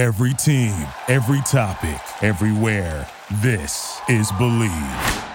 Every 0.00 0.32
team, 0.32 0.86
every 1.08 1.42
topic, 1.42 2.00
everywhere. 2.22 3.06
This 3.42 4.00
is 4.08 4.32
Bleav. 4.32 5.28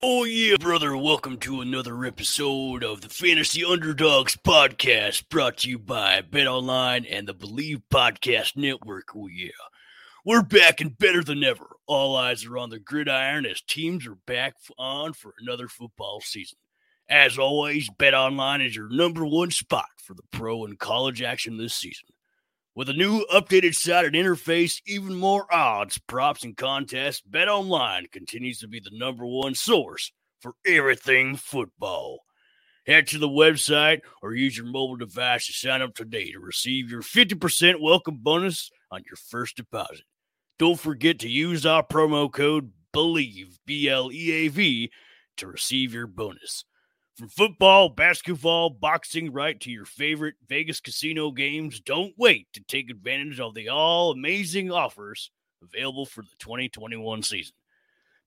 Oh, 0.00 0.22
yeah, 0.22 0.54
brother. 0.60 0.96
Welcome 0.96 1.38
to 1.38 1.60
another 1.60 2.04
episode 2.04 2.84
of 2.84 3.00
the 3.00 3.08
Fantasy 3.08 3.64
Underdogs 3.64 4.36
podcast 4.36 5.28
brought 5.28 5.56
to 5.56 5.70
you 5.70 5.76
by 5.76 6.20
Bet 6.20 6.46
Online 6.46 7.04
and 7.04 7.26
the 7.26 7.34
Bleav 7.34 7.82
Podcast 7.92 8.56
Network. 8.56 9.08
Oh, 9.16 9.26
yeah. 9.26 9.50
We're 10.24 10.44
back 10.44 10.80
and 10.80 10.96
better 10.96 11.24
than 11.24 11.42
ever. 11.42 11.66
All 11.88 12.14
eyes 12.14 12.46
are 12.46 12.56
on 12.56 12.70
the 12.70 12.78
gridiron 12.78 13.44
as 13.44 13.60
teams 13.60 14.06
are 14.06 14.18
back 14.24 14.54
on 14.78 15.14
for 15.14 15.34
another 15.40 15.66
football 15.66 16.20
season. 16.20 16.58
As 17.10 17.38
always, 17.38 17.90
Bet 17.90 18.14
Online 18.14 18.60
is 18.60 18.76
your 18.76 18.88
number 18.88 19.26
one 19.26 19.50
spot 19.50 19.88
for 20.00 20.14
the 20.14 20.22
pro 20.30 20.64
and 20.64 20.78
college 20.78 21.22
action 21.22 21.56
this 21.56 21.74
season. 21.74 22.06
With 22.76 22.88
a 22.88 22.92
new 22.92 23.26
updated 23.34 23.74
site 23.74 24.04
and 24.04 24.14
interface, 24.14 24.80
even 24.86 25.16
more 25.16 25.52
odds, 25.52 25.98
props, 25.98 26.44
and 26.44 26.56
contests, 26.56 27.20
Bet 27.22 27.48
Online 27.48 28.06
continues 28.12 28.60
to 28.60 28.68
be 28.68 28.78
the 28.78 28.96
number 28.96 29.26
one 29.26 29.56
source 29.56 30.12
for 30.38 30.54
everything 30.64 31.34
football. 31.34 32.20
Head 32.86 33.08
to 33.08 33.18
the 33.18 33.28
website 33.28 34.02
or 34.22 34.32
use 34.32 34.56
your 34.56 34.66
mobile 34.66 34.94
device 34.94 35.48
to 35.48 35.52
sign 35.52 35.82
up 35.82 35.96
today 35.96 36.30
to 36.30 36.38
receive 36.38 36.92
your 36.92 37.02
50% 37.02 37.80
welcome 37.80 38.18
bonus 38.22 38.70
on 38.92 39.02
your 39.04 39.16
first 39.16 39.56
deposit. 39.56 40.04
Don't 40.60 40.78
forget 40.78 41.18
to 41.18 41.28
use 41.28 41.66
our 41.66 41.84
promo 41.84 42.32
code 42.32 42.70
BLEAV, 42.94 43.58
B 43.66 43.88
L 43.88 44.12
E 44.12 44.30
A 44.30 44.48
V, 44.48 44.92
to 45.38 45.48
receive 45.48 45.92
your 45.92 46.06
bonus. 46.06 46.64
From 47.20 47.28
football, 47.28 47.90
basketball, 47.90 48.70
boxing, 48.70 49.30
right 49.30 49.60
to 49.60 49.70
your 49.70 49.84
favorite 49.84 50.36
Vegas 50.48 50.80
casino 50.80 51.30
games, 51.30 51.78
don't 51.78 52.14
wait 52.16 52.46
to 52.54 52.62
take 52.62 52.88
advantage 52.88 53.38
of 53.38 53.52
the 53.52 53.68
all 53.68 54.12
amazing 54.12 54.72
offers 54.72 55.30
available 55.62 56.06
for 56.06 56.22
the 56.22 56.30
2021 56.38 57.22
season. 57.22 57.52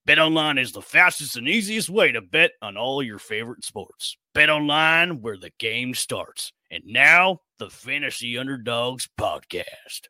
Bet 0.05 0.19
online 0.19 0.59
is 0.59 0.73
the 0.73 0.81
fastest 0.83 1.35
and 1.37 1.47
easiest 1.47 1.89
way 1.89 2.11
to 2.11 2.21
bet 2.21 2.51
on 2.61 2.77
all 2.77 3.01
your 3.01 3.17
favorite 3.17 3.65
sports. 3.65 4.15
Bet 4.35 4.51
online 4.51 5.23
where 5.23 5.37
the 5.37 5.51
game 5.57 5.95
starts. 5.95 6.53
And 6.69 6.83
now, 6.85 7.39
the 7.57 7.71
Fantasy 7.71 8.37
Underdogs 8.37 9.09
podcast. 9.19 10.01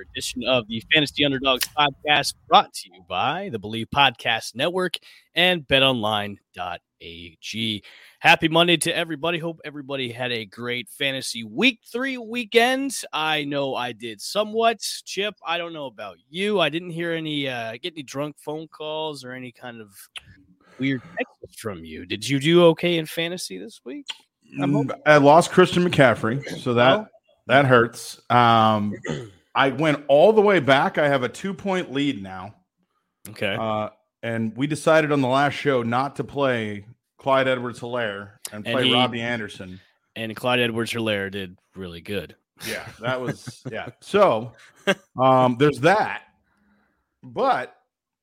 Another 0.00 0.10
edition 0.12 0.44
of 0.44 0.66
the 0.66 0.82
Fantasy 0.92 1.24
Underdogs 1.26 1.66
podcast 1.76 2.34
brought 2.48 2.72
to 2.72 2.88
you 2.92 3.02
by 3.06 3.50
the 3.52 3.58
Bleav 3.58 3.86
Podcast 3.94 4.54
Network 4.54 4.94
and 5.34 5.66
betonline.ag. 5.68 6.38
Happy 8.20 8.48
Monday 8.48 8.78
to 8.78 8.96
everybody. 8.96 9.38
Hope 9.38 9.60
everybody 9.62 10.10
had 10.10 10.32
a 10.32 10.46
great 10.46 10.88
fantasy 10.88 11.44
week 11.44 11.80
three 11.90 12.16
weekend. 12.16 12.94
I 13.12 13.44
know 13.44 13.74
I 13.74 13.92
did 13.92 14.22
somewhat. 14.22 14.80
Chip, 15.04 15.34
I 15.44 15.58
don't 15.58 15.74
know 15.74 15.86
about 15.86 16.16
you. 16.30 16.60
I 16.60 16.70
didn't 16.70 16.90
hear 16.90 17.12
any, 17.12 17.46
uh, 17.48 17.72
get 17.82 17.92
any 17.92 18.02
drunk 18.02 18.36
phone 18.38 18.68
calls 18.68 19.22
or 19.22 19.32
any 19.32 19.52
kind 19.52 19.82
of 19.82 19.90
weird 20.78 21.02
texts 21.18 21.60
from 21.60 21.84
you. 21.84 22.06
Did 22.06 22.26
you 22.26 22.40
do 22.40 22.64
okay 22.66 22.96
in 22.96 23.04
fantasy 23.04 23.58
this 23.58 23.82
week? 23.84 24.06
Mm, 24.58 24.90
I 25.04 25.18
lost 25.18 25.50
Christian 25.50 25.84
McCaffrey, 25.86 26.58
so 26.60 26.74
that 26.74 27.08
that 27.46 27.66
hurts. 27.66 28.20
Um, 28.30 28.94
I 29.54 29.70
went 29.70 30.04
all 30.08 30.32
the 30.32 30.40
way 30.40 30.60
back. 30.60 30.98
I 30.98 31.08
have 31.08 31.22
a 31.22 31.28
two 31.28 31.54
point 31.54 31.92
lead 31.92 32.22
now. 32.22 32.54
Okay. 33.28 33.56
Uh, 33.58 33.90
and 34.22 34.56
we 34.56 34.66
decided 34.66 35.12
on 35.12 35.20
the 35.20 35.28
last 35.28 35.54
show 35.54 35.82
not 35.82 36.16
to 36.16 36.24
play 36.24 36.84
Clyde 37.18 37.48
Edwards 37.48 37.80
Helaire 37.80 38.32
and 38.52 38.66
And 38.66 38.74
play 38.74 38.84
he- 38.88 38.94
Robbie 38.94 39.20
Anderson. 39.20 39.80
and 40.16 40.34
Clyde 40.36 40.60
Edwards 40.60 40.92
Helaire 40.92 41.30
did 41.30 41.56
really 41.74 42.00
good. 42.00 42.36
Yeah, 42.68 42.86
that 43.00 43.20
was 43.20 43.62
yeah. 43.70 43.88
So 44.00 44.52
um, 45.18 45.56
there's 45.58 45.80
that. 45.80 46.22
But 47.22 47.74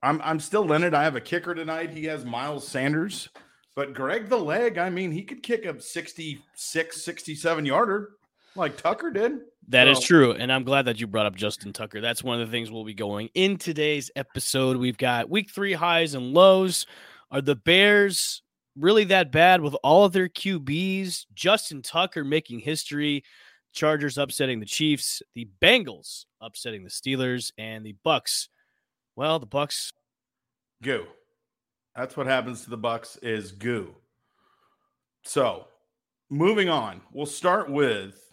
I'm 0.02 0.22
I'm 0.24 0.40
still 0.40 0.66
Leonard. 0.66 0.94
I 0.94 1.04
have 1.04 1.16
a 1.16 1.22
kicker 1.22 1.54
tonight. 1.56 1.90
He 1.92 2.06
has 2.06 2.24
Miles 2.26 2.68
Sanders. 2.68 3.30
But 3.76 3.94
Greg 3.94 4.28
the 4.30 4.38
leg, 4.40 4.80
I 4.80 4.90
mean, 4.90 5.12
he 5.12 5.22
could 5.22 5.44
kick 5.44 5.64
a 5.66 5.80
66, 5.80 7.04
67 7.04 7.66
yarder 7.66 8.10
like 8.56 8.76
Tucker 8.76 9.12
did. 9.12 9.34
That 9.70 9.90
is 9.90 10.00
true. 10.00 10.32
And 10.32 10.52
I'm 10.52 10.64
glad 10.64 10.86
that 10.86 11.00
you 11.00 11.08
brought 11.08 11.26
up 11.26 11.36
Justin 11.36 11.74
Tucker. 11.74 12.00
That's 12.00 12.24
one 12.24 12.40
of 12.40 12.48
the 12.48 12.52
things 12.52 12.72
we'll 12.72 12.86
be 12.86 12.94
going 12.94 13.30
in 13.34 13.58
today's 13.58 14.10
episode. 14.16 14.78
We've 14.78 14.98
got 14.98 15.30
week 15.30 15.52
three 15.52 15.74
highs 15.74 16.14
and 16.14 16.34
lows. 16.34 16.86
Are 17.32 17.42
the 17.42 17.56
Bears 17.56 18.42
really 18.78 19.04
that 19.06 19.32
bad 19.32 19.60
with 19.60 19.76
all 19.84 20.06
of 20.06 20.14
their 20.14 20.30
QBs? 20.30 21.26
Justin 21.34 21.82
Tucker 21.82 22.24
making 22.24 22.60
history. 22.60 23.24
Chargers 23.74 24.18
upsetting 24.18 24.62
the 24.62 24.66
Chiefs, 24.66 25.22
the 25.36 25.50
Bengals 25.62 26.26
upsetting 26.42 26.84
the 26.84 26.90
Steelers, 26.90 27.52
and 27.58 27.86
the 27.86 27.96
Bucs. 28.06 28.48
Well, 29.16 29.38
the 29.40 29.48
Bucs. 29.48 29.92
goo. 30.82 31.06
That's 31.96 32.16
what 32.16 32.28
happens 32.28 32.64
to 32.64 32.70
the 32.70 32.78
Bucs 32.78 33.22
is 33.22 33.52
goo. 33.52 33.96
So, 35.24 35.68
moving 36.30 36.70
on, 36.70 37.02
we'll 37.12 37.26
start 37.26 37.70
with 37.70 38.27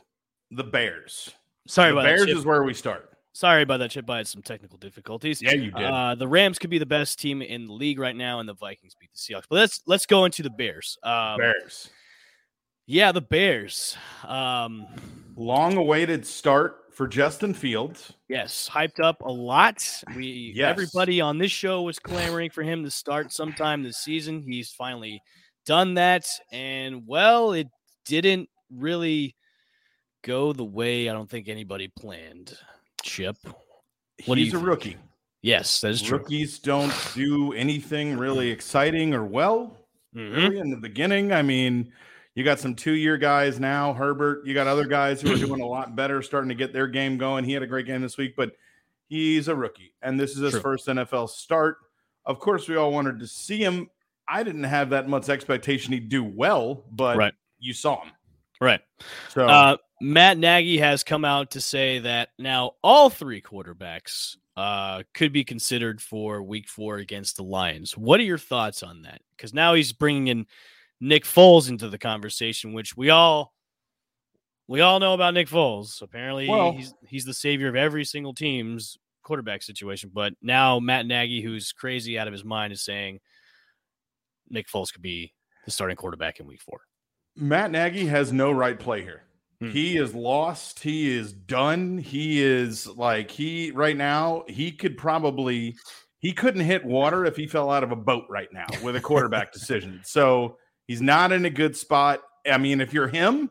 the 0.55 0.65
Bears. 0.65 1.31
Sorry 1.67 1.91
the 1.91 1.99
about 1.99 2.05
Bears. 2.07 2.29
Is 2.29 2.45
where 2.45 2.63
we 2.63 2.75
start. 2.75 3.11
Sorry 3.33 3.63
about 3.63 3.79
that, 3.79 3.91
Chip. 3.91 4.09
I 4.09 4.19
had 4.19 4.29
some 4.29 4.43
technical 4.43 4.79
difficulties. 4.79 5.43
Yeah, 5.43 5.53
you 5.55 5.73
did. 5.73 5.83
Uh, 5.85 6.15
the 6.15 6.29
Rams 6.29 6.59
could 6.59 6.71
be 6.71 6.79
the 6.79 6.87
best 6.87 7.19
team 7.19 7.43
in 7.43 7.67
the 7.67 7.73
league 7.73 7.99
right 7.99 8.15
now, 8.15 8.39
and 8.39 8.49
the 8.49 8.55
Vikings 8.55 8.95
beat 8.99 9.11
the 9.13 9.19
Seahawks. 9.19 9.45
But 9.49 9.57
let's 9.57 9.81
let's 9.87 10.07
go 10.07 10.25
into 10.25 10.43
the 10.45 10.51
Bears. 10.51 10.97
Um, 11.03 11.39
Bears. 11.39 11.91
Yeah, 12.87 13.13
the 13.13 13.23
Bears. 13.23 13.97
Um, 14.25 14.87
Long-awaited 15.37 16.25
start 16.27 16.77
for 16.93 17.09
Justin 17.09 17.55
Fields. 17.55 18.13
yes, 18.29 18.71
hyped 18.73 19.03
up 19.03 19.21
a 19.23 19.33
lot. 19.33 19.85
We 20.15 20.53
Yes. 20.55 20.71
everybody 20.71 21.21
on 21.21 21.39
this 21.39 21.51
show 21.51 21.83
was 21.83 21.99
clamoring 21.99 22.51
for 22.51 22.63
him 22.63 22.85
to 22.85 22.91
start 22.91 23.33
sometime 23.33 23.83
this 23.83 23.99
season. 23.99 24.43
He's 24.47 24.71
finally 24.71 25.21
done 25.67 25.95
that, 25.95 26.25
and 26.53 27.03
well, 27.05 27.53
it 27.53 27.67
didn't 28.05 28.49
really 28.71 29.35
go 30.25 30.53
the 30.53 30.65
way 30.65 31.09
I 31.09 31.13
don't 31.13 31.29
think 31.31 31.49
anybody 31.49 31.89
planned. 31.89 32.57
Chip. 33.03 33.37
What 34.27 34.39
He's 34.39 34.53
a 34.53 34.57
think? 34.57 34.67
rookie. 34.69 34.97
Yes, 35.43 35.81
that 35.83 35.91
is 35.91 36.03
true. 36.03 36.19
Rookies 36.19 36.59
don't 36.59 36.93
do 37.15 37.53
anything 37.53 38.17
really 38.17 38.51
exciting 38.51 39.13
or 39.15 39.25
well. 39.25 39.77
Mhm. 40.17 40.35
Really, 40.37 40.59
in 40.59 40.71
the 40.71 40.77
beginning, 40.77 41.33
I 41.33 41.43
mean, 41.43 41.93
you 42.35 42.45
got 42.45 42.59
some 42.59 42.75
two-year 42.75 43.19
guys 43.19 43.61
now. 43.61 43.93
Herbert. 43.93 44.47
You 44.47 44.55
got 44.55 44.67
other 44.67 44.87
guys 44.87 45.21
who 45.21 45.33
are 45.33 45.37
doing 45.37 45.61
a 45.61 45.67
lot 45.67 45.95
better, 45.95 46.23
starting 46.23 46.49
to 46.49 46.55
get 46.55 46.73
their 46.73 46.87
game 46.87 47.19
going. 47.19 47.45
He 47.45 47.53
had 47.53 47.63
a 47.63 47.67
great 47.67 47.87
game 47.87 48.01
this 48.01 48.17
week, 48.17 48.35
but 48.37 48.53
he's 49.09 49.49
a 49.49 49.55
rookie, 49.55 49.95
and 50.03 50.19
this 50.19 50.31
is 50.33 50.39
his 50.39 50.53
True. 50.53 50.61
first 50.63 50.89
NFL 50.89 51.27
start. 51.29 51.77
Of 52.25 52.39
course, 52.39 52.67
we 52.69 52.77
all 52.77 52.91
wanted 52.93 53.19
to 53.21 53.27
see 53.27 53.59
him. 53.59 53.91
I 54.27 54.43
didn't 54.45 54.65
have 54.65 54.91
that 54.91 55.09
much 55.09 55.29
expectation 55.29 55.93
he'd 55.93 56.09
do 56.09 56.25
well, 56.25 56.85
but 56.91 57.19
Right. 57.19 57.35
you 57.59 57.75
saw 57.75 58.03
him. 58.03 58.13
Right. 58.61 58.81
So 59.29 59.47
Uh, 59.47 59.77
Matt 60.05 60.37
Nagy 60.37 60.77
has 60.77 61.03
come 61.03 61.25
out 61.25 61.53
to 61.53 61.63
say 61.63 61.99
that 62.01 62.29
now 62.39 62.73
all 62.83 63.09
three 63.09 63.41
quarterbacks 63.41 64.37
uh, 64.55 65.03
could 65.15 65.33
be 65.33 65.45
considered 65.45 65.99
for 66.03 66.43
Week 66.43 66.69
Four 66.69 66.97
against 66.99 67.39
the 67.39 67.43
Lions. 67.43 67.97
What 67.97 68.21
are 68.21 68.25
your 68.25 68.37
thoughts 68.37 68.83
on 68.83 69.01
that? 69.03 69.23
Because 69.35 69.55
now 69.55 69.73
he's 69.73 69.95
bringing 69.95 70.27
in 70.27 70.47
Nick 71.01 71.25
Foles 71.25 71.71
into 71.71 71.89
the 71.89 71.97
conversation, 71.97 72.75
which 72.75 72.95
we 72.95 73.09
all 73.09 73.55
we 74.69 74.83
all 74.83 75.01
know 75.01 75.15
about 75.15 75.33
Nick 75.33 75.49
Foles. 75.49 76.03
Apparently, 76.03 76.51
Well- 76.51 76.73
he's 76.73 76.93
he's 77.09 77.25
the 77.25 77.33
savior 77.33 77.69
of 77.69 77.75
every 77.75 78.05
single 78.05 78.35
team's 78.35 78.99
quarterback 79.23 79.63
situation. 79.63 80.11
But 80.13 80.35
now 80.43 80.81
Matt 80.81 81.07
Nagy, 81.07 81.41
who's 81.41 81.73
crazy 81.73 82.19
out 82.19 82.27
of 82.29 82.33
his 82.35 82.45
mind, 82.45 82.75
is 82.75 82.85
saying 82.85 83.21
Nick 84.51 84.69
Foles 84.69 84.93
could 84.93 85.01
be 85.01 85.33
the 85.65 85.71
starting 85.71 85.97
quarterback 85.97 86.41
in 86.41 86.47
Week 86.47 86.61
Four. 86.61 86.83
Matt 87.35 87.71
Nagy 87.71 88.05
has 88.05 88.35
no 88.35 88.53
right 88.53 88.79
play 88.79 89.01
here. 89.01 89.23
Hmm. 89.65 89.71
He 89.71 89.97
is 89.97 90.15
lost. 90.15 90.81
He 90.81 91.11
is 91.11 91.33
done. 91.33 91.99
He 91.99 92.43
is 92.43 92.87
like 92.87 93.31
he 93.31 93.71
right 93.71 93.97
now. 93.97 94.45
He 94.49 94.73
could 94.73 94.97
probably 94.97 95.77
he 96.19 96.33
couldn't 96.33 96.63
hit 96.63 96.85
water 96.85 97.25
if 97.25 97.37
he 97.37 97.47
fell 97.47 97.71
out 97.71 97.85
of 97.85 97.93
a 97.93 97.97
boat 97.97 98.25
right 98.29 98.49
now 98.53 98.67
with 98.83 98.97
a 98.97 99.01
quarterback 99.01 99.53
decision. 99.53 100.01
So 100.05 100.57
he's 100.87 101.03
not 101.03 101.33
in 101.33 101.45
a 101.45 101.51
good 101.51 101.77
spot. 101.77 102.23
I 102.51 102.59
mean, 102.59 102.81
if 102.81 102.93
you're 102.93 103.09
him, 103.09 103.51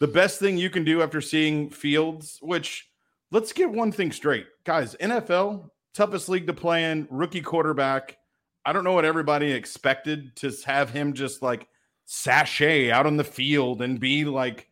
the 0.00 0.08
best 0.08 0.38
thing 0.38 0.56
you 0.56 0.70
can 0.70 0.84
do 0.84 1.02
after 1.02 1.20
seeing 1.20 1.70
Fields, 1.70 2.38
which 2.42 2.88
let's 3.30 3.52
get 3.52 3.70
one 3.70 3.92
thing 3.92 4.12
straight, 4.12 4.46
guys, 4.64 4.94
NFL, 5.00 5.70
toughest 5.94 6.28
league 6.28 6.46
to 6.46 6.52
play 6.52 6.90
in, 6.90 7.06
rookie 7.10 7.40
quarterback. 7.40 8.18
I 8.64 8.72
don't 8.72 8.84
know 8.84 8.92
what 8.92 9.04
everybody 9.04 9.52
expected 9.52 10.34
to 10.36 10.52
have 10.66 10.90
him 10.90 11.12
just 11.12 11.40
like 11.40 11.68
sashay 12.04 12.90
out 12.90 13.06
on 13.06 13.16
the 13.16 13.24
field 13.24 13.82
and 13.82 14.00
be 14.00 14.24
like 14.24 14.68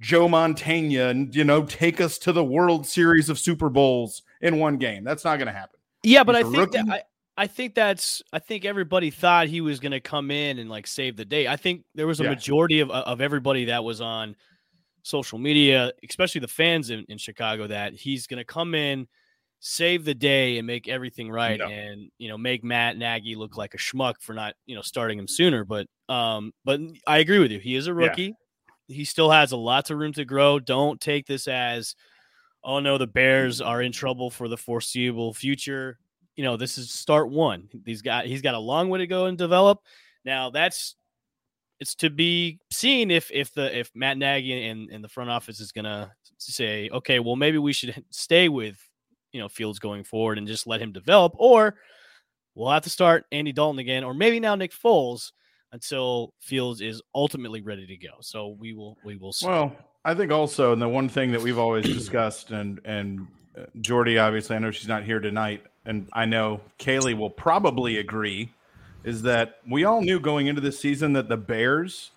Joe 0.00 0.28
Montana 0.28 1.08
and, 1.08 1.34
you 1.34 1.44
know, 1.44 1.64
take 1.64 2.00
us 2.00 2.18
to 2.18 2.32
the 2.32 2.44
World 2.44 2.86
Series 2.86 3.28
of 3.28 3.38
Super 3.38 3.68
Bowls 3.68 4.22
in 4.40 4.58
one 4.58 4.78
game. 4.78 5.04
That's 5.04 5.24
not 5.24 5.36
going 5.36 5.46
to 5.46 5.52
happen. 5.52 5.78
Yeah, 6.02 6.24
but 6.24 6.36
He's 6.36 6.46
I 6.46 6.50
think 6.50 6.72
that, 6.72 6.88
I, 6.88 7.02
I 7.36 7.46
think 7.46 7.74
that's 7.74 8.22
I 8.32 8.38
think 8.38 8.64
everybody 8.64 9.10
thought 9.10 9.48
he 9.48 9.60
was 9.60 9.80
going 9.80 9.92
to 9.92 10.00
come 10.00 10.30
in 10.30 10.58
and 10.58 10.70
like 10.70 10.86
save 10.86 11.16
the 11.16 11.24
day. 11.24 11.46
I 11.46 11.56
think 11.56 11.84
there 11.94 12.06
was 12.06 12.20
a 12.20 12.24
yeah. 12.24 12.30
majority 12.30 12.80
of 12.80 12.90
of 12.90 13.20
everybody 13.20 13.66
that 13.66 13.84
was 13.84 14.00
on 14.00 14.36
social 15.02 15.38
media, 15.38 15.92
especially 16.08 16.40
the 16.40 16.48
fans 16.48 16.90
in, 16.90 17.04
in 17.08 17.18
Chicago, 17.18 17.66
that 17.66 17.94
he's 17.94 18.26
going 18.26 18.38
to 18.38 18.44
come 18.44 18.74
in, 18.74 19.08
save 19.60 20.04
the 20.04 20.14
day, 20.14 20.58
and 20.58 20.66
make 20.66 20.88
everything 20.88 21.30
right, 21.30 21.58
no. 21.58 21.66
and 21.66 22.10
you 22.18 22.28
know 22.28 22.38
make 22.38 22.64
Matt 22.64 22.96
Nagy 22.96 23.34
look 23.34 23.56
like 23.56 23.74
a 23.74 23.78
schmuck 23.78 24.14
for 24.20 24.34
not 24.34 24.54
you 24.66 24.74
know 24.74 24.82
starting 24.82 25.18
him 25.18 25.28
sooner. 25.28 25.64
But 25.64 25.86
um, 26.08 26.52
but 26.64 26.80
I 27.06 27.18
agree 27.18 27.38
with 27.38 27.50
you. 27.50 27.58
He 27.58 27.74
is 27.74 27.86
a 27.86 27.94
rookie. 27.94 28.22
Yeah. 28.22 28.30
He 28.90 29.04
still 29.04 29.30
has 29.30 29.52
a 29.52 29.56
lots 29.56 29.90
of 29.90 29.98
room 29.98 30.12
to 30.14 30.24
grow. 30.24 30.58
Don't 30.58 31.00
take 31.00 31.26
this 31.26 31.48
as 31.48 31.94
oh 32.62 32.80
no, 32.80 32.98
the 32.98 33.06
Bears 33.06 33.60
mm-hmm. 33.60 33.68
are 33.68 33.82
in 33.82 33.92
trouble 33.92 34.30
for 34.30 34.48
the 34.48 34.56
foreseeable 34.56 35.34
future. 35.34 35.98
You 36.36 36.44
know, 36.44 36.56
this 36.56 36.78
is 36.78 36.90
start 36.90 37.30
one. 37.30 37.68
He's 37.84 38.02
got 38.02 38.26
he's 38.26 38.42
got 38.42 38.54
a 38.54 38.58
long 38.58 38.88
way 38.88 38.98
to 38.98 39.06
go 39.06 39.26
and 39.26 39.36
develop. 39.38 39.80
Now 40.24 40.50
that's 40.50 40.96
it's 41.78 41.94
to 41.96 42.10
be 42.10 42.58
seen 42.70 43.10
if 43.10 43.30
if 43.32 43.52
the 43.54 43.78
if 43.78 43.90
Matt 43.94 44.18
Nagy 44.18 44.68
and, 44.68 44.90
and 44.90 45.02
the 45.02 45.08
front 45.08 45.30
office 45.30 45.60
is 45.60 45.72
gonna 45.72 46.12
say, 46.38 46.90
okay, 46.90 47.18
well 47.18 47.36
maybe 47.36 47.58
we 47.58 47.72
should 47.72 48.04
stay 48.10 48.48
with 48.48 48.78
you 49.32 49.40
know 49.40 49.48
Fields 49.48 49.78
going 49.78 50.04
forward 50.04 50.38
and 50.38 50.46
just 50.46 50.66
let 50.66 50.80
him 50.80 50.92
develop, 50.92 51.34
or 51.36 51.76
we'll 52.54 52.70
have 52.70 52.84
to 52.84 52.90
start 52.90 53.24
Andy 53.32 53.52
Dalton 53.52 53.78
again, 53.78 54.04
or 54.04 54.14
maybe 54.14 54.40
now 54.40 54.54
Nick 54.54 54.72
Foles 54.72 55.32
until 55.72 56.32
Fields 56.40 56.80
is 56.80 57.02
ultimately 57.14 57.60
ready 57.60 57.86
to 57.86 57.96
go. 57.96 58.14
So 58.20 58.56
we 58.58 58.74
will 58.74 58.96
we 59.04 59.16
will 59.16 59.32
see. 59.32 59.46
Well, 59.46 59.76
I 60.04 60.14
think 60.14 60.32
also, 60.32 60.72
and 60.72 60.80
the 60.80 60.88
one 60.88 61.08
thing 61.08 61.32
that 61.32 61.40
we've 61.40 61.58
always 61.58 61.84
discussed, 61.84 62.50
and 62.50 62.80
and 62.84 63.26
uh, 63.58 63.64
Jordy, 63.80 64.18
obviously, 64.18 64.56
I 64.56 64.58
know 64.58 64.70
she's 64.70 64.88
not 64.88 65.04
here 65.04 65.20
tonight, 65.20 65.64
and 65.84 66.08
I 66.12 66.24
know 66.24 66.60
Kaylee 66.78 67.16
will 67.16 67.30
probably 67.30 67.98
agree, 67.98 68.52
is 69.04 69.22
that 69.22 69.58
we 69.68 69.84
all 69.84 70.02
knew 70.02 70.20
going 70.20 70.46
into 70.46 70.60
this 70.60 70.78
season 70.78 71.12
that 71.14 71.28
the 71.28 71.36
Bears 71.36 72.10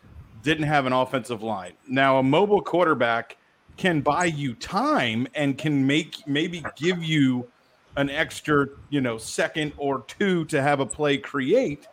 didn't 0.43 0.65
have 0.65 0.85
an 0.85 0.93
offensive 0.93 1.41
line. 1.41 1.73
Now, 1.87 2.19
a 2.19 2.23
mobile 2.23 2.61
quarterback 2.61 3.37
can 3.77 4.01
buy 4.01 4.25
you 4.25 4.53
time 4.53 5.27
and 5.33 5.57
can 5.57 5.87
make 5.87 6.27
maybe 6.27 6.63
give 6.75 7.03
you 7.03 7.47
an 7.95 8.09
extra, 8.09 8.67
you 8.89 9.01
know, 9.01 9.17
second 9.17 9.73
or 9.77 10.03
two 10.07 10.45
to 10.45 10.61
have 10.61 10.79
a 10.79 10.85
play 10.85 11.17
create. 11.17 11.87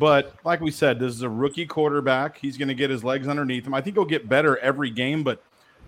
But 0.00 0.32
like 0.46 0.62
we 0.62 0.70
said, 0.70 0.98
this 0.98 1.12
is 1.12 1.20
a 1.20 1.28
rookie 1.28 1.66
quarterback. 1.66 2.38
He's 2.38 2.56
going 2.56 2.68
to 2.68 2.74
get 2.74 2.88
his 2.88 3.04
legs 3.04 3.28
underneath 3.28 3.66
him. 3.66 3.74
I 3.74 3.82
think 3.82 3.96
he'll 3.96 4.06
get 4.06 4.30
better 4.30 4.56
every 4.56 4.88
game, 4.88 5.22
but 5.22 5.42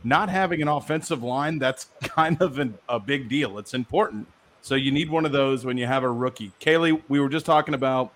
not 0.04 0.28
having 0.28 0.60
an 0.60 0.68
offensive 0.68 1.22
line, 1.22 1.58
that's 1.58 1.86
kind 2.02 2.36
of 2.42 2.58
an, 2.58 2.76
a 2.90 3.00
big 3.00 3.30
deal. 3.30 3.56
It's 3.56 3.72
important. 3.72 4.28
So 4.60 4.74
you 4.74 4.92
need 4.92 5.08
one 5.08 5.24
of 5.24 5.32
those 5.32 5.64
when 5.64 5.78
you 5.78 5.86
have 5.86 6.04
a 6.04 6.10
rookie. 6.10 6.52
Kaylee, 6.60 7.00
we 7.08 7.20
were 7.20 7.30
just 7.30 7.46
talking 7.46 7.72
about 7.72 8.12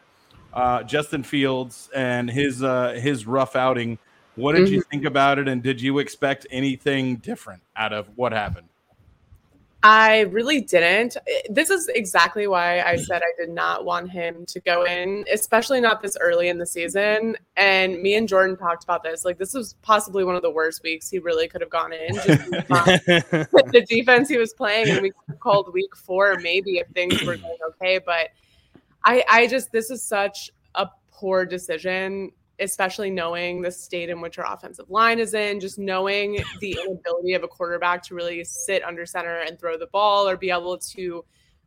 uh, 0.52 0.82
Justin 0.82 1.22
Fields 1.22 1.88
and 1.94 2.30
his 2.30 2.62
uh, 2.62 2.92
his 3.00 3.26
rough 3.26 3.56
outing. 3.56 3.98
What 4.34 4.54
did 4.54 4.66
mm-hmm. 4.66 4.74
you 4.74 4.82
think 4.82 5.06
about 5.06 5.38
it, 5.38 5.48
and 5.48 5.62
did 5.62 5.80
you 5.80 5.98
expect 5.98 6.46
anything 6.50 7.16
different 7.16 7.62
out 7.74 7.94
of 7.94 8.06
what 8.16 8.32
happened? 8.32 8.68
I 9.88 10.22
really 10.32 10.62
didn't. 10.62 11.16
This 11.48 11.70
is 11.70 11.86
exactly 11.86 12.48
why 12.48 12.80
I 12.80 12.96
said 12.96 13.22
I 13.22 13.32
did 13.38 13.54
not 13.54 13.84
want 13.84 14.10
him 14.10 14.44
to 14.46 14.58
go 14.58 14.84
in, 14.84 15.24
especially 15.32 15.80
not 15.80 16.02
this 16.02 16.16
early 16.20 16.48
in 16.48 16.58
the 16.58 16.66
season. 16.66 17.36
And 17.56 18.02
me 18.02 18.16
and 18.16 18.26
Jordan 18.26 18.56
talked 18.56 18.82
about 18.82 19.04
this. 19.04 19.24
Like, 19.24 19.38
this 19.38 19.54
was 19.54 19.76
possibly 19.82 20.24
one 20.24 20.34
of 20.34 20.42
the 20.42 20.50
worst 20.50 20.82
weeks 20.82 21.08
he 21.08 21.20
really 21.20 21.46
could 21.46 21.60
have 21.60 21.70
gone 21.70 21.92
in. 21.92 22.16
Just 22.16 22.26
the 22.50 23.86
defense 23.88 24.28
he 24.28 24.38
was 24.38 24.52
playing, 24.54 24.88
and 24.88 25.02
we 25.02 25.12
called 25.38 25.72
week 25.72 25.94
four 25.94 26.36
maybe 26.40 26.78
if 26.78 26.88
things 26.88 27.22
were 27.22 27.36
going 27.36 27.58
okay. 27.68 28.00
But 28.04 28.30
I, 29.04 29.22
I 29.30 29.46
just 29.46 29.70
this 29.70 29.92
is 29.92 30.02
such 30.02 30.50
a 30.74 30.88
poor 31.12 31.46
decision 31.46 32.32
especially 32.60 33.10
knowing 33.10 33.60
the 33.60 33.70
state 33.70 34.08
in 34.08 34.20
which 34.20 34.38
our 34.38 34.52
offensive 34.52 34.88
line 34.88 35.18
is 35.18 35.34
in, 35.34 35.60
just 35.60 35.78
knowing 35.78 36.42
the 36.60 36.78
inability 36.86 37.34
of 37.34 37.42
a 37.42 37.48
quarterback 37.48 38.02
to 38.04 38.14
really 38.14 38.42
sit 38.44 38.82
under 38.84 39.06
center 39.06 39.40
and 39.40 39.58
throw 39.58 39.78
the 39.78 39.88
ball 39.88 40.28
or 40.28 40.36
be 40.36 40.50
able 40.50 40.78
to 40.78 41.24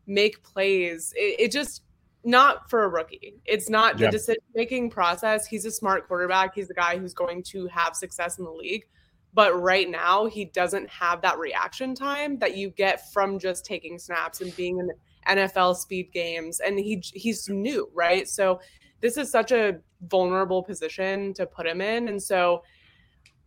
make 0.07 0.43
plays. 0.43 1.13
It, 1.15 1.39
it 1.39 1.51
just 1.51 1.83
not 2.23 2.69
for 2.69 2.83
a 2.83 2.89
rookie. 2.89 3.35
It's 3.45 3.69
not 3.69 3.97
the 3.97 4.05
yeah. 4.05 4.11
decision 4.11 4.43
making 4.53 4.89
process. 4.89 5.47
He's 5.47 5.65
a 5.65 5.71
smart 5.71 6.07
quarterback. 6.07 6.53
He's 6.55 6.67
the 6.67 6.73
guy 6.73 6.97
who's 6.97 7.13
going 7.13 7.43
to 7.43 7.67
have 7.67 7.95
success 7.95 8.37
in 8.37 8.45
the 8.45 8.51
league. 8.51 8.85
But 9.33 9.59
right 9.61 9.89
now, 9.89 10.25
he 10.25 10.45
doesn't 10.45 10.89
have 10.89 11.21
that 11.21 11.37
reaction 11.37 11.93
time 11.93 12.39
that 12.39 12.57
you 12.57 12.71
get 12.71 13.11
from 13.13 13.39
just 13.39 13.63
taking 13.63 13.99
snaps 13.99 14.41
and 14.41 14.55
being 14.55 14.79
in 14.79 14.89
NFL 15.27 15.75
speed 15.75 16.11
games. 16.11 16.59
And 16.59 16.79
he 16.79 17.01
he's 17.13 17.47
new, 17.47 17.89
right? 17.93 18.27
So 18.27 18.59
this 19.01 19.17
is 19.17 19.31
such 19.31 19.51
a 19.51 19.79
vulnerable 20.07 20.63
position 20.63 21.33
to 21.33 21.45
put 21.45 21.65
him 21.65 21.81
in. 21.81 22.07
And 22.07 22.21
so 22.21 22.63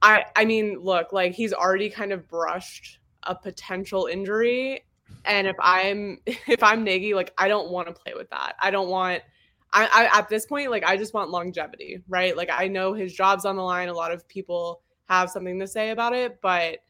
I 0.01 0.25
I 0.37 0.45
mean, 0.45 0.79
look, 0.81 1.13
like 1.13 1.33
he's 1.33 1.53
already 1.53 1.89
kind 1.89 2.13
of 2.13 2.29
brushed 2.29 2.99
a 3.25 3.35
potential 3.35 4.07
injury. 4.07 4.85
And 5.25 5.47
if 5.47 5.57
I'm 5.61 6.19
if 6.27 6.63
I'm 6.63 6.85
Nagy, 6.85 7.15
like 7.15 7.33
I 7.39 7.49
don't 7.49 7.71
want 7.71 7.89
to 7.89 7.95
play 7.95 8.15
with 8.15 8.31
that. 8.31 8.55
I 8.61 8.71
don't 8.71 8.89
want 8.89 9.23
I, 9.73 9.87
I 9.87 10.19
at 10.19 10.29
this 10.29 10.47
point, 10.47 10.71
like 10.71 10.85
I 10.85 10.97
just 10.97 11.15
want 11.15 11.31
longevity, 11.31 12.03
right? 12.09 12.37
Like 12.37 12.51
I 12.53 12.69
know 12.69 12.93
his 12.93 13.15
job's 13.15 13.45
on 13.45 13.57
the 13.57 13.63
line. 13.63 13.89
A 13.89 13.95
lot 13.95 14.13
of 14.13 14.27
people 14.29 14.83
have 15.09 15.31
something 15.31 15.59
to 15.61 15.67
say 15.67 15.91
about 15.91 16.15
it, 16.15 16.41
but 16.43 16.81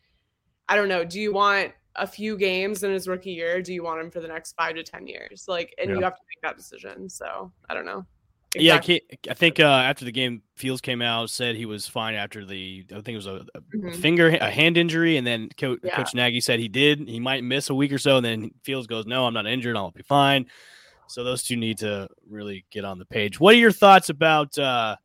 I 0.68 0.76
don't 0.76 0.88
know. 0.88 1.04
Do 1.04 1.20
you 1.20 1.32
want 1.32 1.72
a 1.96 2.06
few 2.06 2.36
games 2.36 2.82
in 2.82 2.90
his 2.90 3.06
rookie 3.06 3.32
year? 3.32 3.60
Do 3.60 3.72
you 3.72 3.84
want 3.84 4.00
him 4.00 4.10
for 4.10 4.20
the 4.20 4.28
next 4.28 4.54
five 4.54 4.74
to 4.76 4.82
ten 4.82 5.06
years? 5.06 5.44
Like, 5.46 5.74
and 5.78 5.90
yeah. 5.90 5.96
you 5.96 6.02
have 6.02 6.14
to 6.14 6.22
make 6.28 6.40
that 6.42 6.56
decision. 6.56 7.08
So 7.08 7.52
I 7.68 7.74
don't 7.74 7.86
know. 7.86 8.06
Exactly. 8.54 9.02
Yeah, 9.08 9.30
I 9.30 9.34
think 9.34 9.60
uh, 9.60 9.64
after 9.64 10.04
the 10.04 10.12
game, 10.12 10.42
Fields 10.56 10.80
came 10.80 11.00
out 11.00 11.30
said 11.30 11.56
he 11.56 11.66
was 11.66 11.88
fine 11.88 12.14
after 12.14 12.44
the 12.44 12.84
I 12.90 12.96
think 12.96 13.08
it 13.08 13.16
was 13.16 13.26
a, 13.26 13.46
a 13.54 13.60
mm-hmm. 13.60 13.92
finger 14.00 14.28
a 14.28 14.50
hand 14.50 14.76
injury, 14.76 15.16
and 15.16 15.26
then 15.26 15.48
Co- 15.56 15.78
yeah. 15.82 15.96
Coach 15.96 16.14
Nagy 16.14 16.40
said 16.40 16.60
he 16.60 16.68
did 16.68 17.08
he 17.08 17.18
might 17.18 17.42
miss 17.44 17.70
a 17.70 17.74
week 17.74 17.92
or 17.92 17.98
so, 17.98 18.16
and 18.16 18.24
then 18.24 18.50
Fields 18.62 18.86
goes, 18.86 19.06
"No, 19.06 19.26
I'm 19.26 19.34
not 19.34 19.46
injured. 19.46 19.76
I'll 19.76 19.90
be 19.90 20.02
fine." 20.02 20.46
So 21.06 21.24
those 21.24 21.42
two 21.42 21.56
need 21.56 21.78
to 21.78 22.08
really 22.28 22.64
get 22.70 22.84
on 22.84 22.98
the 22.98 23.04
page. 23.04 23.40
What 23.40 23.54
are 23.54 23.58
your 23.58 23.72
thoughts 23.72 24.08
about 24.08 24.56
uh, 24.58 24.96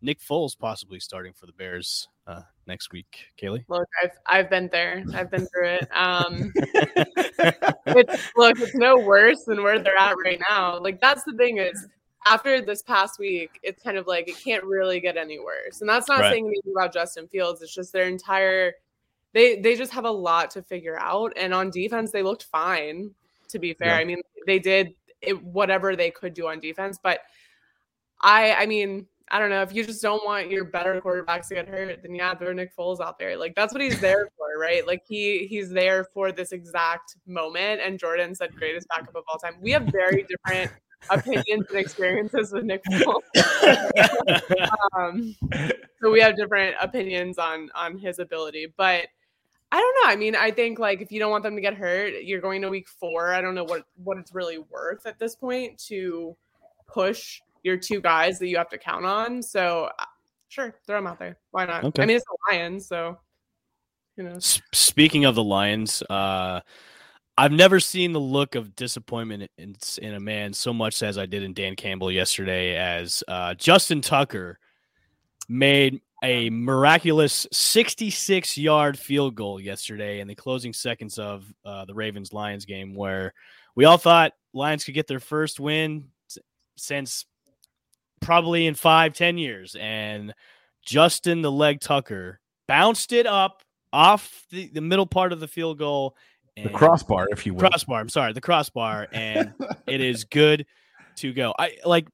Nick 0.00 0.20
Foles 0.20 0.58
possibly 0.58 1.00
starting 1.00 1.32
for 1.32 1.46
the 1.46 1.52
Bears 1.52 2.08
uh, 2.26 2.42
next 2.66 2.92
week, 2.92 3.26
Kaylee? 3.40 3.64
Look, 3.68 3.88
I've 4.02 4.18
I've 4.26 4.50
been 4.50 4.68
there. 4.72 5.04
I've 5.14 5.30
been 5.30 5.46
through 5.46 5.68
it. 5.68 5.88
Um, 5.94 6.52
it's 6.56 8.30
look, 8.36 8.58
it's 8.58 8.74
no 8.74 8.98
worse 8.98 9.44
than 9.44 9.62
where 9.62 9.78
they're 9.78 9.96
at 9.96 10.16
right 10.24 10.40
now. 10.48 10.78
Like 10.80 11.00
that's 11.00 11.22
the 11.24 11.34
thing 11.34 11.58
is 11.58 11.86
after 12.26 12.60
this 12.60 12.82
past 12.82 13.18
week, 13.18 13.58
it's 13.62 13.82
kind 13.82 13.96
of 13.96 14.06
like 14.06 14.28
it 14.28 14.38
can't 14.38 14.64
really 14.64 15.00
get 15.00 15.16
any 15.16 15.38
worse. 15.38 15.80
And 15.80 15.88
that's 15.88 16.08
not 16.08 16.20
right. 16.20 16.32
saying 16.32 16.46
anything 16.46 16.72
about 16.72 16.92
Justin 16.92 17.28
Fields. 17.28 17.62
It's 17.62 17.74
just 17.74 17.92
their 17.92 18.08
entire 18.08 18.74
they 19.34 19.60
they 19.60 19.76
just 19.76 19.92
have 19.92 20.04
a 20.04 20.10
lot 20.10 20.50
to 20.52 20.62
figure 20.62 20.98
out. 20.98 21.32
And 21.36 21.52
on 21.54 21.70
defense, 21.70 22.10
they 22.10 22.22
looked 22.22 22.44
fine. 22.44 23.10
To 23.48 23.58
be 23.58 23.72
fair, 23.72 23.88
yeah. 23.88 23.96
I 23.96 24.04
mean 24.04 24.20
they 24.46 24.58
did 24.58 24.94
it, 25.22 25.42
whatever 25.42 25.96
they 25.96 26.10
could 26.10 26.34
do 26.34 26.48
on 26.48 26.60
defense, 26.60 26.98
but 27.02 27.20
I 28.20 28.54
I 28.54 28.66
mean 28.66 29.06
I 29.30 29.38
don't 29.38 29.50
know 29.50 29.62
if 29.62 29.74
you 29.74 29.84
just 29.84 30.00
don't 30.00 30.24
want 30.24 30.50
your 30.50 30.64
better 30.64 31.00
quarterbacks 31.00 31.48
to 31.48 31.54
get 31.54 31.68
hurt, 31.68 32.00
then 32.02 32.14
yeah, 32.14 32.34
throw 32.34 32.52
Nick 32.52 32.74
Foles 32.74 33.00
out 33.00 33.18
there. 33.18 33.36
Like 33.36 33.54
that's 33.54 33.72
what 33.72 33.82
he's 33.82 34.00
there 34.00 34.28
for, 34.38 34.58
right? 34.58 34.86
Like 34.86 35.02
he 35.06 35.46
he's 35.46 35.70
there 35.70 36.04
for 36.12 36.32
this 36.32 36.52
exact 36.52 37.16
moment. 37.26 37.80
And 37.82 37.98
Jordan 37.98 38.34
said 38.34 38.54
greatest 38.54 38.88
backup 38.88 39.14
of 39.14 39.24
all 39.28 39.38
time. 39.38 39.56
We 39.60 39.70
have 39.72 39.84
very 39.84 40.26
different 40.28 40.72
opinions 41.10 41.66
and 41.70 41.78
experiences 41.78 42.52
with 42.52 42.64
Nick 42.64 42.82
um, 44.96 45.34
so 46.00 46.10
we 46.10 46.20
have 46.20 46.36
different 46.36 46.76
opinions 46.80 47.38
on 47.38 47.70
on 47.74 47.98
his 47.98 48.18
ability, 48.18 48.72
but 48.76 49.06
I 49.70 49.78
don't 49.78 49.96
know. 50.02 50.12
I 50.12 50.16
mean, 50.16 50.34
I 50.34 50.50
think 50.50 50.78
like 50.78 51.02
if 51.02 51.12
you 51.12 51.18
don't 51.20 51.30
want 51.30 51.44
them 51.44 51.54
to 51.54 51.60
get 51.60 51.74
hurt, 51.74 52.22
you're 52.22 52.40
going 52.40 52.62
to 52.62 52.70
week 52.70 52.88
four. 52.88 53.32
I 53.34 53.40
don't 53.40 53.54
know 53.54 53.64
what 53.64 53.84
what 54.02 54.18
it's 54.18 54.34
really 54.34 54.58
worth 54.58 55.06
at 55.06 55.18
this 55.18 55.34
point 55.36 55.78
to 55.88 56.36
push 56.86 57.40
your 57.62 57.76
two 57.76 58.00
guys 58.00 58.38
that 58.38 58.48
you 58.48 58.56
have 58.56 58.70
to 58.70 58.78
count 58.78 59.04
on. 59.04 59.42
So 59.42 59.90
uh, 59.98 60.04
sure, 60.48 60.74
throw 60.86 60.96
them 60.96 61.06
out 61.06 61.18
there. 61.18 61.36
Why 61.50 61.66
not? 61.66 61.84
Okay. 61.84 62.02
I 62.02 62.06
mean, 62.06 62.16
it's 62.16 62.24
the 62.24 62.56
Lions, 62.56 62.86
so 62.86 63.18
you 64.16 64.24
know. 64.24 64.36
S- 64.36 64.62
speaking 64.72 65.26
of 65.26 65.34
the 65.34 65.44
Lions, 65.44 66.02
uh 66.08 66.60
I've 67.38 67.52
never 67.52 67.78
seen 67.78 68.12
the 68.12 68.18
look 68.18 68.56
of 68.56 68.74
disappointment 68.74 69.48
in, 69.58 69.76
in 70.02 70.14
a 70.14 70.20
man 70.20 70.52
so 70.52 70.72
much 70.72 71.00
as 71.04 71.16
I 71.18 71.24
did 71.24 71.44
in 71.44 71.52
Dan 71.52 71.76
Campbell 71.76 72.10
yesterday, 72.10 72.74
as 72.74 73.22
uh, 73.28 73.54
Justin 73.54 74.00
Tucker 74.00 74.58
made 75.48 76.00
a 76.24 76.50
miraculous 76.50 77.46
66 77.52 78.58
yard 78.58 78.98
field 78.98 79.36
goal 79.36 79.60
yesterday 79.60 80.18
in 80.18 80.26
the 80.26 80.34
closing 80.34 80.72
seconds 80.72 81.16
of 81.16 81.44
uh, 81.64 81.84
the 81.84 81.94
Ravens 81.94 82.32
Lions 82.32 82.64
game, 82.64 82.96
where 82.96 83.32
we 83.76 83.84
all 83.84 83.98
thought 83.98 84.32
Lions 84.52 84.82
could 84.82 84.94
get 84.94 85.06
their 85.06 85.20
first 85.20 85.60
win 85.60 86.08
since 86.76 87.24
probably 88.20 88.66
in 88.66 88.74
five, 88.74 89.12
ten 89.12 89.38
years. 89.38 89.76
And 89.78 90.34
Justin 90.84 91.42
the 91.42 91.52
leg 91.52 91.80
Tucker 91.80 92.40
bounced 92.66 93.12
it 93.12 93.26
up 93.26 93.62
off 93.92 94.44
the, 94.50 94.70
the 94.72 94.80
middle 94.80 95.06
part 95.06 95.32
of 95.32 95.38
the 95.38 95.46
field 95.46 95.78
goal. 95.78 96.16
The 96.62 96.70
crossbar, 96.70 97.28
if 97.30 97.46
you 97.46 97.54
will. 97.54 97.68
Crossbar. 97.68 98.00
I'm 98.00 98.08
sorry, 98.08 98.32
the 98.32 98.40
crossbar, 98.40 99.08
and 99.12 99.52
it 99.86 100.00
is 100.00 100.24
good 100.24 100.66
to 101.16 101.32
go. 101.32 101.54
I 101.58 101.76
like. 101.84 102.08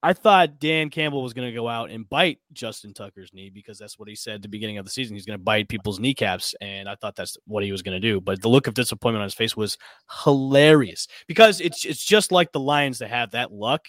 I 0.00 0.12
thought 0.12 0.60
Dan 0.60 0.90
Campbell 0.90 1.24
was 1.24 1.32
going 1.32 1.48
to 1.48 1.54
go 1.54 1.66
out 1.66 1.90
and 1.90 2.08
bite 2.08 2.38
Justin 2.52 2.94
Tucker's 2.94 3.34
knee 3.34 3.50
because 3.50 3.78
that's 3.78 3.98
what 3.98 4.08
he 4.08 4.14
said 4.14 4.36
at 4.36 4.42
the 4.42 4.48
beginning 4.48 4.78
of 4.78 4.84
the 4.84 4.92
season. 4.92 5.16
He's 5.16 5.26
going 5.26 5.36
to 5.36 5.42
bite 5.42 5.68
people's 5.68 5.98
kneecaps, 5.98 6.54
and 6.60 6.88
I 6.88 6.94
thought 6.94 7.16
that's 7.16 7.36
what 7.48 7.64
he 7.64 7.72
was 7.72 7.82
going 7.82 8.00
to 8.00 8.08
do. 8.08 8.20
But 8.20 8.40
the 8.40 8.48
look 8.48 8.68
of 8.68 8.74
disappointment 8.74 9.22
on 9.22 9.26
his 9.26 9.34
face 9.34 9.56
was 9.56 9.76
hilarious 10.24 11.08
because 11.26 11.60
it's 11.60 11.84
it's 11.84 12.04
just 12.04 12.30
like 12.30 12.52
the 12.52 12.60
Lions 12.60 12.98
to 12.98 13.08
have 13.08 13.32
that 13.32 13.52
luck 13.52 13.86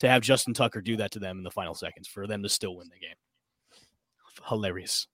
to 0.00 0.08
have 0.08 0.22
Justin 0.22 0.54
Tucker 0.54 0.80
do 0.80 0.96
that 0.98 1.10
to 1.12 1.18
them 1.18 1.38
in 1.38 1.44
the 1.44 1.50
final 1.50 1.74
seconds 1.74 2.06
for 2.06 2.26
them 2.26 2.42
to 2.44 2.48
still 2.48 2.76
win 2.76 2.88
the 2.88 2.98
game. 2.98 3.16
Hilarious. 4.48 5.08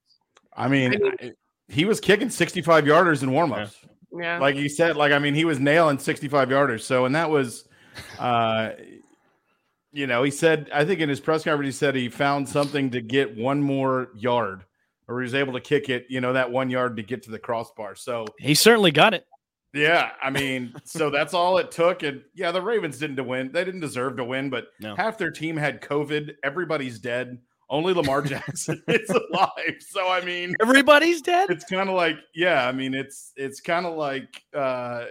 I 0.54 0.68
mean, 0.68 0.94
I 0.94 1.22
mean 1.22 1.34
he 1.70 1.84
was 1.84 2.00
kicking 2.00 2.30
65 2.30 2.84
yarders 2.84 3.22
in 3.22 3.30
warmups. 3.30 3.74
Yeah. 3.82 3.88
Yeah. 4.12 4.38
Like 4.38 4.56
he 4.56 4.68
said, 4.68 4.96
like, 4.96 5.12
I 5.12 5.18
mean, 5.18 5.34
he 5.34 5.44
was 5.44 5.60
nailing 5.60 5.98
65 5.98 6.48
yarders. 6.48 6.82
So, 6.82 7.04
and 7.04 7.14
that 7.14 7.30
was, 7.30 7.68
uh, 8.18 8.70
you 9.92 10.06
know, 10.06 10.22
he 10.22 10.30
said, 10.30 10.70
I 10.72 10.84
think 10.84 11.00
in 11.00 11.08
his 11.08 11.20
press 11.20 11.44
conference, 11.44 11.74
he 11.74 11.78
said 11.78 11.94
he 11.94 12.08
found 12.08 12.48
something 12.48 12.90
to 12.90 13.00
get 13.00 13.36
one 13.36 13.62
more 13.62 14.10
yard 14.16 14.64
or 15.10 15.20
he 15.20 15.24
was 15.24 15.34
able 15.34 15.52
to 15.52 15.60
kick 15.60 15.88
it, 15.88 16.06
you 16.08 16.20
know, 16.20 16.32
that 16.32 16.50
one 16.50 16.70
yard 16.70 16.96
to 16.96 17.02
get 17.02 17.24
to 17.24 17.30
the 17.30 17.38
crossbar. 17.38 17.96
So 17.96 18.26
he 18.38 18.54
certainly 18.54 18.92
got 18.92 19.12
it. 19.12 19.26
Yeah, 19.72 20.10
I 20.22 20.30
mean, 20.30 20.72
so 20.84 21.10
that's 21.10 21.34
all 21.34 21.58
it 21.58 21.70
took. 21.70 22.02
And 22.02 22.22
yeah, 22.34 22.50
the 22.52 22.62
Ravens 22.62 22.98
didn't 22.98 23.24
win. 23.24 23.50
They 23.52 23.64
didn't 23.64 23.80
deserve 23.80 24.16
to 24.16 24.24
win, 24.24 24.50
but 24.50 24.68
no. 24.80 24.96
half 24.96 25.18
their 25.18 25.30
team 25.30 25.56
had 25.56 25.80
COVID. 25.80 26.34
Everybody's 26.42 26.98
dead. 26.98 27.38
Only 27.70 27.94
Lamar 27.94 28.20
Jackson 28.20 28.82
is 28.88 29.08
alive. 29.08 29.76
So 29.80 30.08
I 30.08 30.20
mean, 30.22 30.56
everybody's 30.60 31.22
dead. 31.22 31.50
It's 31.50 31.64
kind 31.64 31.88
of 31.88 31.94
like, 31.94 32.18
yeah, 32.34 32.66
I 32.66 32.72
mean, 32.72 32.94
it's 32.94 33.32
it's 33.36 33.60
kind 33.60 33.86
of 33.86 33.96
like, 33.96 34.42
uh, 34.52 35.04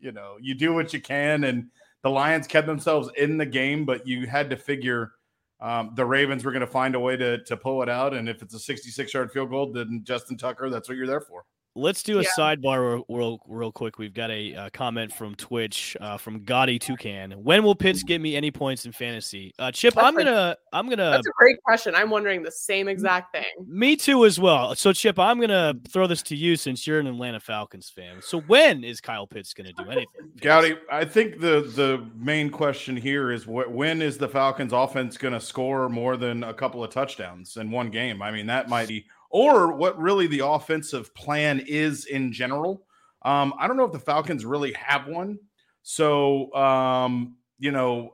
you 0.00 0.12
know, 0.12 0.36
you 0.40 0.54
do 0.54 0.74
what 0.74 0.92
you 0.92 1.00
can, 1.00 1.44
and 1.44 1.68
the 2.02 2.10
Lions 2.10 2.46
kept 2.48 2.66
themselves 2.66 3.08
in 3.16 3.38
the 3.38 3.46
game, 3.46 3.84
but 3.84 4.06
you 4.06 4.26
had 4.26 4.50
to 4.50 4.56
figure 4.56 5.12
um, 5.60 5.92
the 5.94 6.04
Ravens 6.04 6.44
were 6.44 6.50
going 6.50 6.60
to 6.60 6.66
find 6.66 6.96
a 6.96 7.00
way 7.00 7.16
to 7.16 7.42
to 7.44 7.56
pull 7.56 7.82
it 7.82 7.88
out. 7.88 8.12
And 8.12 8.28
if 8.28 8.42
it's 8.42 8.54
a 8.54 8.58
66 8.58 9.14
yard 9.14 9.30
field 9.30 9.50
goal, 9.50 9.72
then 9.72 10.02
Justin 10.02 10.36
Tucker, 10.36 10.68
that's 10.68 10.88
what 10.88 10.98
you're 10.98 11.06
there 11.06 11.20
for. 11.20 11.44
Let's 11.76 12.04
do 12.04 12.20
a 12.20 12.22
yeah. 12.22 12.28
sidebar 12.38 12.82
real, 12.82 13.04
real, 13.08 13.40
real, 13.48 13.72
quick. 13.72 13.98
We've 13.98 14.14
got 14.14 14.30
a, 14.30 14.52
a 14.52 14.70
comment 14.70 15.12
from 15.12 15.34
Twitch 15.34 15.96
uh, 16.00 16.16
from 16.18 16.40
Gotti 16.40 16.80
Toucan. 16.80 17.32
When 17.32 17.64
will 17.64 17.74
Pitts 17.74 18.04
get 18.04 18.20
me 18.20 18.36
any 18.36 18.52
points 18.52 18.86
in 18.86 18.92
fantasy? 18.92 19.52
Uh, 19.58 19.72
Chip, 19.72 19.94
that's 19.94 20.06
I'm 20.06 20.16
gonna, 20.16 20.56
I'm 20.72 20.88
gonna. 20.88 21.10
That's 21.10 21.26
a 21.26 21.32
great 21.36 21.60
question. 21.64 21.96
I'm 21.96 22.10
wondering 22.10 22.44
the 22.44 22.52
same 22.52 22.86
exact 22.86 23.32
thing. 23.32 23.66
Me 23.66 23.96
too, 23.96 24.24
as 24.24 24.38
well. 24.38 24.76
So, 24.76 24.92
Chip, 24.92 25.18
I'm 25.18 25.40
gonna 25.40 25.74
throw 25.88 26.06
this 26.06 26.22
to 26.24 26.36
you 26.36 26.54
since 26.54 26.86
you're 26.86 27.00
an 27.00 27.08
Atlanta 27.08 27.40
Falcons 27.40 27.90
fan. 27.90 28.22
So, 28.22 28.40
when 28.42 28.84
is 28.84 29.00
Kyle 29.00 29.26
Pitts 29.26 29.52
gonna 29.52 29.72
do 29.72 29.84
anything? 29.90 30.06
Gotti, 30.40 30.78
I 30.92 31.04
think 31.04 31.40
the 31.40 31.72
the 31.74 32.06
main 32.16 32.50
question 32.50 32.96
here 32.96 33.32
is 33.32 33.48
what 33.48 33.72
when 33.72 34.00
is 34.00 34.16
the 34.16 34.28
Falcons 34.28 34.72
offense 34.72 35.16
gonna 35.16 35.40
score 35.40 35.88
more 35.88 36.16
than 36.16 36.44
a 36.44 36.54
couple 36.54 36.84
of 36.84 36.90
touchdowns 36.90 37.56
in 37.56 37.72
one 37.72 37.90
game? 37.90 38.22
I 38.22 38.30
mean, 38.30 38.46
that 38.46 38.68
might 38.68 38.86
be 38.86 39.06
or 39.34 39.72
what 39.72 39.98
really 39.98 40.28
the 40.28 40.46
offensive 40.46 41.12
plan 41.12 41.60
is 41.66 42.04
in 42.04 42.32
general. 42.32 42.86
Um, 43.22 43.52
I 43.58 43.66
don't 43.66 43.76
know 43.76 43.84
if 43.84 43.90
the 43.90 43.98
Falcons 43.98 44.44
really 44.44 44.72
have 44.74 45.08
one. 45.08 45.40
So, 45.82 46.54
um, 46.54 47.34
you 47.58 47.72
know, 47.72 48.12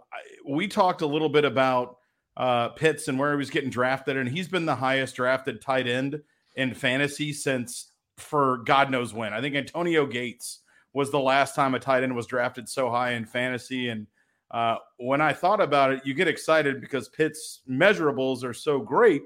we 0.48 0.66
talked 0.66 1.02
a 1.02 1.06
little 1.06 1.28
bit 1.28 1.44
about 1.44 1.98
uh, 2.38 2.70
Pitts 2.70 3.08
and 3.08 3.18
where 3.18 3.32
he 3.32 3.36
was 3.36 3.50
getting 3.50 3.68
drafted, 3.68 4.16
and 4.16 4.30
he's 4.30 4.48
been 4.48 4.64
the 4.64 4.74
highest 4.74 5.14
drafted 5.14 5.60
tight 5.60 5.86
end 5.86 6.22
in 6.56 6.72
fantasy 6.72 7.34
since 7.34 7.92
for 8.16 8.62
God 8.64 8.90
knows 8.90 9.12
when. 9.12 9.34
I 9.34 9.42
think 9.42 9.54
Antonio 9.54 10.06
Gates 10.06 10.60
was 10.94 11.10
the 11.10 11.20
last 11.20 11.54
time 11.54 11.74
a 11.74 11.78
tight 11.78 12.02
end 12.02 12.16
was 12.16 12.26
drafted 12.26 12.66
so 12.66 12.88
high 12.88 13.10
in 13.10 13.26
fantasy. 13.26 13.90
And 13.90 14.06
uh, 14.52 14.76
when 14.96 15.20
I 15.20 15.34
thought 15.34 15.60
about 15.60 15.92
it, 15.92 16.00
you 16.02 16.14
get 16.14 16.28
excited 16.28 16.80
because 16.80 17.10
Pitt's 17.10 17.60
measurables 17.68 18.42
are 18.42 18.54
so 18.54 18.80
great 18.80 19.20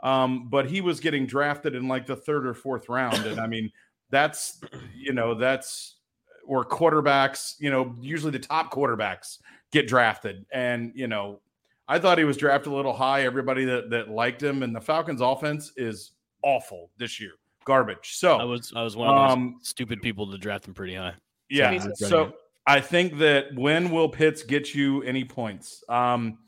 um, 0.00 0.48
but 0.48 0.70
he 0.70 0.80
was 0.80 1.00
getting 1.00 1.26
drafted 1.26 1.74
in 1.74 1.88
like 1.88 2.06
the 2.06 2.16
third 2.16 2.46
or 2.46 2.54
fourth 2.54 2.88
round. 2.88 3.26
And 3.26 3.40
I 3.40 3.46
mean, 3.46 3.70
that's, 4.10 4.60
you 4.94 5.12
know, 5.12 5.34
that's 5.34 5.96
where 6.44 6.64
quarterbacks, 6.64 7.56
you 7.58 7.70
know, 7.70 7.94
usually 8.00 8.32
the 8.32 8.38
top 8.38 8.72
quarterbacks 8.72 9.38
get 9.70 9.86
drafted. 9.86 10.46
And, 10.52 10.92
you 10.94 11.08
know, 11.08 11.40
I 11.88 11.98
thought 11.98 12.18
he 12.18 12.24
was 12.24 12.36
drafted 12.36 12.72
a 12.72 12.76
little 12.76 12.92
high. 12.92 13.22
Everybody 13.22 13.64
that, 13.64 13.90
that 13.90 14.08
liked 14.08 14.42
him 14.42 14.62
and 14.62 14.74
the 14.74 14.80
Falcons 14.80 15.20
offense 15.20 15.72
is 15.76 16.12
awful 16.42 16.90
this 16.98 17.20
year. 17.20 17.32
Garbage. 17.64 18.16
So 18.16 18.36
I 18.36 18.44
was, 18.44 18.72
I 18.74 18.82
was 18.82 18.96
one 18.96 19.08
of 19.08 19.28
those 19.28 19.36
um, 19.36 19.58
stupid 19.62 20.00
people 20.00 20.30
to 20.30 20.38
draft 20.38 20.66
him 20.66 20.74
pretty 20.74 20.94
high. 20.94 21.14
Yeah. 21.50 21.78
So 21.94 22.32
I 22.66 22.80
think 22.80 23.18
that 23.18 23.54
when 23.54 23.90
will 23.90 24.08
Pitts 24.08 24.42
get 24.42 24.74
you 24.74 25.02
any 25.02 25.24
points? 25.24 25.84
Um, 25.88 26.38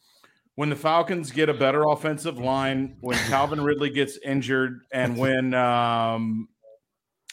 when 0.60 0.68
the 0.68 0.76
Falcons 0.76 1.30
get 1.30 1.48
a 1.48 1.54
better 1.54 1.84
offensive 1.84 2.36
line, 2.36 2.94
when 3.00 3.16
Calvin 3.28 3.62
Ridley 3.62 3.88
gets 3.88 4.18
injured, 4.18 4.82
and 4.92 5.16
when 5.16 5.54
um, 5.54 6.50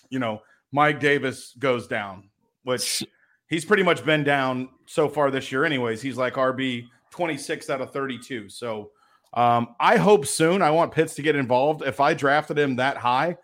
you 0.09 0.17
know 0.17 0.41
Mike 0.71 1.01
Davis 1.01 1.53
goes 1.59 1.89
down, 1.89 2.29
which 2.63 3.03
he's 3.49 3.65
pretty 3.65 3.83
much 3.83 4.05
been 4.05 4.23
down 4.23 4.69
so 4.85 5.09
far 5.09 5.29
this 5.29 5.51
year. 5.51 5.65
Anyways, 5.65 6.01
he's 6.01 6.15
like 6.15 6.35
RB 6.35 6.87
twenty 7.11 7.37
six 7.37 7.69
out 7.69 7.81
of 7.81 7.91
thirty 7.91 8.17
two. 8.17 8.47
So 8.47 8.91
um, 9.33 9.75
I 9.77 9.97
hope 9.97 10.25
soon. 10.25 10.61
I 10.61 10.71
want 10.71 10.93
Pitts 10.93 11.13
to 11.15 11.21
get 11.21 11.35
involved. 11.35 11.81
If 11.81 11.99
I 11.99 12.13
drafted 12.13 12.57
him 12.57 12.77
that 12.77 12.95
high, 12.95 13.35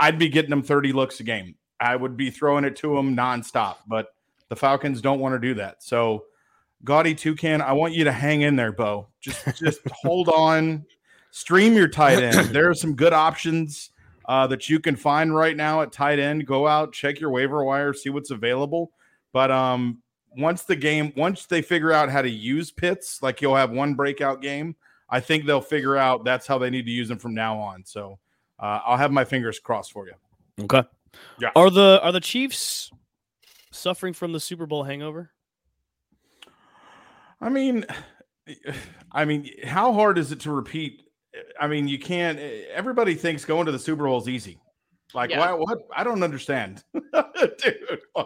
I'd 0.00 0.18
be 0.18 0.28
getting 0.28 0.50
him 0.50 0.64
thirty 0.64 0.92
looks 0.92 1.20
a 1.20 1.22
game. 1.22 1.54
I 1.78 1.94
would 1.94 2.16
be 2.16 2.30
throwing 2.30 2.64
it 2.64 2.74
to 2.78 2.98
him 2.98 3.16
nonstop. 3.16 3.76
But 3.86 4.08
the 4.48 4.56
Falcons 4.56 5.00
don't 5.00 5.20
want 5.20 5.36
to 5.36 5.38
do 5.38 5.54
that. 5.54 5.84
So 5.84 6.24
Gaudy 6.84 7.14
Toucan, 7.14 7.60
I 7.60 7.72
want 7.72 7.94
you 7.94 8.04
to 8.04 8.12
hang 8.12 8.42
in 8.42 8.56
there, 8.56 8.72
Bo. 8.72 9.08
Just 9.20 9.44
just 9.58 9.80
hold 9.90 10.28
on. 10.28 10.84
Stream 11.30 11.74
your 11.74 11.88
tight 11.88 12.22
end. 12.22 12.50
There 12.52 12.70
are 12.70 12.74
some 12.74 12.94
good 12.94 13.12
options 13.12 13.90
uh, 14.28 14.46
that 14.46 14.68
you 14.68 14.80
can 14.80 14.96
find 14.96 15.34
right 15.34 15.56
now 15.56 15.82
at 15.82 15.92
tight 15.92 16.18
end. 16.18 16.46
Go 16.46 16.66
out, 16.66 16.92
check 16.92 17.20
your 17.20 17.30
waiver 17.30 17.64
wire, 17.64 17.92
see 17.92 18.10
what's 18.10 18.30
available. 18.30 18.92
But 19.32 19.50
um, 19.50 20.02
once 20.36 20.62
the 20.62 20.76
game, 20.76 21.12
once 21.16 21.46
they 21.46 21.62
figure 21.62 21.92
out 21.92 22.10
how 22.10 22.22
to 22.22 22.30
use 22.30 22.70
Pitts, 22.70 23.22
like 23.22 23.40
you'll 23.40 23.56
have 23.56 23.70
one 23.70 23.94
breakout 23.94 24.40
game, 24.40 24.76
I 25.10 25.20
think 25.20 25.46
they'll 25.46 25.60
figure 25.60 25.96
out 25.96 26.24
that's 26.24 26.46
how 26.46 26.58
they 26.58 26.70
need 26.70 26.86
to 26.86 26.92
use 26.92 27.08
them 27.08 27.18
from 27.18 27.34
now 27.34 27.58
on. 27.58 27.84
So 27.84 28.18
uh, 28.58 28.80
I'll 28.84 28.96
have 28.96 29.12
my 29.12 29.24
fingers 29.24 29.58
crossed 29.58 29.92
for 29.92 30.06
you. 30.06 30.14
Okay. 30.64 30.82
Yeah. 31.40 31.50
Are 31.56 31.70
the 31.70 32.00
are 32.02 32.12
the 32.12 32.20
Chiefs 32.20 32.90
suffering 33.70 34.12
from 34.12 34.32
the 34.32 34.40
Super 34.40 34.66
Bowl 34.66 34.84
hangover? 34.84 35.30
I 37.40 37.48
mean, 37.48 37.84
I 39.12 39.24
mean, 39.24 39.50
how 39.64 39.92
hard 39.92 40.18
is 40.18 40.32
it 40.32 40.40
to 40.40 40.50
repeat? 40.50 41.02
I 41.60 41.66
mean, 41.66 41.88
you 41.88 41.98
can't. 41.98 42.38
Everybody 42.38 43.14
thinks 43.14 43.44
going 43.44 43.66
to 43.66 43.72
the 43.72 43.78
Super 43.78 44.04
Bowl 44.04 44.18
is 44.18 44.28
easy. 44.28 44.58
Like, 45.14 45.30
yeah. 45.30 45.38
why? 45.38 45.52
What? 45.52 45.78
I 45.94 46.04
don't 46.04 46.22
understand, 46.22 46.84
dude. 46.92 48.00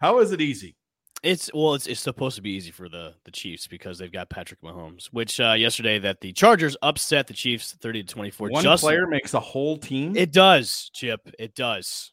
How 0.00 0.20
is 0.20 0.32
it 0.32 0.40
easy? 0.40 0.76
It's 1.22 1.50
well, 1.54 1.74
it's, 1.74 1.86
it's 1.86 2.00
supposed 2.00 2.36
to 2.36 2.42
be 2.42 2.50
easy 2.50 2.70
for 2.70 2.88
the 2.88 3.14
the 3.24 3.30
Chiefs 3.30 3.66
because 3.66 3.98
they've 3.98 4.12
got 4.12 4.28
Patrick 4.28 4.60
Mahomes. 4.60 5.06
Which 5.12 5.40
uh, 5.40 5.52
yesterday 5.52 5.98
that 6.00 6.20
the 6.20 6.32
Chargers 6.32 6.76
upset 6.82 7.26
the 7.26 7.34
Chiefs 7.34 7.76
thirty 7.80 8.02
to 8.02 8.12
twenty 8.12 8.30
four. 8.30 8.48
One 8.48 8.62
Justin, 8.62 8.88
player 8.88 9.06
makes 9.06 9.34
a 9.34 9.40
whole 9.40 9.78
team. 9.78 10.16
It 10.16 10.32
does, 10.32 10.90
Chip. 10.92 11.20
It 11.38 11.54
does. 11.54 12.12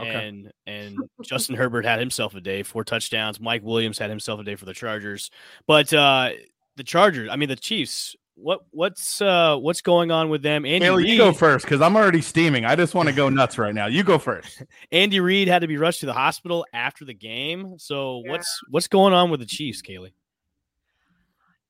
Okay. 0.00 0.28
And 0.28 0.52
and 0.66 0.96
Justin 1.24 1.56
Herbert 1.56 1.84
had 1.84 2.00
himself 2.00 2.34
a 2.34 2.40
day, 2.40 2.62
four 2.62 2.84
touchdowns. 2.84 3.40
Mike 3.40 3.62
Williams 3.62 3.98
had 3.98 4.10
himself 4.10 4.40
a 4.40 4.44
day 4.44 4.56
for 4.56 4.64
the 4.64 4.74
Chargers. 4.74 5.30
But 5.66 5.92
uh 5.92 6.30
the 6.76 6.84
Chargers, 6.84 7.28
I 7.30 7.36
mean 7.36 7.48
the 7.48 7.56
Chiefs, 7.56 8.16
what 8.34 8.60
what's 8.70 9.20
uh 9.20 9.56
what's 9.56 9.82
going 9.82 10.10
on 10.10 10.30
with 10.30 10.42
them? 10.42 10.64
Andy 10.64 10.88
Reid, 10.88 11.08
you 11.08 11.18
go 11.18 11.32
first 11.32 11.64
because 11.64 11.80
I'm 11.80 11.96
already 11.96 12.22
steaming. 12.22 12.64
I 12.64 12.74
just 12.76 12.94
want 12.94 13.08
to 13.08 13.14
go 13.14 13.28
nuts 13.28 13.58
right 13.58 13.74
now. 13.74 13.86
You 13.86 14.02
go 14.02 14.18
first. 14.18 14.62
Andy 14.92 15.20
Reid 15.20 15.48
had 15.48 15.60
to 15.60 15.68
be 15.68 15.76
rushed 15.76 16.00
to 16.00 16.06
the 16.06 16.12
hospital 16.12 16.66
after 16.72 17.04
the 17.04 17.14
game. 17.14 17.78
So 17.78 18.22
yeah. 18.24 18.32
what's 18.32 18.60
what's 18.70 18.88
going 18.88 19.12
on 19.12 19.30
with 19.30 19.40
the 19.40 19.46
Chiefs, 19.46 19.82
Kaylee? 19.82 20.12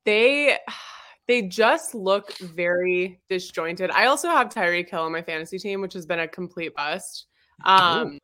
They 0.05 0.59
they 1.27 1.43
just 1.43 1.95
look 1.95 2.37
very 2.39 3.21
disjointed. 3.29 3.91
I 3.91 4.07
also 4.07 4.29
have 4.29 4.49
Tyreek 4.49 4.89
Hill 4.89 5.03
on 5.03 5.13
my 5.13 5.23
fantasy 5.23 5.59
team, 5.59 5.81
which 5.81 5.93
has 5.95 6.07
been 6.07 6.21
a 6.21 6.29
complete 6.29 6.75
bust. 6.75 7.27
Um, 7.65 8.19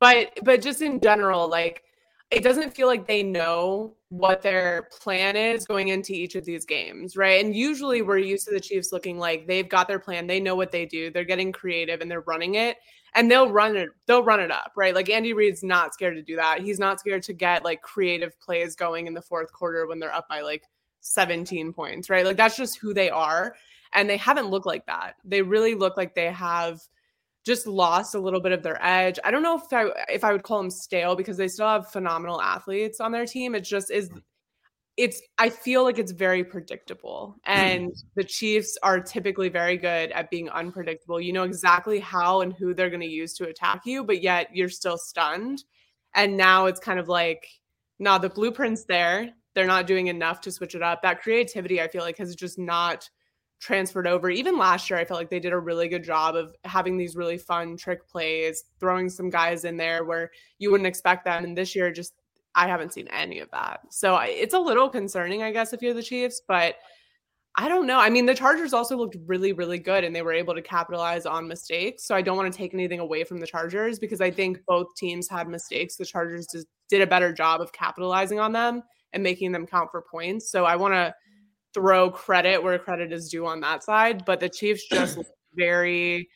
but 0.00 0.38
but 0.42 0.62
just 0.62 0.82
in 0.82 1.00
general, 1.00 1.48
like 1.48 1.82
it 2.30 2.42
doesn't 2.42 2.74
feel 2.74 2.86
like 2.86 3.06
they 3.06 3.22
know 3.22 3.94
what 4.08 4.42
their 4.42 4.88
plan 5.00 5.36
is 5.36 5.66
going 5.66 5.88
into 5.88 6.12
each 6.12 6.34
of 6.34 6.44
these 6.44 6.64
games, 6.64 7.16
right? 7.16 7.44
And 7.44 7.54
usually 7.54 8.02
we're 8.02 8.18
used 8.18 8.46
to 8.46 8.54
the 8.54 8.60
Chiefs 8.60 8.92
looking 8.92 9.18
like 9.18 9.46
they've 9.46 9.68
got 9.68 9.88
their 9.88 9.98
plan, 9.98 10.26
they 10.26 10.40
know 10.40 10.56
what 10.56 10.72
they 10.72 10.86
do, 10.86 11.10
they're 11.10 11.24
getting 11.24 11.52
creative 11.52 12.00
and 12.00 12.10
they're 12.10 12.22
running 12.22 12.54
it 12.54 12.78
and 13.14 13.30
they'll 13.30 13.50
run 13.50 13.76
it 13.76 13.90
they'll 14.06 14.24
run 14.24 14.40
it 14.40 14.50
up, 14.50 14.72
right? 14.76 14.94
Like 14.94 15.10
Andy 15.10 15.32
Reid's 15.32 15.62
not 15.62 15.94
scared 15.94 16.16
to 16.16 16.22
do 16.22 16.36
that. 16.36 16.60
He's 16.60 16.78
not 16.78 17.00
scared 17.00 17.22
to 17.24 17.32
get 17.32 17.64
like 17.64 17.82
creative 17.82 18.38
plays 18.40 18.74
going 18.74 19.06
in 19.06 19.14
the 19.14 19.22
fourth 19.22 19.52
quarter 19.52 19.86
when 19.86 19.98
they're 19.98 20.14
up 20.14 20.28
by 20.28 20.40
like 20.40 20.64
17 21.00 21.72
points, 21.72 22.10
right? 22.10 22.24
Like 22.24 22.36
that's 22.36 22.56
just 22.56 22.78
who 22.78 22.94
they 22.94 23.10
are 23.10 23.54
and 23.92 24.10
they 24.10 24.16
haven't 24.16 24.48
looked 24.48 24.66
like 24.66 24.86
that. 24.86 25.14
They 25.24 25.42
really 25.42 25.74
look 25.74 25.96
like 25.96 26.14
they 26.14 26.32
have 26.32 26.80
just 27.44 27.66
lost 27.66 28.14
a 28.14 28.18
little 28.18 28.40
bit 28.40 28.52
of 28.52 28.62
their 28.62 28.82
edge. 28.84 29.18
I 29.22 29.30
don't 29.30 29.42
know 29.42 29.56
if 29.56 29.72
I 29.72 29.86
if 30.08 30.24
I 30.24 30.32
would 30.32 30.42
call 30.42 30.58
them 30.58 30.70
stale 30.70 31.14
because 31.14 31.36
they 31.36 31.48
still 31.48 31.68
have 31.68 31.90
phenomenal 31.90 32.40
athletes 32.40 33.00
on 33.00 33.12
their 33.12 33.26
team. 33.26 33.54
It 33.54 33.60
just 33.60 33.90
is 33.90 34.08
mm. 34.08 34.22
it's 34.96 35.20
I 35.36 35.50
feel 35.50 35.84
like 35.84 35.98
it's 35.98 36.12
very 36.12 36.42
predictable. 36.42 37.36
And 37.44 37.90
mm. 37.90 38.02
the 38.16 38.24
Chiefs 38.24 38.78
are 38.82 39.00
typically 39.00 39.50
very 39.50 39.76
good 39.76 40.10
at 40.12 40.30
being 40.30 40.48
unpredictable. 40.48 41.20
You 41.20 41.34
know 41.34 41.44
exactly 41.44 42.00
how 42.00 42.40
and 42.40 42.52
who 42.52 42.72
they're 42.72 42.90
going 42.90 43.00
to 43.00 43.06
use 43.06 43.34
to 43.34 43.48
attack 43.48 43.82
you, 43.84 44.04
but 44.04 44.22
yet 44.22 44.48
you're 44.54 44.70
still 44.70 44.96
stunned. 44.96 45.64
And 46.14 46.36
now 46.36 46.66
it's 46.66 46.80
kind 46.80 46.98
of 46.98 47.08
like, 47.08 47.46
nah, 47.98 48.18
the 48.18 48.30
blueprint's 48.30 48.84
there. 48.84 49.30
They're 49.54 49.66
not 49.66 49.86
doing 49.86 50.06
enough 50.06 50.40
to 50.42 50.52
switch 50.52 50.74
it 50.74 50.82
up. 50.82 51.02
That 51.02 51.22
creativity, 51.22 51.80
I 51.80 51.88
feel 51.88 52.02
like, 52.02 52.18
has 52.18 52.34
just 52.34 52.58
not 52.58 53.08
transferred 53.60 54.06
over. 54.06 54.30
Even 54.30 54.58
last 54.58 54.90
year, 54.90 54.98
I 54.98 55.04
felt 55.04 55.18
like 55.18 55.30
they 55.30 55.40
did 55.40 55.52
a 55.52 55.58
really 55.58 55.88
good 55.88 56.04
job 56.04 56.36
of 56.36 56.54
having 56.64 56.96
these 56.96 57.16
really 57.16 57.38
fun 57.38 57.76
trick 57.76 58.06
plays, 58.06 58.64
throwing 58.78 59.08
some 59.08 59.30
guys 59.30 59.64
in 59.64 59.76
there 59.76 60.04
where 60.04 60.30
you 60.58 60.70
wouldn't 60.70 60.86
expect 60.86 61.24
them. 61.24 61.44
And 61.44 61.56
this 61.56 61.74
year, 61.74 61.90
just 61.90 62.14
I 62.54 62.68
haven't 62.68 62.92
seen 62.92 63.08
any 63.08 63.40
of 63.40 63.50
that. 63.50 63.80
So 63.90 64.16
it's 64.18 64.54
a 64.54 64.58
little 64.58 64.88
concerning, 64.88 65.42
I 65.42 65.50
guess, 65.50 65.72
if 65.72 65.82
you're 65.82 65.94
the 65.94 66.02
Chiefs, 66.02 66.42
but 66.46 66.76
I 67.56 67.68
don't 67.68 67.86
know. 67.86 67.98
I 67.98 68.10
mean, 68.10 68.26
the 68.26 68.34
Chargers 68.34 68.72
also 68.72 68.96
looked 68.96 69.16
really, 69.26 69.52
really 69.52 69.78
good 69.78 70.02
and 70.02 70.14
they 70.14 70.22
were 70.22 70.32
able 70.32 70.54
to 70.54 70.62
capitalize 70.62 71.24
on 71.24 71.46
mistakes. 71.46 72.04
So 72.04 72.14
I 72.14 72.22
don't 72.22 72.36
want 72.36 72.52
to 72.52 72.56
take 72.56 72.74
anything 72.74 72.98
away 72.98 73.22
from 73.22 73.38
the 73.38 73.46
Chargers 73.46 73.98
because 73.98 74.20
I 74.20 74.30
think 74.30 74.58
both 74.66 74.88
teams 74.96 75.28
had 75.28 75.48
mistakes. 75.48 75.94
The 75.96 76.04
Chargers 76.04 76.48
did 76.88 77.00
a 77.00 77.06
better 77.06 77.32
job 77.32 77.60
of 77.60 77.72
capitalizing 77.72 78.40
on 78.40 78.52
them 78.52 78.82
and 79.12 79.22
making 79.22 79.52
them 79.52 79.66
count 79.66 79.90
for 79.92 80.02
points. 80.02 80.50
So 80.50 80.64
I 80.64 80.74
want 80.74 80.94
to 80.94 81.14
throw 81.74 82.10
credit 82.10 82.62
where 82.62 82.78
credit 82.78 83.12
is 83.12 83.28
due 83.28 83.46
on 83.46 83.60
that 83.60 83.82
side, 83.82 84.24
but 84.24 84.40
the 84.40 84.48
Chiefs 84.48 84.86
just 84.92 85.18
very, 85.54 86.28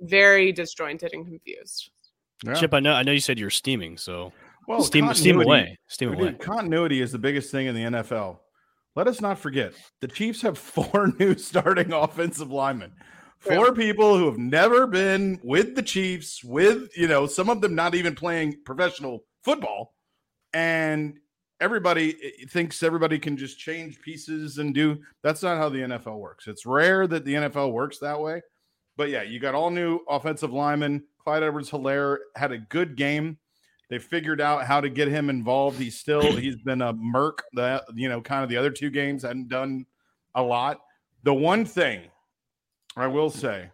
very 0.00 0.52
disjointed 0.52 1.12
and 1.12 1.26
confused. 1.26 1.90
Yeah. 2.44 2.54
Chip, 2.54 2.74
I 2.74 2.80
know, 2.80 2.92
I 2.92 3.02
know 3.02 3.12
you 3.12 3.20
said 3.20 3.38
you're 3.38 3.50
steaming, 3.50 3.96
so 3.96 4.32
well, 4.66 4.82
steam, 4.82 5.12
steam 5.14 5.40
away, 5.40 5.78
steam 5.88 6.10
dude, 6.10 6.20
away. 6.20 6.32
Continuity 6.34 7.00
is 7.00 7.12
the 7.12 7.18
biggest 7.18 7.50
thing 7.50 7.66
in 7.66 7.74
the 7.74 7.82
NFL. 7.82 8.38
Let 8.96 9.08
us 9.08 9.20
not 9.20 9.38
forget 9.38 9.72
the 10.00 10.08
Chiefs 10.08 10.42
have 10.42 10.58
four 10.58 11.12
new 11.18 11.36
starting 11.36 11.92
offensive 11.92 12.50
linemen. 12.50 12.92
Four 13.38 13.66
yeah. 13.68 13.72
people 13.74 14.16
who 14.16 14.26
have 14.26 14.38
never 14.38 14.86
been 14.86 15.38
with 15.42 15.74
the 15.74 15.82
Chiefs, 15.82 16.42
with 16.42 16.88
you 16.96 17.08
know, 17.08 17.26
some 17.26 17.50
of 17.50 17.60
them 17.60 17.74
not 17.74 17.94
even 17.94 18.14
playing 18.14 18.56
professional 18.64 19.20
football, 19.42 19.94
and 20.54 21.18
everybody 21.60 22.16
eh, 22.22 22.30
eh, 22.42 22.46
thinks 22.48 22.82
everybody 22.82 23.18
can 23.18 23.36
just 23.36 23.58
change 23.58 24.00
pieces 24.00 24.58
and 24.58 24.74
do 24.74 24.98
that's 25.22 25.42
not 25.42 25.58
how 25.58 25.68
the 25.68 25.78
NFL 25.78 26.18
works. 26.18 26.46
It's 26.46 26.66
rare 26.66 27.06
that 27.06 27.24
the 27.24 27.34
NFL 27.34 27.72
works 27.72 27.98
that 27.98 28.20
way. 28.20 28.42
But 28.96 29.10
yeah, 29.10 29.22
you 29.22 29.40
got 29.40 29.54
all 29.54 29.70
new 29.70 30.00
offensive 30.08 30.52
linemen. 30.52 31.04
Clyde 31.18 31.42
Edwards 31.42 31.70
Helaire 31.70 32.18
had 32.36 32.52
a 32.52 32.58
good 32.58 32.96
game. 32.96 33.38
They 33.90 33.98
figured 33.98 34.40
out 34.40 34.64
how 34.64 34.80
to 34.80 34.88
get 34.88 35.08
him 35.08 35.30
involved. 35.30 35.78
He's 35.78 35.98
still 35.98 36.36
he's 36.36 36.56
been 36.56 36.82
a 36.82 36.92
merc. 36.92 37.42
The 37.52 37.84
you 37.94 38.08
know, 38.08 38.20
kind 38.20 38.42
of 38.42 38.48
the 38.48 38.56
other 38.56 38.70
two 38.70 38.90
games 38.90 39.22
hadn't 39.22 39.48
done 39.48 39.86
a 40.34 40.42
lot. 40.42 40.80
The 41.22 41.34
one 41.34 41.64
thing 41.64 42.02
I 42.96 43.06
will 43.06 43.30
say 43.30 43.70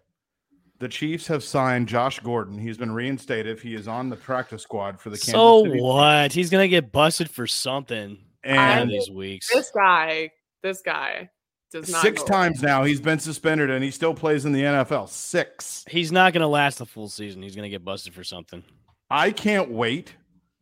the 0.81 0.89
Chiefs 0.89 1.27
have 1.29 1.45
signed 1.45 1.89
Josh 1.89 2.21
Gordon. 2.21 2.59
He's 2.59 2.79
been 2.79 2.91
reinstated. 2.91 3.61
He 3.61 3.75
is 3.75 3.87
on 3.87 4.09
the 4.09 4.17
practice 4.17 4.63
squad 4.63 4.99
for 4.99 5.11
the 5.11 5.17
Kansas 5.17 5.33
so 5.33 5.65
City 5.65 5.81
what? 5.81 6.33
He's 6.33 6.51
gonna 6.51 6.69
get 6.69 6.91
busted 6.91 7.31
for 7.31 7.47
something 7.47 8.19
and 8.43 8.91
these 8.91 9.11
weeks. 9.11 9.53
This 9.53 9.71
guy, 9.71 10.31
this 10.63 10.81
guy 10.81 11.29
does 11.71 11.91
not 11.91 12.03
six 12.03 12.23
times 12.25 12.63
now 12.63 12.83
he's 12.83 13.01
been 13.01 13.21
suspended 13.21 13.71
and 13.71 13.85
he 13.85 13.91
still 13.91 14.15
plays 14.15 14.47
in 14.47 14.53
the 14.53 14.63
NFL. 14.63 15.09
Six. 15.11 15.85
He's 15.89 16.11
not 16.11 16.33
gonna 16.33 16.49
last 16.49 16.79
the 16.79 16.87
full 16.87 17.09
season. 17.09 17.43
He's 17.43 17.55
gonna 17.55 17.69
get 17.69 17.85
busted 17.85 18.15
for 18.15 18.25
something. 18.25 18.65
I 19.11 19.33
can't 19.33 19.71
wait. 19.71 20.15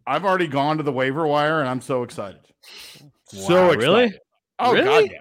I've 0.04 0.24
already 0.24 0.48
gone 0.48 0.78
to 0.78 0.82
the 0.82 0.92
waiver 0.92 1.26
wire 1.28 1.60
and 1.60 1.68
I'm 1.68 1.80
so 1.80 2.02
excited. 2.02 2.40
Wow, 3.00 3.10
so 3.30 3.66
excited. 3.70 3.78
really? 3.78 4.18
Oh 4.58 4.72
really? 4.72 4.84
god, 4.84 5.12
yeah. 5.12 5.20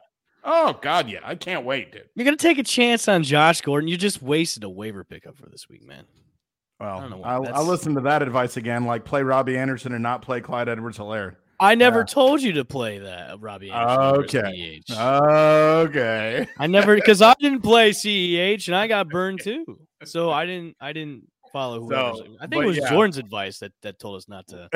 Oh 0.50 0.80
God, 0.82 1.10
yeah, 1.10 1.20
I 1.24 1.36
can't 1.36 1.66
wait, 1.66 1.92
dude. 1.92 2.06
You're 2.16 2.24
gonna 2.24 2.38
take 2.38 2.58
a 2.58 2.64
chance 2.64 3.10
on 3.10 3.22
Josh 3.22 3.60
Gordon. 3.60 3.90
You 3.90 3.98
just 3.98 4.22
wasted 4.22 4.64
a 4.64 4.70
waiver 4.70 5.04
pickup 5.04 5.36
for 5.38 5.48
this 5.50 5.68
week, 5.68 5.86
man. 5.86 6.06
Well, 6.80 7.22
I'll, 7.26 7.48
I'll, 7.54 7.66
listen 7.66 7.96
to 7.96 8.02
that 8.02 8.22
advice 8.22 8.56
again. 8.56 8.86
Like 8.86 9.04
play 9.04 9.24
Robbie 9.24 9.58
Anderson 9.58 9.94
and 9.94 10.02
not 10.02 10.22
play 10.22 10.40
Clyde 10.40 10.70
Edwards 10.70 10.98
Helaire. 10.98 11.36
I 11.60 11.76
never 11.76 12.00
yeah. 12.00 12.06
told 12.06 12.42
you 12.42 12.54
to 12.54 12.66
play 12.66 13.00
that, 13.00 13.32
uh, 13.32 13.38
Robbie. 13.40 13.72
Anderson 13.72 14.24
okay. 14.24 14.82
Okay. 14.90 16.48
I 16.58 16.68
never 16.68 16.96
because 16.96 17.22
I 17.22 17.34
didn't 17.40 17.62
play 17.62 17.92
CEH 17.92 18.68
and 18.68 18.76
I 18.76 18.88
got 18.88 19.10
burned 19.10 19.42
too. 19.42 19.66
So 20.06 20.32
I 20.32 20.46
didn't. 20.46 20.78
I 20.80 20.94
didn't 20.94 21.24
follow 21.52 21.82
whoever. 21.82 22.16
So, 22.16 22.38
I 22.40 22.48
think 22.48 22.64
it 22.64 22.68
was 22.68 22.78
yeah. 22.78 22.90
Jordan's 22.90 23.18
advice 23.18 23.60
that 23.60 23.74
that 23.82 24.00
told 24.00 24.18
us 24.18 24.30
not 24.30 24.48
to 24.48 24.70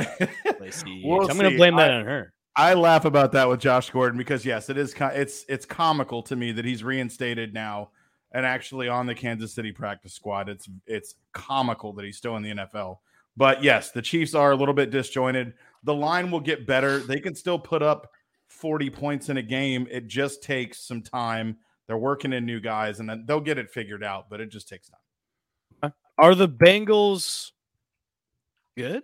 play 0.58 0.70
CEH. 0.70 1.06
we'll 1.06 1.30
I'm 1.30 1.38
going 1.38 1.52
to 1.52 1.58
blame 1.58 1.78
that 1.78 1.92
I, 1.92 1.96
on 1.96 2.06
her. 2.06 2.34
I 2.56 2.74
laugh 2.74 3.06
about 3.06 3.32
that 3.32 3.48
with 3.48 3.62
Josh 3.62 3.90
Gordon 3.90 4.18
because 4.18 4.46
yes, 4.46 4.70
it 4.70 4.78
is 4.78 4.94
it's 5.00 5.46
it's 5.48 5.66
comical 5.66 6.22
to 6.24 6.36
me 6.36 6.52
that 6.52 6.66
he's 6.66 6.84
reinstated 6.84 7.54
now 7.54 7.92
and 8.34 8.46
actually 8.46 8.88
on 8.88 9.06
the 9.06 9.16
Kansas 9.16 9.54
City 9.54 9.72
practice 9.72 10.14
squad. 10.14 10.50
It's 10.50 10.70
it's 10.86 11.16
comical 11.34 11.94
that 11.94 12.06
he's 12.06 12.18
still 12.18 12.36
in 12.36 12.44
the 12.44 12.52
NFL. 12.52 12.98
But 13.38 13.64
yes, 13.64 13.92
the 13.92 14.02
Chiefs 14.02 14.36
are 14.36 14.52
a 14.52 14.56
little 14.56 14.74
bit 14.74 14.92
disjointed. 14.92 15.54
The 15.84 15.94
line 15.94 16.32
will 16.32 16.42
get 16.42 16.68
better. 16.68 17.00
They 17.00 17.20
can 17.20 17.34
still 17.34 17.58
put 17.58 17.82
up 17.82 18.12
40 18.48 18.90
points 18.90 19.30
in 19.30 19.38
a 19.38 19.42
game. 19.42 19.88
It 19.90 20.08
just 20.08 20.44
takes 20.44 20.80
some 20.80 21.02
time. 21.02 21.58
They're 21.88 21.98
working 21.98 22.34
in 22.34 22.46
new 22.46 22.60
guys 22.60 23.00
and 23.00 23.10
then 23.10 23.24
they'll 23.26 23.40
get 23.40 23.58
it 23.58 23.70
figured 23.70 24.04
out, 24.04 24.30
but 24.30 24.42
it 24.42 24.50
just 24.50 24.68
takes 24.68 24.90
time. 24.90 25.94
Are 26.18 26.36
the 26.36 26.50
Bengals 26.50 27.52
good? 28.78 29.04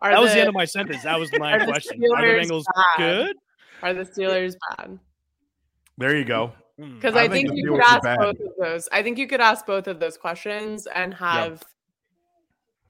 Are 0.00 0.10
that 0.10 0.16
the, 0.16 0.22
was 0.22 0.32
the 0.32 0.40
end 0.40 0.48
of 0.48 0.54
my 0.54 0.64
sentence. 0.64 1.02
That 1.02 1.18
was 1.18 1.30
my 1.38 1.64
question. 1.64 2.02
Are 2.14 2.22
the 2.22 2.46
Bengals 2.46 2.64
bad? 2.74 2.98
good? 2.98 3.36
Are 3.82 3.94
the 3.94 4.04
Steelers 4.04 4.54
bad? 4.76 4.98
There 5.96 6.16
you 6.16 6.24
go. 6.24 6.52
Because 6.76 7.14
hmm. 7.14 7.18
I, 7.18 7.22
I, 7.22 7.28
think, 7.28 7.48
think 7.48 7.58
you 7.58 7.72
could 7.72 7.80
ask 7.80 8.02
both 8.02 8.40
of 8.40 8.52
those. 8.58 8.88
I 8.92 9.02
think 9.02 9.18
you 9.18 9.26
could 9.26 9.40
ask 9.40 9.66
both 9.66 9.88
of 9.88 9.98
those 9.98 10.16
questions 10.16 10.86
and 10.86 11.12
have 11.14 11.64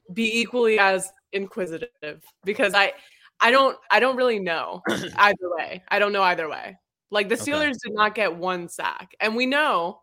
yep. 0.07 0.15
be 0.15 0.39
equally 0.39 0.77
as 0.77 1.11
inquisitive. 1.31 2.23
Because 2.43 2.73
I, 2.75 2.93
I 3.39 3.49
don't, 3.49 3.77
I 3.89 3.99
don't 3.99 4.15
really 4.15 4.39
know 4.39 4.83
either 5.17 5.55
way. 5.57 5.83
I 5.87 5.97
don't 5.97 6.13
know 6.13 6.23
either 6.23 6.47
way. 6.47 6.77
Like 7.11 7.29
the 7.29 7.35
Steelers 7.35 7.69
okay. 7.69 7.77
did 7.85 7.93
not 7.93 8.13
get 8.13 8.35
one 8.35 8.69
sack, 8.69 9.15
and 9.19 9.35
we 9.35 9.47
know 9.47 10.01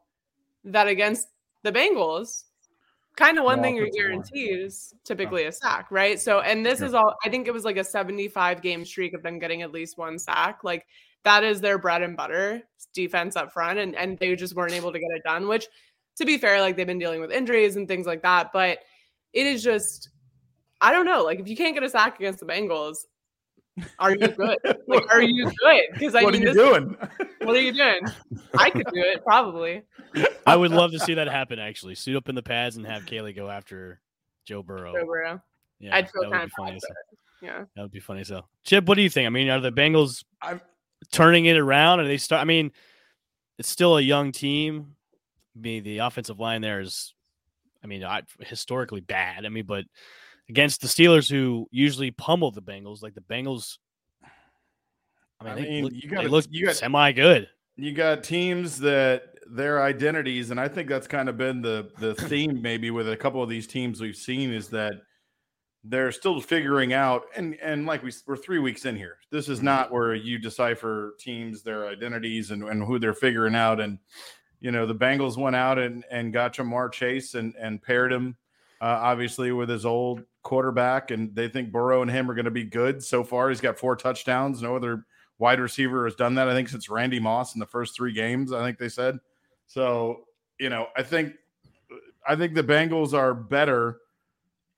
that 0.65 0.89
against 0.89 1.29
the 1.63 1.71
Bengals, 1.71 2.43
kind 3.17 3.39
of 3.39 3.45
one 3.45 3.63
thing 3.63 3.75
you're 3.75 3.89
guaranteed 3.89 4.61
is 4.61 4.95
typically 5.05 5.45
a 5.45 5.53
sack, 5.53 5.87
right? 5.91 6.21
So, 6.21 6.41
and 6.41 6.65
this 6.65 6.83
is 6.83 6.93
all, 6.93 7.15
I 7.25 7.31
think 7.31 7.49
it 7.49 7.53
was 7.53 7.65
like 7.65 7.79
a 7.79 7.85
75 7.85 8.61
game 8.61 8.85
streak 8.85 9.15
of 9.15 9.23
them 9.23 9.39
getting 9.39 9.63
at 9.63 9.73
least 9.73 9.97
one 9.97 10.19
sack. 10.19 10.61
Like 10.63 10.87
that 11.25 11.43
is 11.43 11.61
their 11.61 11.79
bread 11.79 12.03
and 12.03 12.17
butter 12.17 12.63
defense 12.93 13.35
up 13.35 13.53
front. 13.53 13.79
And, 13.79 13.97
and 13.97 14.19
they 14.19 14.37
just 14.37 14.55
weren't 14.55 14.75
able 14.75 14.93
to 14.93 14.99
get 14.99 15.11
it 15.11 15.23
done, 15.25 15.49
which 15.49 15.67
to 16.17 16.27
be 16.27 16.37
fair, 16.37 16.61
like 16.61 16.77
they've 16.77 16.87
been 16.87 16.99
dealing 16.99 17.21
with 17.21 17.33
injuries 17.33 17.77
and 17.77 17.89
things 17.89 18.07
like 18.07 18.23
that. 18.23 18.51
But 18.53 18.81
it 19.33 19.47
is 19.47 19.63
just, 19.63 20.11
I 20.83 20.93
don't 20.93 21.07
know. 21.07 21.25
Like 21.25 21.41
if 21.41 21.49
you 21.49 21.57
can't 21.57 21.75
get 21.75 21.83
a 21.83 21.89
sack 21.89 22.19
against 22.19 22.41
the 22.41 22.47
Bengals, 22.47 22.99
are 23.99 24.13
you 24.13 24.29
good? 24.29 24.59
Like, 24.89 25.13
are 25.13 25.23
you 25.23 25.45
good? 25.45 25.83
Because 25.93 26.15
I 26.15 26.23
what 26.23 26.33
mean, 26.33 26.45
are 26.45 26.49
you 26.49 26.55
doing? 26.55 26.97
What 27.43 27.57
are 27.57 27.61
you 27.61 27.73
doing? 27.73 28.01
I 28.57 28.71
could 28.71 28.87
do 28.93 29.01
it 29.01 29.25
probably. 29.25 29.83
I 30.47 30.57
would 30.57 30.71
love 30.71 30.93
to 30.93 30.99
see 31.01 31.15
that 31.15 31.29
happen. 31.29 31.59
Actually, 31.59 31.97
suit 31.97 32.17
up 32.17 32.29
in 32.29 32.35
the 32.35 32.43
pads 32.43 32.77
and 32.77 32.87
have 32.87 33.05
Kaylee 33.05 33.35
go 33.35 33.51
after 33.51 34.01
Joe 34.45 34.63
Burrow. 34.63 34.93
Joe 34.95 35.07
Burrow. 35.07 35.43
Yeah, 35.79 35.97
I'd 35.97 36.11
feel 36.11 36.31
kind 36.31 36.45
of 36.45 36.51
funny. 36.57 36.79
Yeah, 37.43 37.65
that 37.75 37.83
would 37.83 37.91
be 37.91 38.01
funny. 38.01 38.25
So, 38.25 38.47
Chip, 38.65 38.87
what 38.87 38.95
do 38.95 39.03
you 39.03 39.11
think? 39.11 39.27
I 39.27 39.31
mean, 39.31 39.49
are 39.51 39.61
the 39.61 39.73
Bengals 39.73 40.25
I'm, 40.41 40.61
turning 41.13 41.47
it 41.47 41.57
around? 41.57 42.01
Are 42.01 42.07
they 42.07 42.17
start? 42.17 42.41
I 42.41 42.45
mean, 42.45 42.73
it's 43.59 43.69
still 43.69 43.97
a 43.97 44.01
young 44.01 44.33
team. 44.33 44.95
I 45.55 45.59
mean, 45.59 45.85
the 45.85 45.99
offensive 45.99 46.39
line 46.39 46.61
there 46.61 46.81
is, 46.81 47.15
I 47.83 47.87
mean, 47.87 48.07
historically 48.41 49.01
bad. 49.01 49.45
I 49.45 49.49
mean, 49.49 49.67
but 49.67 49.85
against 50.49 50.81
the 50.81 50.89
Steelers, 50.89 51.31
who 51.31 51.69
usually 51.71 52.11
pummel 52.11 52.51
the 52.51 52.63
Bengals. 52.63 53.03
Like 53.03 53.15
the 53.15 53.21
Bengals, 53.21 53.79
I 55.41 55.45
mean, 55.45 55.53
I 55.53 55.61
mean 55.61 55.85
look, 55.85 55.93
you 55.95 56.09
got 56.09 56.25
look 56.27 56.47
you 56.51 56.67
got 56.67 56.77
semi 56.77 57.13
good. 57.13 57.49
You 57.77 57.93
got 57.93 58.25
teams 58.25 58.79
that 58.81 59.35
their 59.49 59.83
identities, 59.83 60.51
and 60.51 60.59
I 60.59 60.69
think 60.69 60.89
that's 60.89 61.07
kind 61.07 61.29
of 61.29 61.37
been 61.37 61.63
the 61.63 61.91
the 61.99 62.15
theme 62.29 62.61
maybe 62.63 62.91
with 62.91 63.09
a 63.11 63.17
couple 63.17 63.43
of 63.43 63.49
these 63.49 63.67
teams 63.67 64.01
we've 64.01 64.17
seen 64.17 64.53
is 64.53 64.69
that 64.69 64.95
they're 65.89 66.13
still 66.13 66.41
figuring 66.41 66.93
out 66.93 67.27
and 67.37 67.57
and 67.63 67.87
like 67.87 68.03
we, 68.03 68.13
we're 68.27 68.37
three 68.37 68.59
weeks 68.59 68.87
in 68.87 68.97
here 68.97 69.19
this 69.31 69.49
is 69.49 69.63
not 69.63 69.87
mm-hmm. 69.87 69.95
where 69.95 70.15
you 70.15 70.39
decipher 70.39 71.15
teams 71.19 71.63
their 71.63 71.87
identities 71.87 72.51
and, 72.51 72.65
and 72.65 72.83
who 72.83 72.99
they're 72.99 73.15
figuring 73.15 73.55
out 73.55 73.81
and 73.81 73.99
you 74.61 74.73
know 74.73 74.87
the 74.87 74.95
bengals 74.95 75.37
went 75.37 75.55
out 75.55 75.79
and 75.79 76.05
and 76.11 76.33
got 76.33 76.55
ja'marr 76.55 76.91
chase 76.91 77.35
and 77.35 77.55
and 77.61 77.81
paired 77.83 78.13
him 78.13 78.37
uh, 78.81 78.85
obviously 78.85 79.53
with 79.53 79.69
his 79.69 79.87
old 79.87 80.23
quarterback 80.43 81.11
and 81.11 81.35
they 81.35 81.49
think 81.49 81.73
burrow 81.73 82.03
and 82.03 82.11
him 82.11 82.31
are 82.31 82.35
going 82.35 82.45
to 82.45 82.51
be 82.51 82.65
good. 82.65 83.03
So 83.03 83.25
far 83.25 83.49
he's 83.49 83.61
got 83.61 83.79
four 83.79 83.97
touchdowns. 83.97 84.63
No 84.63 84.77
other 84.77 85.05
wide 85.39 85.61
receiver 85.61 86.05
has 86.07 86.15
done 86.15 86.37
that 86.37 86.49
i 86.49 86.55
think 86.55 86.67
since 86.67 86.89
randy 86.89 87.21
moss 87.21 87.55
in 87.55 87.59
the 87.61 87.67
first 87.67 87.95
three 87.95 88.13
games 88.13 88.53
i 88.53 88.65
think 88.65 88.79
they 88.79 88.89
said. 88.89 89.19
So 89.67 90.25
you 90.59 90.71
know 90.71 90.87
i 90.97 91.03
think 91.03 91.35
i 92.27 92.37
think 92.37 92.55
the 92.55 92.65
bengals 92.65 93.13
are 93.13 93.35
better 93.35 93.99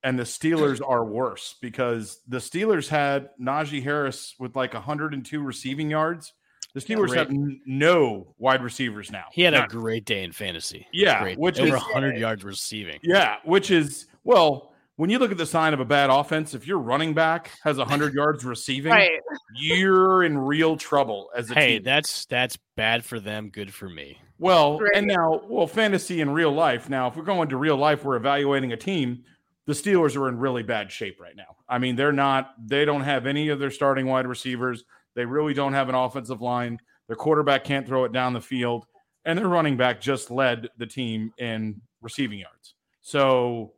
and 0.02 0.18
the 0.18 0.24
Steelers 0.24 0.80
are 0.86 1.04
worse 1.04 1.56
because 1.60 2.20
the 2.28 2.38
Steelers 2.38 2.88
had 2.88 3.30
Najee 3.40 3.82
Harris 3.82 4.34
with 4.38 4.54
like 4.54 4.74
102 4.74 5.42
receiving 5.42 5.90
yards. 5.90 6.32
The 6.74 6.80
Steelers 6.80 7.08
great. 7.08 7.18
have 7.18 7.30
no 7.66 8.34
wide 8.38 8.62
receivers 8.62 9.10
now. 9.10 9.24
He 9.32 9.42
had 9.42 9.54
None. 9.54 9.64
a 9.64 9.68
great 9.68 10.04
day 10.04 10.22
in 10.22 10.32
fantasy. 10.32 10.86
Yeah, 10.92 11.22
great. 11.22 11.38
which 11.38 11.58
over 11.58 11.68
is 11.76 11.82
100 11.82 12.18
yards 12.18 12.44
receiving. 12.44 12.98
Yeah, 13.02 13.36
which 13.44 13.70
is 13.70 14.06
well, 14.24 14.72
when 14.96 15.10
you 15.10 15.18
look 15.18 15.32
at 15.32 15.38
the 15.38 15.46
sign 15.46 15.72
of 15.72 15.80
a 15.80 15.84
bad 15.84 16.10
offense, 16.10 16.54
if 16.54 16.66
your 16.66 16.78
running 16.78 17.14
back 17.14 17.52
has 17.64 17.78
100 17.78 18.12
yards 18.14 18.44
receiving, 18.44 18.92
right. 18.92 19.20
you're 19.54 20.24
in 20.24 20.36
real 20.36 20.76
trouble 20.76 21.30
as 21.34 21.50
a 21.50 21.54
hey, 21.54 21.74
team. 21.74 21.84
that's 21.84 22.26
that's 22.26 22.58
bad 22.76 23.04
for 23.04 23.18
them, 23.18 23.48
good 23.48 23.72
for 23.72 23.88
me. 23.88 24.18
Well, 24.38 24.78
and 24.94 25.06
now, 25.06 25.40
well, 25.48 25.66
fantasy 25.66 26.20
in 26.20 26.30
real 26.30 26.52
life. 26.52 26.88
Now, 26.88 27.08
if 27.08 27.16
we're 27.16 27.24
going 27.24 27.48
to 27.48 27.56
real 27.56 27.76
life, 27.76 28.04
we're 28.04 28.16
evaluating 28.16 28.72
a 28.72 28.76
team 28.76 29.24
the 29.68 29.74
Steelers 29.74 30.16
are 30.16 30.30
in 30.30 30.38
really 30.38 30.62
bad 30.62 30.90
shape 30.90 31.20
right 31.20 31.36
now. 31.36 31.56
I 31.68 31.78
mean, 31.78 31.94
they're 31.94 32.10
not, 32.10 32.54
they 32.58 32.86
don't 32.86 33.02
have 33.02 33.26
any 33.26 33.50
of 33.50 33.58
their 33.58 33.70
starting 33.70 34.06
wide 34.06 34.26
receivers. 34.26 34.82
They 35.18 35.24
really 35.24 35.52
don't 35.52 35.72
have 35.72 35.88
an 35.88 35.96
offensive 35.96 36.40
line. 36.40 36.78
Their 37.08 37.16
quarterback 37.16 37.64
can't 37.64 37.84
throw 37.84 38.04
it 38.04 38.12
down 38.12 38.34
the 38.34 38.40
field. 38.40 38.86
And 39.24 39.36
their 39.36 39.48
running 39.48 39.76
back 39.76 40.00
just 40.00 40.30
led 40.30 40.68
the 40.76 40.86
team 40.86 41.32
in 41.38 41.80
receiving 42.00 42.38
yards. 42.38 42.74
So, 43.00 43.72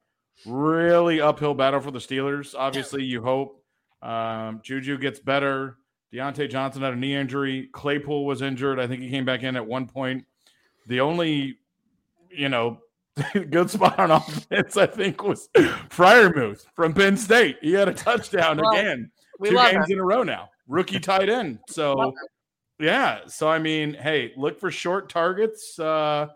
really 0.44 1.22
uphill 1.22 1.54
battle 1.54 1.80
for 1.80 1.92
the 1.92 1.98
Steelers. 1.98 2.54
Obviously, 2.54 3.04
you 3.04 3.22
hope 3.22 3.64
um, 4.02 4.60
Juju 4.62 4.98
gets 4.98 5.18
better. 5.18 5.78
Diontae 6.12 6.50
Johnson 6.50 6.82
had 6.82 6.92
a 6.92 6.96
knee 6.96 7.16
injury. 7.16 7.70
Claypool 7.72 8.26
was 8.26 8.42
injured. 8.42 8.78
I 8.78 8.86
think 8.86 9.00
he 9.00 9.08
came 9.08 9.24
back 9.24 9.42
in 9.42 9.56
at 9.56 9.66
one 9.66 9.86
point. 9.86 10.26
The 10.88 11.00
only, 11.00 11.56
you 12.28 12.50
know, 12.50 12.80
good 13.48 13.70
spot 13.70 13.98
on 13.98 14.10
offense, 14.10 14.76
I 14.76 14.84
think, 14.84 15.24
was 15.24 15.48
Freiermuth 15.56 16.66
from 16.74 16.92
Penn 16.92 17.16
State. 17.16 17.56
He 17.62 17.72
had 17.72 17.88
a 17.88 17.94
touchdown 17.94 18.58
well, 18.58 18.72
again, 18.72 19.10
two 19.42 19.54
games 19.54 19.86
him. 19.86 19.92
in 19.92 19.98
a 20.00 20.04
row 20.04 20.22
now. 20.22 20.50
Rookie 20.70 21.00
tight 21.00 21.28
end. 21.28 21.58
So, 21.68 22.14
yeah. 22.78 23.20
So, 23.26 23.48
I 23.48 23.58
mean, 23.58 23.94
hey, 23.94 24.32
look 24.36 24.58
for 24.58 24.70
short 24.70 25.08
targets. 25.08 25.78
Uh, 25.78 26.28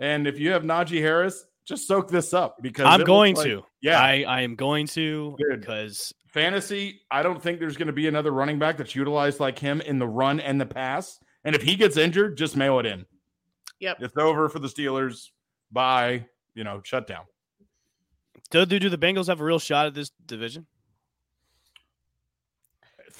and 0.00 0.26
if 0.26 0.38
you 0.38 0.50
have 0.50 0.62
Najee 0.62 1.00
Harris, 1.00 1.44
just 1.64 1.86
soak 1.86 2.08
this 2.08 2.34
up 2.34 2.56
because 2.60 2.86
I'm 2.86 3.04
going 3.04 3.36
like, 3.36 3.46
to. 3.46 3.62
Yeah, 3.80 4.00
I, 4.00 4.24
I 4.26 4.40
am 4.40 4.56
going 4.56 4.86
to 4.88 5.36
Good. 5.38 5.60
because 5.60 6.12
fantasy. 6.28 7.02
I 7.10 7.22
don't 7.22 7.40
think 7.40 7.60
there's 7.60 7.76
going 7.76 7.86
to 7.86 7.92
be 7.92 8.08
another 8.08 8.32
running 8.32 8.58
back 8.58 8.76
that's 8.76 8.96
utilized 8.96 9.38
like 9.38 9.58
him 9.58 9.80
in 9.80 9.98
the 9.98 10.08
run 10.08 10.40
and 10.40 10.60
the 10.60 10.66
pass. 10.66 11.20
And 11.44 11.54
if 11.54 11.62
he 11.62 11.76
gets 11.76 11.96
injured, 11.96 12.36
just 12.36 12.56
mail 12.56 12.80
it 12.80 12.86
in. 12.86 13.04
Yep, 13.78 13.98
it's 14.00 14.16
over 14.16 14.48
for 14.48 14.58
the 14.58 14.68
Steelers. 14.68 15.28
Bye 15.70 16.26
you 16.54 16.64
know, 16.64 16.80
shutdown. 16.84 17.24
Do, 18.50 18.66
do, 18.66 18.78
do 18.78 18.88
the 18.88 18.98
Bengals 18.98 19.28
have 19.28 19.40
a 19.40 19.44
real 19.44 19.58
shot 19.58 19.86
at 19.86 19.94
this 19.94 20.10
division? 20.26 20.66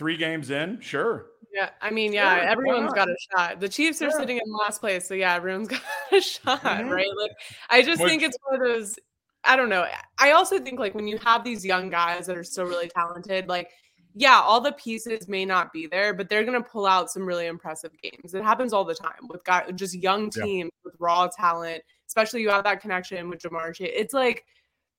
Three 0.03 0.17
games 0.17 0.51
in, 0.51 0.81
sure. 0.81 1.27
Yeah, 1.55 1.71
I 1.81 1.91
mean, 1.91 2.12
yeah, 2.12 2.47
everyone's 2.49 2.93
got 2.93 3.09
a 3.09 3.17
shot. 3.31 3.61
The 3.61 3.69
Chiefs 3.69 4.01
are 4.03 4.07
yeah. 4.07 4.17
sitting 4.17 4.37
in 4.38 4.43
last 4.53 4.81
place, 4.81 5.07
so 5.07 5.15
yeah, 5.15 5.35
everyone's 5.35 5.69
got 5.69 5.83
a 6.11 6.21
shot, 6.21 6.62
mm-hmm. 6.62 6.88
right? 6.88 7.11
Like, 7.17 7.33
I 7.71 7.83
just 7.83 8.01
Which, 8.01 8.11
think 8.11 8.23
it's 8.23 8.37
one 8.45 8.61
of 8.61 8.67
those. 8.67 8.99
I 9.45 9.57
don't 9.57 9.69
know. 9.69 9.87
I 10.19 10.33
also 10.33 10.59
think 10.59 10.79
like 10.79 10.95
when 10.95 11.07
you 11.07 11.19
have 11.19 11.45
these 11.45 11.65
young 11.65 11.91
guys 11.91 12.27
that 12.27 12.37
are 12.37 12.45
so 12.45 12.65
really 12.65 12.88
talented, 12.88 13.49
like 13.49 13.71
yeah, 14.15 14.41
all 14.41 14.61
the 14.61 14.73
pieces 14.73 15.27
may 15.29 15.45
not 15.45 15.73
be 15.73 15.87
there, 15.87 16.15
but 16.15 16.29
they're 16.29 16.45
going 16.45 16.62
to 16.62 16.69
pull 16.69 16.87
out 16.87 17.11
some 17.11 17.25
really 17.25 17.47
impressive 17.47 17.93
games. 18.03 18.35
It 18.35 18.45
happens 18.45 18.73
all 18.73 18.85
the 18.85 18.95
time 18.95 19.27
with 19.29 19.43
guys, 19.45 19.71
just 19.75 19.95
young 19.95 20.31
teams 20.31 20.71
yeah. 20.73 20.85
with 20.85 20.95
raw 20.99 21.29
talent 21.29 21.83
especially 22.12 22.43
you 22.43 22.51
have 22.51 22.65
that 22.65 22.81
connection 22.81 23.31
with 23.31 23.41
Chase. 23.41 23.91
It's 23.95 24.12
like 24.12 24.45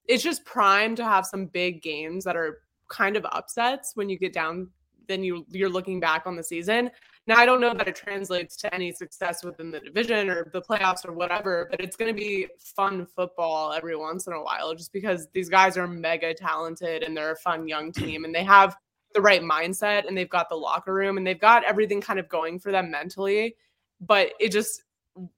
it's 0.06 0.22
just 0.22 0.44
prime 0.44 0.96
to 0.96 1.04
have 1.04 1.24
some 1.24 1.46
big 1.46 1.80
games 1.80 2.24
that 2.24 2.36
are 2.36 2.58
kind 2.88 3.16
of 3.16 3.24
upsets 3.30 3.92
when 3.94 4.08
you 4.08 4.18
get 4.18 4.32
down. 4.32 4.68
Then 5.08 5.22
you 5.22 5.46
you're 5.50 5.68
looking 5.68 6.00
back 6.00 6.26
on 6.26 6.36
the 6.36 6.44
season. 6.44 6.90
Now 7.26 7.36
I 7.36 7.46
don't 7.46 7.60
know 7.60 7.72
that 7.74 7.88
it 7.88 7.96
translates 7.96 8.56
to 8.56 8.74
any 8.74 8.92
success 8.92 9.42
within 9.42 9.70
the 9.70 9.80
division 9.80 10.28
or 10.28 10.50
the 10.52 10.60
playoffs 10.60 11.06
or 11.06 11.12
whatever, 11.12 11.68
but 11.70 11.80
it's 11.80 11.96
going 11.96 12.14
to 12.14 12.18
be 12.18 12.48
fun 12.58 13.06
football 13.06 13.72
every 13.72 13.96
once 13.96 14.26
in 14.26 14.34
a 14.34 14.42
while, 14.42 14.74
just 14.74 14.92
because 14.92 15.28
these 15.32 15.48
guys 15.48 15.76
are 15.78 15.88
mega 15.88 16.34
talented 16.34 17.02
and 17.02 17.16
they're 17.16 17.32
a 17.32 17.36
fun 17.36 17.66
young 17.66 17.92
team 17.92 18.24
and 18.24 18.34
they 18.34 18.44
have 18.44 18.76
the 19.14 19.22
right 19.22 19.42
mindset 19.42 20.06
and 20.06 20.18
they've 20.18 20.28
got 20.28 20.48
the 20.48 20.56
locker 20.56 20.92
room 20.92 21.16
and 21.16 21.26
they've 21.26 21.40
got 21.40 21.64
everything 21.64 22.00
kind 22.00 22.18
of 22.18 22.28
going 22.28 22.58
for 22.58 22.72
them 22.72 22.90
mentally. 22.90 23.56
But 24.00 24.32
it 24.38 24.50
just 24.50 24.82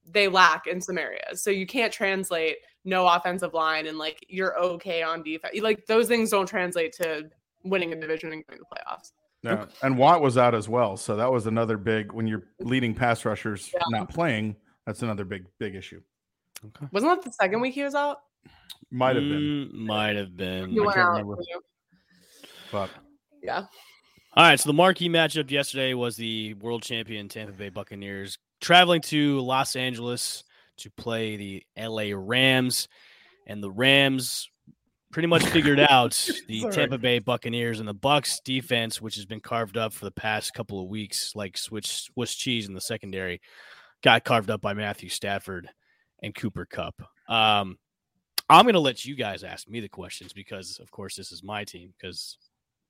they 0.09 0.27
lack 0.27 0.67
in 0.67 0.81
some 0.81 0.97
areas. 0.97 1.41
So 1.41 1.51
you 1.51 1.67
can't 1.67 1.93
translate 1.93 2.57
no 2.83 3.07
offensive 3.07 3.53
line 3.53 3.87
and 3.87 3.97
like 3.97 4.25
you're 4.27 4.57
okay 4.59 5.03
on 5.03 5.23
defense. 5.23 5.59
Like 5.61 5.85
those 5.85 6.07
things 6.07 6.31
don't 6.31 6.47
translate 6.47 6.93
to 6.93 7.29
winning 7.63 7.93
a 7.93 7.95
division 7.95 8.31
and 8.31 8.45
going 8.47 8.59
to 8.59 8.65
the 8.69 8.75
playoffs. 8.75 9.11
Yeah. 9.47 9.65
And 9.81 9.97
Watt 9.97 10.21
was 10.21 10.37
out 10.37 10.55
as 10.55 10.67
well. 10.69 10.97
So 10.97 11.15
that 11.15 11.31
was 11.31 11.47
another 11.47 11.77
big 11.77 12.11
when 12.11 12.27
you're 12.27 12.43
leading 12.59 12.93
pass 12.93 13.25
rushers 13.25 13.69
yeah. 13.73 13.81
not 13.89 14.09
playing, 14.09 14.55
that's 14.85 15.01
another 15.01 15.25
big, 15.25 15.45
big 15.59 15.75
issue. 15.75 16.01
Okay. 16.65 16.87
Wasn't 16.91 17.11
that 17.11 17.23
the 17.23 17.33
second 17.33 17.61
week 17.61 17.73
he 17.73 17.83
was 17.83 17.95
out? 17.95 18.21
Might 18.89 19.15
have 19.15 19.25
been. 19.25 19.69
Mm, 19.71 19.73
might 19.73 20.15
have 20.15 20.35
been. 20.35 20.69
He 20.69 20.79
went 20.79 20.97
out. 20.97 21.25
But 22.71 22.89
yeah. 23.43 23.65
All 24.33 24.43
right. 24.43 24.59
So 24.59 24.69
the 24.69 24.73
marquee 24.73 25.09
matchup 25.09 25.51
yesterday 25.51 25.93
was 25.93 26.15
the 26.15 26.53
world 26.55 26.83
champion 26.83 27.27
Tampa 27.27 27.53
Bay 27.53 27.69
Buccaneers 27.69 28.37
traveling 28.61 29.01
to 29.01 29.41
Los 29.41 29.75
Angeles 29.75 30.43
to 30.77 30.89
play 30.91 31.35
the 31.35 31.63
LA 31.77 32.09
Rams. 32.13 32.87
And 33.45 33.63
the 33.63 33.71
Rams 33.71 34.49
pretty 35.17 35.27
much 35.27 35.47
figured 35.47 35.79
out 35.79 36.11
the 36.47 36.59
Sorry. 36.59 36.73
Tampa 36.73 36.99
Bay 36.99 37.17
Buccaneers 37.17 37.79
and 37.79 37.89
the 37.89 37.95
Bucs 37.95 38.37
defense, 38.43 39.01
which 39.01 39.15
has 39.15 39.25
been 39.25 39.39
carved 39.39 39.75
up 39.75 39.91
for 39.91 40.05
the 40.05 40.11
past 40.11 40.53
couple 40.53 40.79
of 40.79 40.89
weeks, 40.89 41.31
like 41.33 41.57
Swiss 41.57 42.07
Swiss 42.13 42.35
cheese 42.35 42.67
in 42.67 42.75
the 42.75 42.81
secondary, 42.81 43.41
got 44.03 44.23
carved 44.23 44.51
up 44.51 44.61
by 44.61 44.75
Matthew 44.75 45.09
Stafford 45.09 45.69
and 46.21 46.35
Cooper 46.35 46.67
Kupp. 46.67 47.01
Um, 47.27 47.79
I'm 48.47 48.65
going 48.65 48.75
to 48.75 48.79
let 48.79 49.05
you 49.05 49.15
guys 49.15 49.43
ask 49.43 49.67
me 49.67 49.79
the 49.79 49.89
questions 49.89 50.33
because, 50.33 50.77
of 50.79 50.91
course, 50.91 51.15
this 51.15 51.31
is 51.31 51.41
my 51.41 51.63
team 51.63 51.95
because 51.97 52.37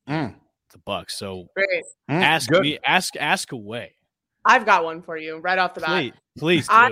mm. 0.10 0.36
the 0.74 0.80
Bucs. 0.80 1.12
So 1.12 1.48
Great. 1.56 1.86
Mm, 2.12 2.24
ask 2.24 2.50
good. 2.50 2.62
me, 2.62 2.78
ask 2.86 3.16
ask 3.16 3.54
away. 3.54 3.96
I've 4.44 4.66
got 4.66 4.84
one 4.84 5.02
for 5.02 5.16
you 5.16 5.38
right 5.38 5.58
off 5.58 5.76
the 5.76 5.80
bat. 5.80 5.88
Please, 5.88 6.13
please. 6.38 6.68
I, 6.70 6.92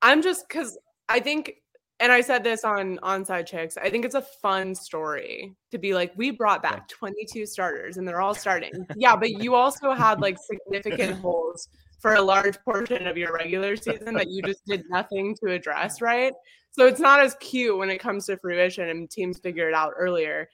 I'm 0.00 0.22
just 0.22 0.46
because 0.46 0.78
I 1.08 1.18
think, 1.18 1.54
and 2.00 2.10
I 2.10 2.22
said 2.22 2.42
this 2.42 2.64
on 2.64 2.98
Onside 3.02 3.46
Chicks. 3.46 3.76
I 3.76 3.90
think 3.90 4.06
it's 4.06 4.14
a 4.14 4.22
fun 4.22 4.74
story 4.74 5.54
to 5.70 5.78
be 5.78 5.92
like, 5.92 6.12
we 6.16 6.30
brought 6.30 6.62
back 6.62 6.88
22 6.88 7.44
starters 7.44 7.98
and 7.98 8.08
they're 8.08 8.22
all 8.22 8.34
starting. 8.34 8.86
yeah, 8.96 9.14
but 9.14 9.30
you 9.30 9.54
also 9.54 9.92
had 9.92 10.20
like 10.20 10.38
significant 10.38 11.18
holes 11.20 11.68
for 12.00 12.14
a 12.14 12.22
large 12.22 12.58
portion 12.64 13.06
of 13.06 13.18
your 13.18 13.34
regular 13.34 13.76
season 13.76 14.14
that 14.14 14.30
you 14.30 14.42
just 14.42 14.64
did 14.64 14.82
nothing 14.88 15.36
to 15.44 15.52
address, 15.52 16.00
right? 16.00 16.32
So 16.70 16.86
it's 16.86 17.00
not 17.00 17.20
as 17.20 17.36
cute 17.40 17.76
when 17.76 17.90
it 17.90 17.98
comes 17.98 18.26
to 18.26 18.38
fruition 18.38 18.88
and 18.88 19.10
teams 19.10 19.38
figure 19.38 19.68
it 19.68 19.74
out 19.74 19.92
earlier. 19.98 20.48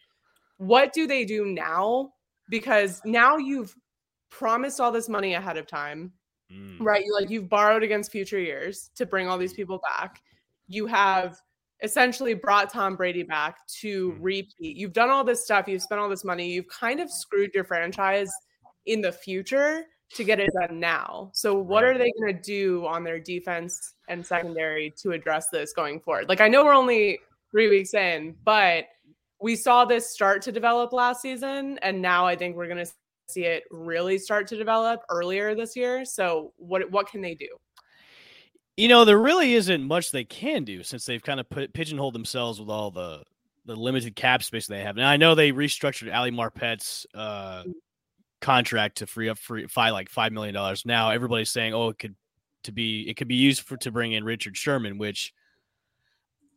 What 0.56 0.92
do 0.92 1.06
they 1.06 1.24
do 1.24 1.44
now? 1.46 2.11
Because 2.48 3.00
now 3.04 3.37
you've 3.37 3.72
promised 4.30 4.80
all 4.80 4.90
this 4.90 5.09
money 5.09 5.35
ahead 5.35 5.56
of 5.56 5.68
time. 5.68 6.12
Mm. 6.52 6.78
Right. 6.80 7.04
You 7.04 7.14
like 7.14 7.30
you've 7.30 7.48
borrowed 7.48 7.85
against 7.85 8.11
future 8.11 8.38
years 8.40 8.90
to 8.96 9.06
bring 9.06 9.28
all 9.28 9.38
these 9.38 9.52
mm. 9.52 9.56
people 9.56 9.80
back. 9.96 10.20
You 10.68 10.87
have 10.87 11.37
essentially 11.83 12.35
brought 12.35 12.72
Tom 12.72 12.96
Brady 12.96 13.22
back 13.22 13.59
to 13.81 14.12
mm. 14.12 14.16
repeat. 14.20 14.76
You've 14.76 14.92
done 14.92 15.11
all 15.11 15.24
this 15.24 15.44
stuff, 15.44 15.68
you've 15.68 15.83
spent 15.83 16.00
all 16.00 16.09
this 16.09 16.24
money, 16.24 16.50
you've 16.50 16.68
kind 16.68 17.00
of 17.00 17.11
screwed 17.11 17.52
your 17.55 17.64
franchise 17.64 18.31
in 18.87 19.00
the 19.00 19.12
future 19.12 19.85
to 20.14 20.24
get 20.24 20.38
it 20.38 20.50
done 20.61 20.79
now. 20.79 21.31
So 21.35 21.55
what 21.55 21.83
are 21.83 21.98
they 21.98 22.12
going 22.20 22.35
to 22.35 22.40
do 22.40 22.87
on 22.87 23.02
their 23.02 23.18
defense 23.18 23.94
and 24.09 24.24
secondary 24.24 24.94
to 25.02 25.12
address 25.12 25.48
this 25.50 25.72
going 25.72 26.00
forward? 26.00 26.29
Like 26.29 26.40
I 26.40 26.48
know 26.48 26.64
we're 26.64 26.74
only 26.74 27.18
3 27.50 27.68
weeks 27.68 27.94
in, 27.94 28.37
but 28.44 28.85
we 29.40 29.57
saw 29.57 29.85
this 29.85 30.11
start 30.11 30.42
to 30.42 30.52
develop 30.52 30.92
last 30.92 31.20
season 31.20 31.79
and 31.83 32.00
now 32.00 32.24
I 32.24 32.37
think 32.37 32.57
we're 32.57 32.68
going 32.68 32.85
to 32.85 32.92
see 33.29 33.44
it 33.44 33.64
really 33.70 34.18
start 34.18 34.46
to 34.48 34.57
develop 34.57 35.00
earlier 35.11 35.55
this 35.55 35.76
year. 35.76 36.05
So 36.05 36.52
what 36.57 36.88
what 36.90 37.09
can 37.09 37.20
they 37.20 37.35
do? 37.35 37.48
You 38.76 38.88
know, 38.88 39.04
there 39.04 39.18
really 39.18 39.54
isn't 39.54 39.82
much 39.82 40.10
they 40.10 40.24
can 40.24 40.64
do 40.64 40.82
since 40.82 41.06
they've 41.06 41.22
kind 41.22 41.40
of 41.40 41.48
put 41.48 41.72
pigeonholed 41.72 42.14
themselves 42.14 42.60
with 42.60 42.68
all 42.68 42.90
the 42.90 43.22
the 43.64 43.74
limited 43.74 44.14
cap 44.14 44.42
space 44.42 44.66
they 44.66 44.82
have. 44.82 44.96
Now 44.96 45.08
I 45.08 45.16
know 45.16 45.34
they 45.34 45.52
restructured 45.52 46.14
Ali 46.14 46.30
Marpet's 46.30 47.06
uh, 47.14 47.64
contract 48.40 48.98
to 48.98 49.06
free 49.06 49.28
up 49.28 49.38
free 49.38 49.66
five 49.66 49.92
like 49.92 50.08
five 50.08 50.32
million 50.32 50.54
dollars. 50.54 50.84
Now 50.84 51.10
everybody's 51.10 51.50
saying, 51.50 51.74
oh, 51.74 51.88
it 51.88 51.98
could 51.98 52.14
to 52.64 52.72
be 52.72 53.08
it 53.08 53.16
could 53.16 53.28
be 53.28 53.34
used 53.34 53.62
for 53.62 53.76
to 53.78 53.90
bring 53.90 54.12
in 54.12 54.24
Richard 54.24 54.56
Sherman, 54.56 54.98
which 54.98 55.32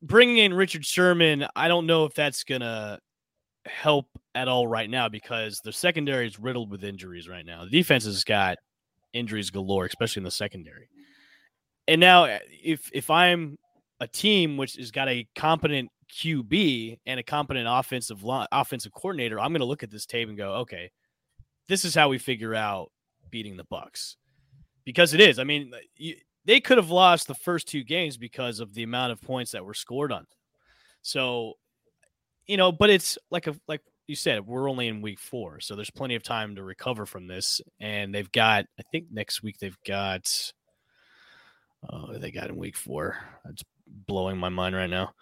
bringing 0.01 0.38
in 0.38 0.53
Richard 0.53 0.86
Sherman, 0.86 1.47
I 1.55 1.67
don't 1.67 1.86
know 1.86 2.05
if 2.05 2.13
that's 2.13 2.43
gonna 2.43 2.99
help 3.65 4.08
at 4.36 4.47
all 4.47 4.67
right 4.67 4.89
now 4.89 5.10
because 5.10 5.62
the 5.63 5.71
secondary 5.71 6.27
is 6.27 6.39
riddled 6.39 6.69
with 6.71 6.84
injuries 6.84 7.27
right 7.27 7.45
now. 7.45 7.63
The 7.65 7.71
defense 7.71 8.05
has 8.05 8.23
got 8.23 8.58
injuries 9.13 9.49
galore, 9.49 9.86
especially 9.86 10.21
in 10.21 10.25
the 10.25 10.32
secondary. 10.32 10.89
And 11.89 11.99
now, 11.99 12.25
eh, 12.25 12.38
if 12.63 12.89
if 12.93 13.10
I'm 13.10 13.58
a 13.99 14.08
team 14.08 14.58
which 14.58 14.75
has 14.75 14.91
got 14.91 15.10
a 15.10 15.28
competent 15.36 15.89
QB 16.13 16.99
and 17.08 17.19
a 17.19 17.23
competent 17.23 17.67
offensive 17.67 18.23
line, 18.23 18.47
offensive 18.52 18.93
coordinator, 18.93 19.39
I'm 19.39 19.52
going 19.52 19.62
to 19.62 19.65
look 19.65 19.82
at 19.82 19.89
this 19.89 20.06
tape 20.06 20.30
and 20.30 20.38
go, 20.38 20.54
okay, 20.58 20.91
this 21.67 21.84
is 21.84 21.95
how 21.95 22.08
we 22.08 22.19
figure 22.19 22.54
out 22.54 22.91
beating 23.32 23.58
the 23.58 23.65
Bucs 23.65 24.15
because 24.86 25.15
it 25.15 25.19
is. 25.19 25.39
I 25.39 25.43
mean, 25.43 25.71
you, 25.95 26.15
they 26.45 26.60
could 26.60 26.78
have 26.78 26.91
lost 26.91 27.28
the 27.28 27.34
first 27.34 27.67
two 27.67 27.84
games 27.84 28.17
because 28.17 28.60
of 28.60 28.75
the 28.75 28.84
amount 28.84 29.12
of 29.12 29.21
points 29.21 29.52
that 29.52 29.65
were 29.65 29.73
scored 29.73 30.12
on 30.12 30.19
them. 30.19 30.28
So, 31.02 31.54
you 32.45 32.58
know, 32.58 32.71
but 32.71 32.91
it's 32.91 33.17
like 33.32 33.47
a 33.47 33.56
like 33.67 33.82
you 34.06 34.15
said, 34.15 34.45
we're 34.45 34.69
only 34.69 34.88
in 34.88 35.02
week 35.02 35.19
four, 35.19 35.60
so 35.60 35.75
there's 35.75 35.89
plenty 35.89 36.13
of 36.13 36.21
time 36.21 36.56
to 36.56 36.63
recover 36.63 37.08
from 37.08 37.25
this. 37.25 37.62
And 37.80 38.13
they've 38.13 38.32
got, 38.32 38.65
I 38.80 38.84
think 38.91 39.06
next 39.12 39.41
week 39.41 39.58
they've 39.58 39.78
got, 39.88 40.52
oh, 41.92 42.18
they 42.18 42.32
got 42.32 42.50
in 42.50 42.58
week 42.58 42.76
four. 42.76 43.18
It's 43.50 43.63
blowing 44.08 44.38
my 44.38 44.50
mind 44.50 44.76
right 44.76 44.89
now. 44.89 45.13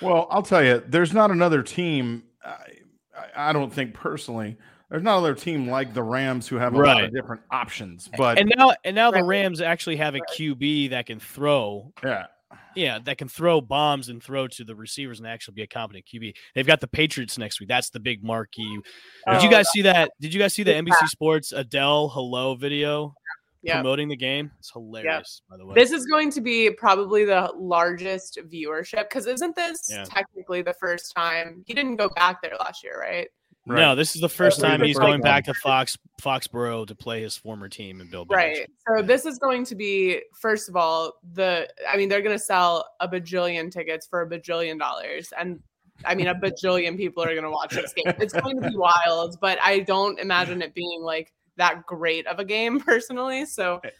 Well, 0.00 0.28
I'll 0.30 0.42
tell 0.42 0.64
you, 0.64 0.82
there's 0.86 1.12
not 1.12 1.30
another 1.30 1.62
team. 1.62 2.22
I, 2.44 3.50
I 3.50 3.52
don't 3.52 3.72
think 3.72 3.94
personally 3.94 4.56
there's 4.90 5.02
not 5.02 5.18
another 5.18 5.34
team 5.34 5.68
like 5.68 5.92
the 5.92 6.02
Rams 6.02 6.48
who 6.48 6.56
have 6.56 6.74
a 6.74 6.78
right. 6.78 6.94
lot 6.94 7.04
of 7.04 7.12
different 7.12 7.42
options. 7.50 8.08
But 8.16 8.38
and 8.38 8.52
now 8.56 8.72
and 8.84 8.94
now 8.94 9.10
the 9.10 9.22
Rams 9.22 9.60
actually 9.60 9.96
have 9.96 10.14
a 10.14 10.20
QB 10.20 10.90
that 10.90 11.06
can 11.06 11.20
throw. 11.20 11.92
Yeah. 12.02 12.26
Yeah, 12.74 12.98
that 13.04 13.18
can 13.18 13.28
throw 13.28 13.60
bombs 13.60 14.08
and 14.08 14.22
throw 14.22 14.46
to 14.48 14.64
the 14.64 14.74
receivers 14.74 15.18
and 15.18 15.28
actually 15.28 15.54
be 15.54 15.62
a 15.62 15.66
competent 15.66 16.06
QB. 16.06 16.34
They've 16.54 16.66
got 16.66 16.80
the 16.80 16.86
Patriots 16.86 17.36
next 17.36 17.60
week. 17.60 17.68
That's 17.68 17.90
the 17.90 17.98
big 17.98 18.22
marquee. 18.22 18.78
Oh, 19.26 19.32
Did 19.32 19.42
you 19.42 19.48
oh, 19.48 19.52
guys 19.52 19.68
see 19.70 19.82
that? 19.82 20.12
Did 20.20 20.32
you 20.32 20.40
guys 20.40 20.54
see 20.54 20.62
the 20.62 20.72
NBC 20.72 21.08
Sports 21.08 21.52
Adele 21.52 22.08
hello 22.08 22.54
video? 22.54 23.14
Yep. 23.62 23.76
promoting 23.76 24.08
the 24.08 24.16
game. 24.16 24.52
It's 24.58 24.70
hilarious, 24.70 25.42
yep. 25.42 25.50
by 25.50 25.56
the 25.56 25.66
way. 25.66 25.74
This 25.74 25.90
is 25.90 26.06
going 26.06 26.30
to 26.32 26.40
be 26.40 26.70
probably 26.70 27.24
the 27.24 27.52
largest 27.56 28.38
viewership 28.48 29.08
because 29.08 29.26
isn't 29.26 29.56
this 29.56 29.88
yeah. 29.90 30.04
technically 30.04 30.62
the 30.62 30.74
first 30.74 31.12
time 31.14 31.64
he 31.66 31.74
didn't 31.74 31.96
go 31.96 32.08
back 32.10 32.40
there 32.40 32.54
last 32.60 32.84
year, 32.84 33.00
right? 33.00 33.28
Right. 33.68 33.80
No, 33.80 33.94
this 33.94 34.14
is 34.14 34.22
the 34.22 34.30
first 34.30 34.60
time 34.60 34.80
he's 34.80 34.98
going 34.98 35.20
back 35.20 35.44
to 35.44 35.54
Fox 35.54 35.98
Foxborough 36.22 36.86
to 36.86 36.94
play 36.94 37.20
his 37.20 37.36
former 37.36 37.68
team 37.68 38.00
and 38.00 38.10
build. 38.10 38.30
Right. 38.30 38.66
So 38.88 39.02
this 39.02 39.26
is 39.26 39.38
going 39.38 39.66
to 39.66 39.74
be 39.74 40.22
first 40.40 40.70
of 40.70 40.76
all 40.76 41.14
the. 41.34 41.68
I 41.86 41.98
mean, 41.98 42.08
they're 42.08 42.22
going 42.22 42.36
to 42.36 42.42
sell 42.42 42.86
a 43.00 43.06
bajillion 43.06 43.70
tickets 43.70 44.06
for 44.06 44.22
a 44.22 44.30
bajillion 44.30 44.78
dollars, 44.78 45.34
and 45.38 45.60
I 46.06 46.14
mean, 46.14 46.28
a 46.28 46.34
bajillion 46.34 46.96
people 46.96 47.22
are 47.22 47.32
going 47.32 47.42
to 47.42 47.50
watch 47.50 47.74
this 47.74 47.92
game. 47.92 48.14
It's 48.18 48.32
going 48.32 48.60
to 48.60 48.70
be 48.70 48.76
wild, 49.06 49.36
but 49.40 49.58
I 49.62 49.80
don't 49.80 50.18
imagine 50.18 50.62
it 50.62 50.72
being 50.74 51.02
like 51.02 51.32
that 51.58 51.86
great 51.86 52.26
of 52.26 52.38
a 52.38 52.44
game 52.44 52.80
personally. 52.84 53.44
So 53.44 53.80
eh, 53.84 53.90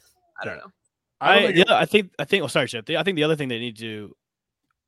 I 0.41 0.45
don't 0.45 0.57
know. 0.57 0.73
I, 1.21 1.39
I 1.39 1.49
yeah, 1.49 1.65
I 1.69 1.85
think 1.85 2.13
I 2.19 2.25
think. 2.25 2.45
Oh, 2.45 2.47
sorry, 2.47 2.69
Chip. 2.69 2.89
I 2.91 3.03
think 3.03 3.17
the 3.17 3.25
other 3.25 3.37
thing 3.37 3.49
they 3.49 3.59
need 3.59 3.79
to 3.79 4.15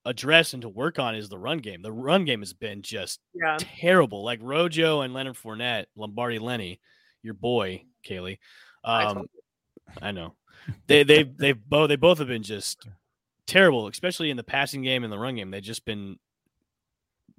address 0.04 0.54
and 0.54 0.62
to 0.62 0.68
work 0.68 0.98
on 0.98 1.14
is 1.14 1.28
the 1.28 1.38
run 1.38 1.59
game. 1.59 1.83
The 1.83 1.92
run 1.92 2.24
game 2.24 2.40
has 2.40 2.52
been 2.52 2.83
just 2.83 3.20
yeah. 3.35 3.56
terrible. 3.59 4.24
Like 4.24 4.40
Rojo 4.42 5.02
and 5.02 5.12
Leonard 5.12 5.37
Fournette, 5.37 5.87
Lombardi 5.96 6.38
Lenny, 6.38 6.80
your 7.22 7.35
boy, 7.35 7.85
Kaylee. 8.09 8.38
Um, 8.85 9.26
I, 10.00 10.09
I 10.09 10.11
know. 10.12 10.35
They 10.87 11.02
they 11.02 11.24
they 11.24 11.52
both 11.52 11.88
they 11.88 11.96
both 11.96 12.18
have 12.18 12.28
been 12.28 12.42
just 12.42 12.87
terrible, 13.46 13.88
especially 13.88 14.30
in 14.30 14.37
the 14.37 14.44
passing 14.44 14.83
game 14.83 15.04
and 15.04 15.12
the 15.12 15.18
run 15.18 15.37
game. 15.37 15.50
They've 15.50 15.62
just 15.62 15.85
been 15.85 16.18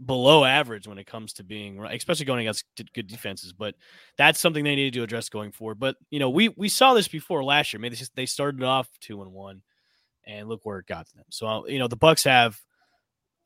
below 0.06 0.44
average 0.44 0.88
when 0.88 0.98
it 0.98 1.06
comes 1.06 1.34
to 1.34 1.44
being 1.44 1.84
especially 1.86 2.26
going 2.26 2.40
against 2.40 2.66
good 2.94 3.08
defenses 3.08 3.54
but 3.54 3.76
that's 4.18 4.40
something 4.40 4.64
they 4.64 4.76
need 4.76 4.94
to 4.94 5.04
address 5.04 5.30
going 5.30 5.52
forward 5.52 5.80
but 5.80 5.96
you 6.10 6.18
know 6.18 6.30
we 6.30 6.50
we 6.50 6.68
saw 6.68 6.94
this 6.94 7.08
before 7.08 7.44
last 7.44 7.72
year 7.72 7.80
maybe 7.80 7.96
they 8.16 8.26
started 8.26 8.64
off 8.64 8.90
two 9.00 9.22
and 9.22 9.32
one 9.32 9.62
and 10.26 10.48
look 10.48 10.62
where 10.64 10.80
it 10.80 10.88
got 10.88 11.08
them. 11.14 11.26
So 11.30 11.48
uh, 11.48 11.66
you 11.66 11.80
know 11.80 11.88
the 11.88 11.98
Bucs 11.98 12.26
have 12.26 12.60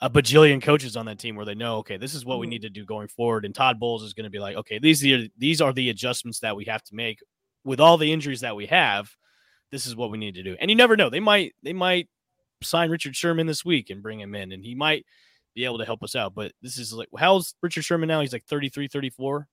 a 0.01 0.09
bajillion 0.09 0.61
coaches 0.61 0.97
on 0.97 1.05
that 1.05 1.19
team 1.19 1.35
where 1.35 1.45
they 1.45 1.55
know, 1.55 1.77
okay, 1.77 1.97
this 1.97 2.13
is 2.13 2.25
what 2.25 2.39
we 2.39 2.45
mm-hmm. 2.45 2.51
need 2.51 2.61
to 2.63 2.69
do 2.69 2.85
going 2.85 3.07
forward. 3.07 3.45
And 3.45 3.55
Todd 3.55 3.79
Bowles 3.79 4.03
is 4.03 4.13
going 4.13 4.25
to 4.25 4.29
be 4.29 4.39
like, 4.39 4.57
okay, 4.57 4.79
these 4.79 5.05
are 5.05 5.23
these 5.37 5.61
are 5.61 5.73
the 5.73 5.89
adjustments 5.89 6.39
that 6.39 6.55
we 6.55 6.65
have 6.65 6.83
to 6.83 6.95
make 6.95 7.19
with 7.63 7.79
all 7.79 7.97
the 7.97 8.11
injuries 8.11 8.41
that 8.41 8.55
we 8.55 8.67
have. 8.67 9.09
This 9.71 9.85
is 9.85 9.95
what 9.95 10.11
we 10.11 10.17
need 10.17 10.35
to 10.35 10.43
do. 10.43 10.55
And 10.59 10.69
you 10.69 10.75
never 10.75 10.95
know; 10.95 11.09
they 11.09 11.19
might 11.19 11.53
they 11.63 11.73
might 11.73 12.07
sign 12.61 12.89
Richard 12.89 13.15
Sherman 13.15 13.47
this 13.47 13.65
week 13.65 13.89
and 13.89 14.03
bring 14.03 14.19
him 14.19 14.35
in, 14.35 14.51
and 14.51 14.63
he 14.63 14.75
might 14.75 15.05
be 15.55 15.65
able 15.65 15.79
to 15.79 15.85
help 15.85 16.03
us 16.03 16.15
out. 16.15 16.35
But 16.35 16.51
this 16.61 16.77
is 16.77 16.93
like, 16.93 17.09
how's 17.17 17.55
Richard 17.61 17.83
Sherman 17.83 18.07
now? 18.07 18.21
He's 18.21 18.33
like 18.33 18.45
33, 18.45 18.87
34. 18.87 19.47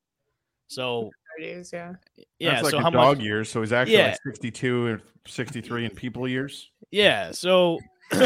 So 0.66 1.10
30s, 1.40 1.72
yeah. 1.72 1.92
Yeah. 2.38 2.50
That's 2.50 2.64
like 2.64 2.70
so 2.72 2.80
how 2.80 2.90
dog 2.90 3.18
much, 3.18 3.24
years. 3.24 3.50
So 3.50 3.60
he's 3.60 3.72
actually 3.72 3.96
yeah. 3.96 4.08
like 4.08 4.18
62 4.26 4.86
or 4.86 5.00
63 5.26 5.86
in 5.86 5.90
people 5.92 6.28
years. 6.28 6.70
Yeah. 6.90 7.30
So, 7.30 7.78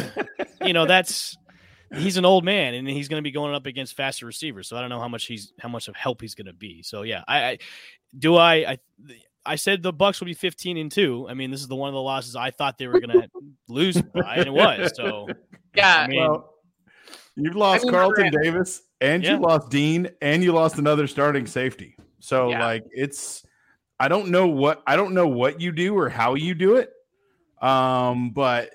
you 0.65 0.73
know, 0.73 0.87
that's 0.87 1.37
he's 1.95 2.17
an 2.17 2.25
old 2.25 2.45
man 2.45 2.75
and 2.75 2.89
he's 2.89 3.09
going 3.09 3.21
to 3.21 3.23
be 3.23 3.31
going 3.31 3.55
up 3.55 3.67
against 3.67 3.97
faster 3.97 4.27
receivers. 4.27 4.69
So 4.69 4.77
I 4.77 4.81
don't 4.81 4.91
know 4.91 5.01
how 5.01 5.09
much 5.09 5.27
he's 5.27 5.53
how 5.61 5.69
much 5.69 5.89
of 5.89 5.97
help 5.97 6.21
he's 6.21 6.35
going 6.35 6.47
to 6.47 6.53
be. 6.53 6.83
So 6.83 7.03
yeah, 7.03 7.23
I, 7.29 7.45
I 7.45 7.59
do 8.19 8.37
I 8.37 8.55
I 8.55 8.79
I 9.45 9.57
said 9.57 9.83
the 9.83 9.93
Bucs 9.93 10.21
will 10.21 10.27
be 10.27 10.35
15 10.35 10.77
and 10.77 10.91
2. 10.91 11.29
I 11.29 11.35
mean, 11.35 11.51
this 11.53 11.61
is 11.61 11.69
the 11.69 11.77
one 11.77 11.89
of 11.89 11.95
the 11.95 12.01
losses 12.01 12.35
I 12.35 12.51
thought 12.51 12.79
they 12.79 12.89
were 12.89 13.01
going 13.01 13.11
to 13.11 13.29
lose 13.69 14.01
by 14.03 14.37
and 14.37 14.47
it 14.47 14.53
was. 14.53 14.93
So 14.97 15.29
yeah. 15.75 15.99
I 15.99 16.09
mean, 16.09 16.21
well, 16.21 16.56
you've 17.37 17.57
lost 17.57 17.83
I 17.83 17.85
mean, 17.85 17.93
Carlton 17.93 18.33
Davis 18.43 18.83
and 19.01 19.23
yeah. 19.23 19.35
you 19.35 19.41
lost 19.41 19.71
Dean 19.71 20.09
and 20.21 20.43
you 20.43 20.53
lost 20.53 20.79
another 20.79 21.07
starting 21.07 21.47
safety. 21.47 21.97
So 22.19 22.51
yeah. 22.51 22.65
like 22.65 22.85
it's 22.91 23.45
I 23.99 24.09
don't 24.09 24.29
know 24.29 24.47
what 24.47 24.83
I 24.87 24.97
don't 24.97 25.15
know 25.15 25.29
what 25.29 25.61
you 25.61 25.73
do 25.73 25.97
or 25.97 26.09
how 26.09 26.35
you 26.35 26.55
do 26.55 26.77
it. 26.77 26.93
Um, 27.63 28.31
but 28.31 28.71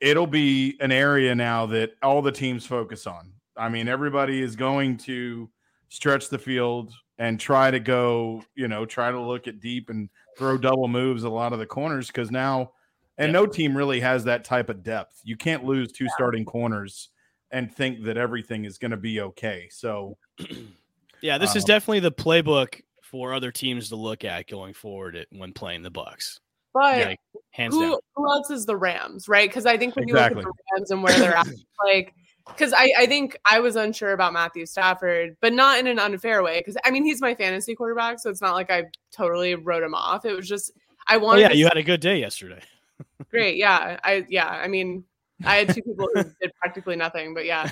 it'll 0.00 0.26
be 0.26 0.76
an 0.80 0.92
area 0.92 1.34
now 1.34 1.66
that 1.66 1.92
all 2.02 2.22
the 2.22 2.32
teams 2.32 2.66
focus 2.66 3.06
on. 3.06 3.32
I 3.56 3.68
mean, 3.68 3.88
everybody 3.88 4.40
is 4.40 4.56
going 4.56 4.96
to 4.98 5.50
stretch 5.88 6.28
the 6.28 6.38
field 6.38 6.92
and 7.18 7.38
try 7.38 7.70
to 7.70 7.80
go, 7.80 8.42
you 8.54 8.68
know, 8.68 8.86
try 8.86 9.10
to 9.10 9.20
look 9.20 9.48
at 9.48 9.60
deep 9.60 9.90
and 9.90 10.08
throw 10.36 10.56
double 10.56 10.86
moves 10.86 11.24
a 11.24 11.28
lot 11.28 11.52
of 11.52 11.58
the 11.58 11.66
corners 11.66 12.06
because 12.06 12.30
now, 12.30 12.72
and 13.16 13.28
yeah. 13.28 13.40
no 13.40 13.46
team 13.46 13.76
really 13.76 13.98
has 13.98 14.24
that 14.24 14.44
type 14.44 14.68
of 14.68 14.84
depth. 14.84 15.20
You 15.24 15.36
can't 15.36 15.64
lose 15.64 15.90
two 15.90 16.08
starting 16.10 16.44
corners 16.44 17.08
and 17.50 17.74
think 17.74 18.04
that 18.04 18.16
everything 18.16 18.64
is 18.64 18.78
going 18.78 18.90
to 18.90 18.96
be 18.96 19.20
okay. 19.20 19.68
So, 19.70 20.16
yeah, 21.20 21.38
this 21.38 21.52
um, 21.52 21.58
is 21.58 21.64
definitely 21.64 22.00
the 22.00 22.12
playbook 22.12 22.80
for 23.02 23.32
other 23.32 23.50
teams 23.50 23.88
to 23.88 23.96
look 23.96 24.24
at 24.24 24.46
going 24.48 24.74
forward 24.74 25.26
when 25.32 25.52
playing 25.52 25.82
the 25.82 25.90
Bucs. 25.90 26.40
But 26.74 26.98
yeah, 26.98 27.14
hands 27.50 27.74
who, 27.74 27.82
down. 27.82 27.98
who 28.14 28.30
else 28.30 28.50
is 28.50 28.66
the 28.66 28.76
Rams, 28.76 29.28
right? 29.28 29.48
Because 29.48 29.66
I 29.66 29.76
think 29.76 29.96
when 29.96 30.04
exactly. 30.04 30.42
you 30.42 30.46
look 30.46 30.54
at 30.54 30.56
the 30.56 30.76
Rams 30.76 30.90
and 30.90 31.02
where 31.02 31.18
they're 31.18 31.36
at, 31.36 31.48
like, 31.84 32.14
because 32.46 32.72
I, 32.72 32.90
I 32.96 33.06
think 33.06 33.36
I 33.50 33.60
was 33.60 33.76
unsure 33.76 34.12
about 34.12 34.32
Matthew 34.32 34.66
Stafford, 34.66 35.36
but 35.40 35.52
not 35.52 35.78
in 35.78 35.86
an 35.86 35.98
unfair 35.98 36.42
way. 36.42 36.60
Because 36.60 36.76
I 36.84 36.90
mean, 36.90 37.04
he's 37.04 37.20
my 37.20 37.34
fantasy 37.34 37.74
quarterback, 37.74 38.20
so 38.20 38.30
it's 38.30 38.40
not 38.40 38.54
like 38.54 38.70
I 38.70 38.84
totally 39.12 39.54
wrote 39.54 39.82
him 39.82 39.94
off. 39.94 40.24
It 40.24 40.34
was 40.34 40.48
just 40.48 40.72
I 41.06 41.16
wanted. 41.16 41.44
Oh, 41.44 41.48
yeah, 41.48 41.52
you 41.54 41.64
had 41.64 41.76
a 41.76 41.82
good 41.82 42.00
day 42.00 42.18
yesterday. 42.18 42.60
great, 43.30 43.56
yeah, 43.56 43.98
I 44.04 44.24
yeah, 44.28 44.48
I 44.48 44.68
mean, 44.68 45.04
I 45.44 45.56
had 45.56 45.74
two 45.74 45.82
people 45.82 46.08
who 46.14 46.22
did 46.40 46.52
practically 46.60 46.96
nothing, 46.96 47.34
but 47.34 47.44
yeah, 47.44 47.70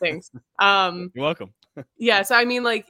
thanks. 0.00 0.30
Um, 0.58 1.10
You're 1.14 1.24
welcome. 1.24 1.52
yeah, 1.98 2.22
so 2.22 2.34
I 2.34 2.44
mean, 2.44 2.64
like, 2.64 2.86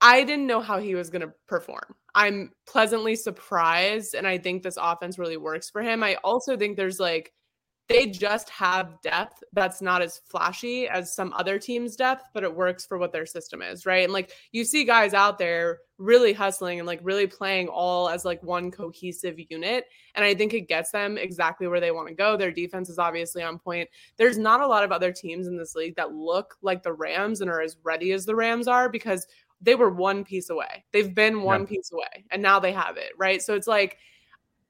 I 0.00 0.24
didn't 0.24 0.46
know 0.46 0.60
how 0.60 0.78
he 0.78 0.94
was 0.94 1.10
going 1.10 1.22
to 1.22 1.32
perform. 1.46 1.94
I'm 2.14 2.52
pleasantly 2.66 3.14
surprised. 3.16 4.14
And 4.14 4.26
I 4.26 4.38
think 4.38 4.62
this 4.62 4.78
offense 4.80 5.18
really 5.18 5.36
works 5.36 5.70
for 5.70 5.82
him. 5.82 6.02
I 6.02 6.16
also 6.24 6.56
think 6.56 6.76
there's 6.76 6.98
like, 6.98 7.32
they 7.90 8.06
just 8.06 8.48
have 8.50 9.00
depth 9.02 9.42
that's 9.52 9.82
not 9.82 10.00
as 10.00 10.20
flashy 10.24 10.86
as 10.86 11.12
some 11.12 11.32
other 11.32 11.58
teams' 11.58 11.96
depth, 11.96 12.28
but 12.32 12.44
it 12.44 12.54
works 12.54 12.86
for 12.86 12.98
what 12.98 13.12
their 13.12 13.26
system 13.26 13.62
is, 13.62 13.84
right? 13.84 14.04
And 14.04 14.12
like 14.12 14.30
you 14.52 14.64
see 14.64 14.84
guys 14.84 15.12
out 15.12 15.38
there 15.38 15.80
really 15.98 16.32
hustling 16.32 16.78
and 16.78 16.86
like 16.86 17.00
really 17.02 17.26
playing 17.26 17.66
all 17.66 18.08
as 18.08 18.24
like 18.24 18.40
one 18.44 18.70
cohesive 18.70 19.40
unit. 19.50 19.86
And 20.14 20.24
I 20.24 20.34
think 20.34 20.54
it 20.54 20.68
gets 20.68 20.92
them 20.92 21.18
exactly 21.18 21.66
where 21.66 21.80
they 21.80 21.90
want 21.90 22.06
to 22.06 22.14
go. 22.14 22.36
Their 22.36 22.52
defense 22.52 22.88
is 22.88 22.98
obviously 23.00 23.42
on 23.42 23.58
point. 23.58 23.88
There's 24.16 24.38
not 24.38 24.60
a 24.60 24.66
lot 24.68 24.84
of 24.84 24.92
other 24.92 25.12
teams 25.12 25.48
in 25.48 25.58
this 25.58 25.74
league 25.74 25.96
that 25.96 26.14
look 26.14 26.56
like 26.62 26.84
the 26.84 26.92
Rams 26.92 27.40
and 27.40 27.50
are 27.50 27.60
as 27.60 27.76
ready 27.82 28.12
as 28.12 28.24
the 28.24 28.36
Rams 28.36 28.68
are 28.68 28.88
because 28.88 29.26
they 29.60 29.74
were 29.74 29.90
one 29.90 30.22
piece 30.22 30.48
away. 30.48 30.84
They've 30.92 31.12
been 31.12 31.42
one 31.42 31.62
yeah. 31.62 31.66
piece 31.66 31.90
away 31.90 32.24
and 32.30 32.40
now 32.40 32.60
they 32.60 32.72
have 32.72 32.96
it, 32.96 33.10
right? 33.18 33.42
So 33.42 33.54
it's 33.54 33.66
like 33.66 33.98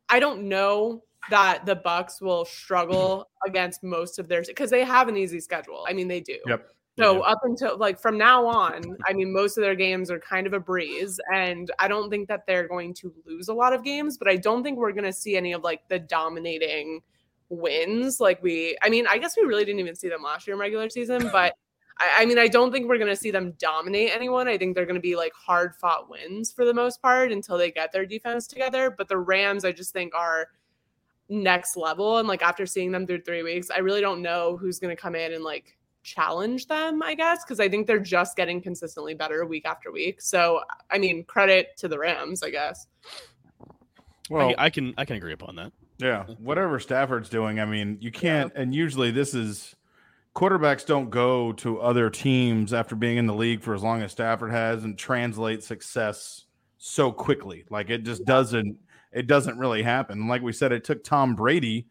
I 0.08 0.20
don't 0.20 0.48
know 0.48 1.02
that 1.28 1.66
the 1.66 1.76
Bucs 1.76 2.22
will 2.22 2.44
struggle 2.44 3.28
against 3.46 3.82
most 3.82 4.18
of 4.18 4.28
their 4.28 4.42
because 4.42 4.70
they 4.70 4.84
have 4.84 5.08
an 5.08 5.16
easy 5.16 5.40
schedule. 5.40 5.84
I 5.88 5.92
mean, 5.92 6.08
they 6.08 6.20
do. 6.20 6.38
Yep. 6.46 6.66
So 6.98 7.20
up 7.20 7.38
until 7.44 7.78
like 7.78 7.98
from 7.98 8.18
now 8.18 8.46
on, 8.46 8.82
I 9.06 9.14
mean, 9.14 9.32
most 9.32 9.56
of 9.56 9.62
their 9.62 9.74
games 9.74 10.10
are 10.10 10.18
kind 10.18 10.46
of 10.46 10.52
a 10.52 10.60
breeze, 10.60 11.18
and 11.32 11.70
I 11.78 11.88
don't 11.88 12.10
think 12.10 12.28
that 12.28 12.46
they're 12.46 12.68
going 12.68 12.94
to 12.94 13.14
lose 13.26 13.48
a 13.48 13.54
lot 13.54 13.72
of 13.72 13.82
games. 13.82 14.18
But 14.18 14.28
I 14.28 14.36
don't 14.36 14.62
think 14.62 14.78
we're 14.78 14.92
going 14.92 15.04
to 15.04 15.12
see 15.12 15.36
any 15.36 15.52
of 15.52 15.62
like 15.62 15.88
the 15.88 15.98
dominating 15.98 17.00
wins. 17.48 18.20
Like 18.20 18.42
we, 18.42 18.76
I 18.82 18.90
mean, 18.90 19.06
I 19.06 19.18
guess 19.18 19.36
we 19.36 19.44
really 19.44 19.64
didn't 19.64 19.80
even 19.80 19.96
see 19.96 20.08
them 20.08 20.22
last 20.22 20.46
year 20.46 20.54
in 20.54 20.60
regular 20.60 20.90
season, 20.90 21.28
but 21.32 21.54
I, 21.98 22.10
I 22.18 22.26
mean, 22.26 22.38
I 22.38 22.48
don't 22.48 22.70
think 22.70 22.88
we're 22.88 22.98
going 22.98 23.08
to 23.08 23.16
see 23.16 23.30
them 23.30 23.54
dominate 23.58 24.10
anyone. 24.14 24.46
I 24.46 24.58
think 24.58 24.74
they're 24.74 24.86
going 24.86 24.94
to 24.94 25.00
be 25.00 25.16
like 25.16 25.32
hard 25.32 25.74
fought 25.76 26.10
wins 26.10 26.52
for 26.52 26.66
the 26.66 26.74
most 26.74 27.00
part 27.00 27.32
until 27.32 27.56
they 27.56 27.70
get 27.70 27.92
their 27.92 28.04
defense 28.04 28.46
together. 28.46 28.94
But 28.96 29.08
the 29.08 29.18
Rams, 29.18 29.64
I 29.64 29.72
just 29.72 29.92
think 29.92 30.14
are 30.14 30.48
next 31.30 31.76
level. 31.76 32.18
And 32.18 32.28
like 32.28 32.42
after 32.42 32.66
seeing 32.66 32.92
them 32.92 33.06
through 33.06 33.22
three 33.22 33.42
weeks, 33.42 33.70
I 33.70 33.78
really 33.78 34.00
don't 34.00 34.20
know 34.20 34.56
who's 34.56 34.78
going 34.78 34.94
to 34.94 35.00
come 35.00 35.14
in 35.14 35.32
and 35.32 35.42
like 35.42 35.76
challenge 36.02 36.66
them, 36.66 37.02
I 37.02 37.14
guess, 37.14 37.44
because 37.44 37.60
I 37.60 37.68
think 37.68 37.86
they're 37.86 37.98
just 37.98 38.36
getting 38.36 38.60
consistently 38.60 39.14
better 39.14 39.46
week 39.46 39.64
after 39.64 39.92
week. 39.92 40.20
So, 40.20 40.60
I 40.90 40.98
mean, 40.98 41.24
credit 41.24 41.76
to 41.78 41.88
the 41.88 41.98
Rams, 41.98 42.42
I 42.42 42.50
guess. 42.50 42.86
Well, 44.28 44.54
I, 44.58 44.66
I 44.66 44.70
can 44.70 44.94
I 44.96 45.04
can 45.04 45.16
agree 45.16 45.32
upon 45.32 45.56
that. 45.56 45.72
Yeah, 45.98 46.24
whatever 46.38 46.78
Stafford's 46.80 47.28
doing, 47.28 47.60
I 47.60 47.64
mean, 47.64 47.98
you 48.00 48.10
can't. 48.10 48.52
Yeah. 48.54 48.62
And 48.62 48.74
usually, 48.74 49.10
this 49.10 49.34
is 49.34 49.74
quarterbacks 50.34 50.86
don't 50.86 51.10
go 51.10 51.52
to 51.54 51.80
other 51.80 52.08
teams 52.08 52.72
after 52.72 52.94
being 52.94 53.18
in 53.18 53.26
the 53.26 53.34
league 53.34 53.62
for 53.62 53.74
as 53.74 53.82
long 53.82 54.02
as 54.02 54.12
Stafford 54.12 54.52
has 54.52 54.84
and 54.84 54.96
translate 54.96 55.62
success 55.62 56.46
so 56.78 57.10
quickly. 57.12 57.64
Like 57.70 57.90
it 57.90 58.04
just 58.04 58.24
doesn't. 58.24 58.78
It 59.12 59.26
doesn't 59.26 59.58
really 59.58 59.82
happen. 59.82 60.28
Like 60.28 60.42
we 60.42 60.52
said, 60.52 60.72
it 60.72 60.84
took 60.84 61.02
Tom 61.02 61.34
Brady 61.34 61.86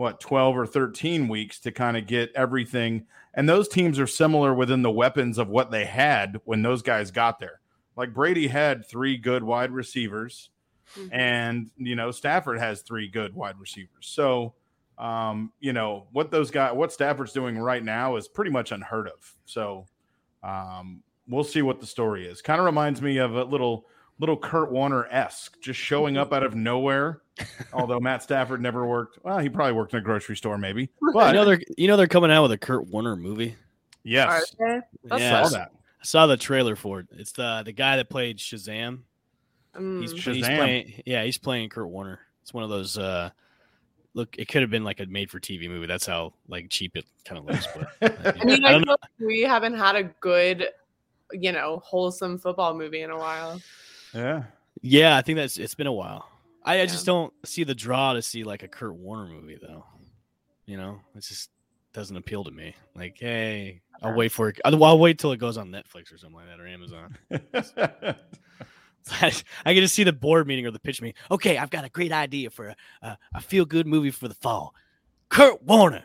what 0.00 0.18
12 0.18 0.56
or 0.56 0.66
13 0.66 1.28
weeks 1.28 1.60
to 1.60 1.70
kind 1.70 1.94
of 1.94 2.06
get 2.06 2.32
everything. 2.34 3.04
And 3.34 3.46
those 3.46 3.68
teams 3.68 3.98
are 3.98 4.06
similar 4.06 4.54
within 4.54 4.80
the 4.80 4.90
weapons 4.90 5.36
of 5.36 5.48
what 5.48 5.70
they 5.70 5.84
had 5.84 6.40
when 6.44 6.62
those 6.62 6.80
guys 6.80 7.10
got 7.10 7.38
there. 7.38 7.60
Like 7.96 8.14
brady 8.14 8.48
had 8.48 8.88
three 8.88 9.18
good 9.18 9.42
wide 9.42 9.70
receivers 9.72 10.48
mm-hmm. 10.96 11.12
and 11.12 11.70
you 11.76 11.96
know 11.96 12.10
stafford 12.12 12.58
has 12.58 12.80
three 12.80 13.08
good 13.08 13.34
wide 13.34 13.58
receivers. 13.58 14.06
So 14.06 14.54
um, 14.96 15.52
you 15.60 15.74
know 15.74 16.06
what 16.12 16.30
those 16.30 16.50
guys 16.50 16.74
what 16.74 16.94
stafford's 16.94 17.34
doing 17.34 17.58
right 17.58 17.84
now 17.84 18.16
is 18.16 18.26
pretty 18.26 18.50
much 18.50 18.72
unheard 18.72 19.06
of. 19.06 19.36
So 19.44 19.86
um, 20.42 21.02
we'll 21.28 21.44
see 21.44 21.60
what 21.60 21.78
the 21.78 21.86
story 21.86 22.26
is. 22.26 22.40
Kind 22.40 22.58
of 22.58 22.64
reminds 22.64 23.02
me 23.02 23.18
of 23.18 23.34
a 23.34 23.44
little 23.44 23.84
little 24.20 24.36
Kurt 24.36 24.70
Warner 24.70 25.06
esque, 25.06 25.60
just 25.60 25.80
showing 25.80 26.16
up 26.16 26.32
out 26.32 26.42
of 26.42 26.54
nowhere. 26.54 27.22
Although 27.72 27.98
Matt 27.98 28.22
Stafford 28.22 28.60
never 28.60 28.86
worked. 28.86 29.18
Well, 29.24 29.38
he 29.38 29.48
probably 29.48 29.72
worked 29.72 29.94
in 29.94 29.98
a 29.98 30.02
grocery 30.02 30.36
store, 30.36 30.58
maybe. 30.58 30.90
But 31.14 31.28
you 31.28 31.32
know 31.32 31.44
they're 31.44 31.60
you 31.76 31.88
know 31.88 31.96
they're 31.96 32.06
coming 32.06 32.30
out 32.30 32.42
with 32.42 32.52
a 32.52 32.58
Kurt 32.58 32.86
Warner 32.88 33.16
movie. 33.16 33.56
Yes, 34.04 34.54
yeah, 34.60 34.80
I 35.10 35.18
saw 35.18 35.48
that. 35.48 35.72
I 35.72 36.04
saw 36.04 36.26
the 36.26 36.36
trailer 36.36 36.76
for 36.76 37.00
it. 37.00 37.06
It's 37.12 37.32
the 37.32 37.62
the 37.64 37.72
guy 37.72 37.96
that 37.96 38.08
played 38.10 38.38
Shazam. 38.38 39.00
Mm. 39.74 40.00
He's, 40.02 40.14
Shazam. 40.14 40.34
he's 40.34 40.46
playing. 40.46 41.02
Yeah, 41.06 41.24
he's 41.24 41.38
playing 41.38 41.70
Kurt 41.70 41.88
Warner. 41.88 42.20
It's 42.42 42.54
one 42.54 42.62
of 42.62 42.70
those. 42.70 42.98
uh 42.98 43.30
Look, 44.12 44.36
it 44.38 44.48
could 44.48 44.62
have 44.62 44.72
been 44.72 44.82
like 44.82 44.98
a 44.98 45.06
made 45.06 45.30
for 45.30 45.38
TV 45.38 45.68
movie. 45.68 45.86
That's 45.86 46.04
how 46.04 46.34
like 46.48 46.68
cheap 46.68 46.96
it 46.96 47.04
kind 47.24 47.38
of 47.38 47.44
looks. 47.44 47.68
But 48.00 48.36
I 48.40 48.44
mean, 48.44 48.64
I, 48.64 48.70
I 48.70 48.72
don't 48.72 48.84
know. 48.84 48.96
we 49.20 49.42
haven't 49.42 49.74
had 49.74 49.94
a 49.94 50.02
good, 50.02 50.66
you 51.30 51.52
know, 51.52 51.80
wholesome 51.84 52.36
football 52.36 52.74
movie 52.74 53.02
in 53.02 53.10
a 53.10 53.16
while. 53.16 53.60
Yeah. 54.14 54.44
Yeah, 54.82 55.16
I 55.16 55.22
think 55.22 55.36
that's 55.36 55.56
it's 55.56 55.74
been 55.74 55.86
a 55.86 55.92
while. 55.92 56.28
I, 56.64 56.76
yeah. 56.76 56.82
I 56.82 56.86
just 56.86 57.06
don't 57.06 57.32
see 57.44 57.64
the 57.64 57.74
draw 57.74 58.12
to 58.14 58.22
see 58.22 58.44
like 58.44 58.62
a 58.62 58.68
Kurt 58.68 58.94
Warner 58.94 59.28
movie 59.28 59.58
though. 59.60 59.84
You 60.66 60.76
know, 60.76 61.00
it 61.16 61.20
just 61.22 61.50
doesn't 61.92 62.16
appeal 62.16 62.44
to 62.44 62.50
me. 62.50 62.74
Like, 62.94 63.16
hey, 63.18 63.82
I'll 64.02 64.14
wait 64.14 64.32
for 64.32 64.48
it. 64.48 64.60
I'll, 64.64 64.84
I'll 64.84 64.98
wait 64.98 65.18
till 65.18 65.32
it 65.32 65.38
goes 65.38 65.56
on 65.56 65.70
Netflix 65.70 66.12
or 66.12 66.18
something 66.18 66.36
like 66.36 66.46
that 66.46 66.60
or 66.60 66.66
Amazon. 66.66 67.16
I, 69.64 69.74
get 69.74 69.80
to 69.80 69.88
see 69.88 70.04
the 70.04 70.12
board 70.12 70.46
meeting 70.46 70.66
or 70.66 70.70
the 70.70 70.78
pitch 70.78 71.00
meeting. 71.00 71.20
Okay, 71.30 71.58
I've 71.58 71.70
got 71.70 71.84
a 71.84 71.88
great 71.88 72.12
idea 72.12 72.50
for 72.50 72.68
a, 72.68 72.76
a, 73.02 73.18
a 73.34 73.40
feel 73.40 73.64
good 73.64 73.86
movie 73.86 74.10
for 74.10 74.28
the 74.28 74.34
fall. 74.34 74.74
Kurt 75.28 75.62
Warner, 75.62 76.04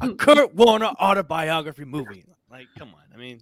a 0.00 0.14
Kurt 0.14 0.54
Warner 0.54 0.86
autobiography 0.86 1.84
movie. 1.84 2.24
Like, 2.50 2.68
come 2.78 2.88
on. 2.88 3.02
I 3.12 3.16
mean, 3.16 3.40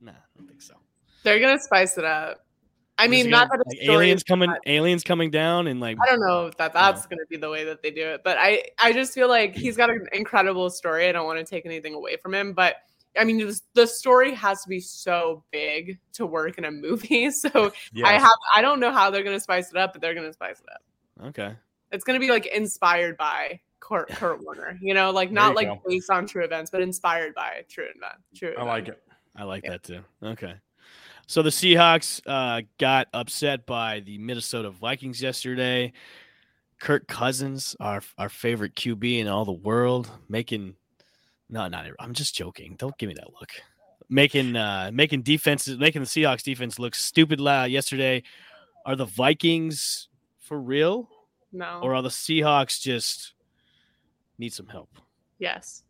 nah, 0.00 0.12
I 0.12 0.38
don't 0.38 0.46
think 0.46 0.62
so. 0.62 0.74
They're 1.22 1.40
gonna 1.40 1.60
spice 1.60 1.98
it 1.98 2.04
up. 2.04 2.46
I 3.00 3.08
mean, 3.08 3.30
not 3.30 3.48
that 3.48 3.64
aliens 3.80 4.22
coming, 4.22 4.52
aliens 4.66 5.02
coming 5.02 5.30
down, 5.30 5.66
and 5.68 5.80
like 5.80 5.96
I 6.02 6.06
don't 6.06 6.20
know 6.20 6.46
if 6.46 6.56
that 6.58 6.74
that's 6.74 7.06
going 7.06 7.18
to 7.18 7.26
be 7.30 7.38
the 7.38 7.48
way 7.48 7.64
that 7.64 7.82
they 7.82 7.90
do 7.90 8.02
it, 8.02 8.20
but 8.22 8.36
I 8.38 8.64
I 8.78 8.92
just 8.92 9.14
feel 9.14 9.28
like 9.28 9.56
he's 9.56 9.74
got 9.76 9.88
an 9.88 10.06
incredible 10.12 10.68
story. 10.68 11.08
I 11.08 11.12
don't 11.12 11.24
want 11.24 11.38
to 11.38 11.44
take 11.44 11.64
anything 11.64 11.94
away 11.94 12.18
from 12.18 12.34
him, 12.34 12.52
but 12.52 12.76
I 13.18 13.24
mean, 13.24 13.50
the 13.74 13.86
story 13.86 14.34
has 14.34 14.62
to 14.62 14.68
be 14.68 14.80
so 14.80 15.42
big 15.50 15.98
to 16.12 16.26
work 16.26 16.58
in 16.58 16.66
a 16.66 16.70
movie. 16.70 17.30
So 17.40 17.72
yes. 17.92 18.06
I 18.06 18.12
have 18.18 18.38
I 18.54 18.60
don't 18.60 18.80
know 18.80 18.92
how 18.92 19.10
they're 19.10 19.22
going 19.22 19.36
to 19.36 19.40
spice 19.40 19.70
it 19.70 19.78
up, 19.78 19.94
but 19.94 20.02
they're 20.02 20.14
going 20.14 20.26
to 20.26 20.32
spice 20.32 20.60
it 20.60 20.66
up. 20.70 21.28
Okay, 21.28 21.54
it's 21.90 22.04
going 22.04 22.20
to 22.20 22.24
be 22.24 22.30
like 22.30 22.46
inspired 22.46 23.16
by 23.16 23.60
Kurt, 23.80 24.10
Kurt 24.10 24.44
Warner, 24.44 24.78
you 24.82 24.92
know, 24.92 25.10
like 25.10 25.32
not 25.32 25.56
like 25.56 25.68
go. 25.68 25.80
based 25.86 26.10
on 26.10 26.26
true 26.26 26.44
events, 26.44 26.70
but 26.70 26.82
inspired 26.82 27.34
by 27.34 27.64
true 27.68 27.84
event. 27.84 28.20
True. 28.34 28.54
I 28.58 28.64
like 28.64 28.88
it. 28.88 29.02
I 29.34 29.44
like 29.44 29.64
yeah. 29.64 29.70
that 29.70 29.82
too. 29.84 30.04
Okay. 30.22 30.54
So 31.30 31.42
the 31.42 31.50
Seahawks 31.50 32.20
uh, 32.26 32.62
got 32.78 33.06
upset 33.14 33.64
by 33.64 34.00
the 34.00 34.18
Minnesota 34.18 34.68
Vikings 34.68 35.22
yesterday. 35.22 35.92
Kirk 36.80 37.06
Cousins, 37.06 37.76
our 37.78 38.02
our 38.18 38.28
favorite 38.28 38.74
QB 38.74 39.20
in 39.20 39.28
all 39.28 39.44
the 39.44 39.52
world, 39.52 40.10
making 40.28 40.74
no, 41.48 41.68
not 41.68 41.86
I'm 42.00 42.14
just 42.14 42.34
joking. 42.34 42.74
Don't 42.76 42.98
give 42.98 43.06
me 43.06 43.14
that 43.14 43.28
look. 43.28 43.50
Making 44.08 44.56
uh 44.56 44.90
making 44.92 45.22
defenses, 45.22 45.78
making 45.78 46.02
the 46.02 46.08
Seahawks 46.08 46.42
defense 46.42 46.80
look 46.80 46.96
stupid 46.96 47.40
loud 47.40 47.70
yesterday. 47.70 48.24
Are 48.84 48.96
the 48.96 49.04
Vikings 49.06 50.08
for 50.40 50.60
real? 50.60 51.08
No. 51.52 51.78
Or 51.80 51.94
are 51.94 52.02
the 52.02 52.08
Seahawks 52.08 52.80
just 52.80 53.34
need 54.36 54.52
some 54.52 54.66
help? 54.66 54.90
Yes 55.38 55.84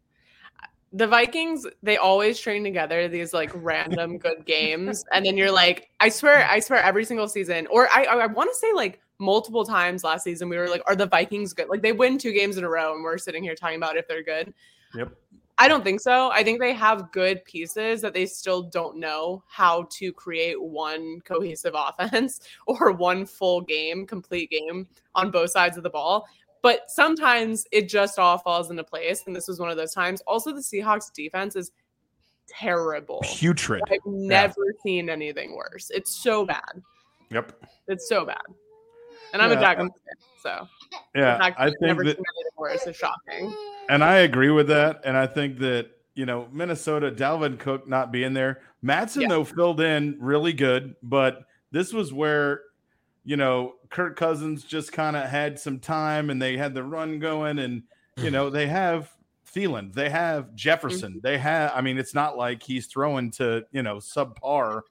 the 0.92 1.06
Vikings, 1.06 1.66
they 1.82 1.96
always 1.96 2.38
train 2.38 2.64
together 2.64 3.08
these 3.08 3.32
like 3.32 3.50
random 3.54 4.18
good 4.18 4.44
games. 4.46 5.04
And 5.12 5.24
then 5.24 5.36
you're 5.36 5.52
like, 5.52 5.90
I 6.00 6.08
swear, 6.08 6.46
I 6.48 6.60
swear 6.60 6.82
every 6.82 7.04
single 7.04 7.28
season, 7.28 7.66
or 7.68 7.88
I, 7.92 8.04
I 8.04 8.26
want 8.26 8.50
to 8.50 8.56
say 8.56 8.72
like 8.72 9.00
multiple 9.18 9.64
times 9.64 10.02
last 10.02 10.24
season, 10.24 10.48
we 10.48 10.56
were 10.56 10.68
like, 10.68 10.82
are 10.86 10.96
the 10.96 11.06
Vikings 11.06 11.52
good? 11.52 11.68
Like 11.68 11.82
they 11.82 11.92
win 11.92 12.18
two 12.18 12.32
games 12.32 12.56
in 12.56 12.64
a 12.64 12.68
row 12.68 12.94
and 12.94 13.04
we're 13.04 13.18
sitting 13.18 13.42
here 13.42 13.54
talking 13.54 13.76
about 13.76 13.96
if 13.96 14.08
they're 14.08 14.24
good. 14.24 14.52
Yep. 14.94 15.12
I 15.58 15.68
don't 15.68 15.84
think 15.84 16.00
so. 16.00 16.30
I 16.30 16.42
think 16.42 16.58
they 16.58 16.72
have 16.72 17.12
good 17.12 17.44
pieces 17.44 18.00
that 18.00 18.14
they 18.14 18.24
still 18.24 18.62
don't 18.62 18.96
know 18.96 19.44
how 19.46 19.86
to 19.90 20.10
create 20.10 20.60
one 20.60 21.20
cohesive 21.20 21.74
offense 21.98 22.40
or 22.66 22.92
one 22.92 23.26
full 23.26 23.60
game, 23.60 24.06
complete 24.06 24.50
game 24.50 24.88
on 25.14 25.30
both 25.30 25.50
sides 25.50 25.76
of 25.76 25.82
the 25.82 25.90
ball. 25.90 26.26
But 26.62 26.90
sometimes 26.90 27.66
it 27.72 27.88
just 27.88 28.18
all 28.18 28.38
falls 28.38 28.70
into 28.70 28.84
place. 28.84 29.22
And 29.26 29.34
this 29.34 29.48
was 29.48 29.58
one 29.58 29.70
of 29.70 29.76
those 29.76 29.94
times. 29.94 30.20
Also, 30.26 30.52
the 30.52 30.60
Seahawks 30.60 31.12
defense 31.12 31.56
is 31.56 31.72
terrible. 32.48 33.20
Putrid. 33.22 33.82
I've 33.90 33.98
never 34.04 34.54
yeah. 34.66 34.82
seen 34.82 35.08
anything 35.10 35.56
worse. 35.56 35.90
It's 35.90 36.22
so 36.22 36.44
bad. 36.44 36.82
Yep. 37.30 37.52
It's 37.88 38.08
so 38.08 38.24
bad. 38.24 38.42
And 39.32 39.40
I'm 39.40 39.50
yeah, 39.52 39.58
a 39.58 39.60
Jaguars 39.60 39.90
fan, 39.92 40.16
so 40.42 40.68
yeah, 41.14 41.38
I 41.40 41.66
think 41.66 41.80
never 41.80 42.04
that, 42.04 42.16
seen 42.16 42.24
anything 42.36 42.52
worse 42.58 42.86
is 42.86 42.96
shocking. 42.96 43.54
And 43.88 44.02
I 44.02 44.18
agree 44.18 44.50
with 44.50 44.66
that. 44.68 45.02
And 45.04 45.16
I 45.16 45.28
think 45.28 45.58
that 45.60 45.90
you 46.14 46.26
know 46.26 46.48
Minnesota, 46.50 47.12
Dalvin 47.12 47.56
Cook 47.58 47.88
not 47.88 48.10
being 48.10 48.34
there, 48.34 48.62
Mattison 48.82 49.22
yeah. 49.22 49.28
though 49.28 49.44
filled 49.44 49.80
in 49.80 50.16
really 50.18 50.52
good, 50.52 50.96
but 51.02 51.44
this 51.70 51.92
was 51.92 52.12
where 52.12 52.62
you 53.24 53.36
know, 53.36 53.74
Kirk 53.90 54.16
Cousins 54.16 54.64
just 54.64 54.92
kind 54.92 55.16
of 55.16 55.28
had 55.28 55.58
some 55.58 55.78
time 55.78 56.30
and 56.30 56.40
they 56.40 56.56
had 56.56 56.74
the 56.74 56.82
run 56.82 57.18
going, 57.18 57.58
and 57.58 57.82
you 58.16 58.30
know, 58.30 58.50
they 58.50 58.66
have 58.66 59.10
Thielen, 59.54 59.92
they 59.92 60.10
have 60.10 60.54
Jefferson, 60.54 61.12
mm-hmm. 61.12 61.20
they 61.22 61.38
have. 61.38 61.72
I 61.74 61.80
mean, 61.80 61.98
it's 61.98 62.14
not 62.14 62.36
like 62.36 62.62
he's 62.62 62.86
throwing 62.86 63.30
to 63.32 63.64
you 63.72 63.82
know 63.82 63.96
subpar 63.96 64.82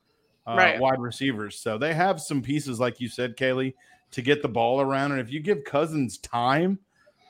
uh, 0.47 0.55
right. 0.55 0.79
wide 0.79 0.99
receivers, 0.99 1.57
so 1.57 1.77
they 1.77 1.93
have 1.93 2.21
some 2.21 2.41
pieces, 2.41 2.79
like 2.79 2.99
you 2.99 3.07
said, 3.07 3.37
Kaylee, 3.37 3.73
to 4.11 4.21
get 4.21 4.41
the 4.41 4.49
ball 4.49 4.81
around. 4.81 5.11
And 5.11 5.21
if 5.21 5.31
you 5.31 5.39
give 5.39 5.63
Cousins 5.63 6.17
time, 6.17 6.79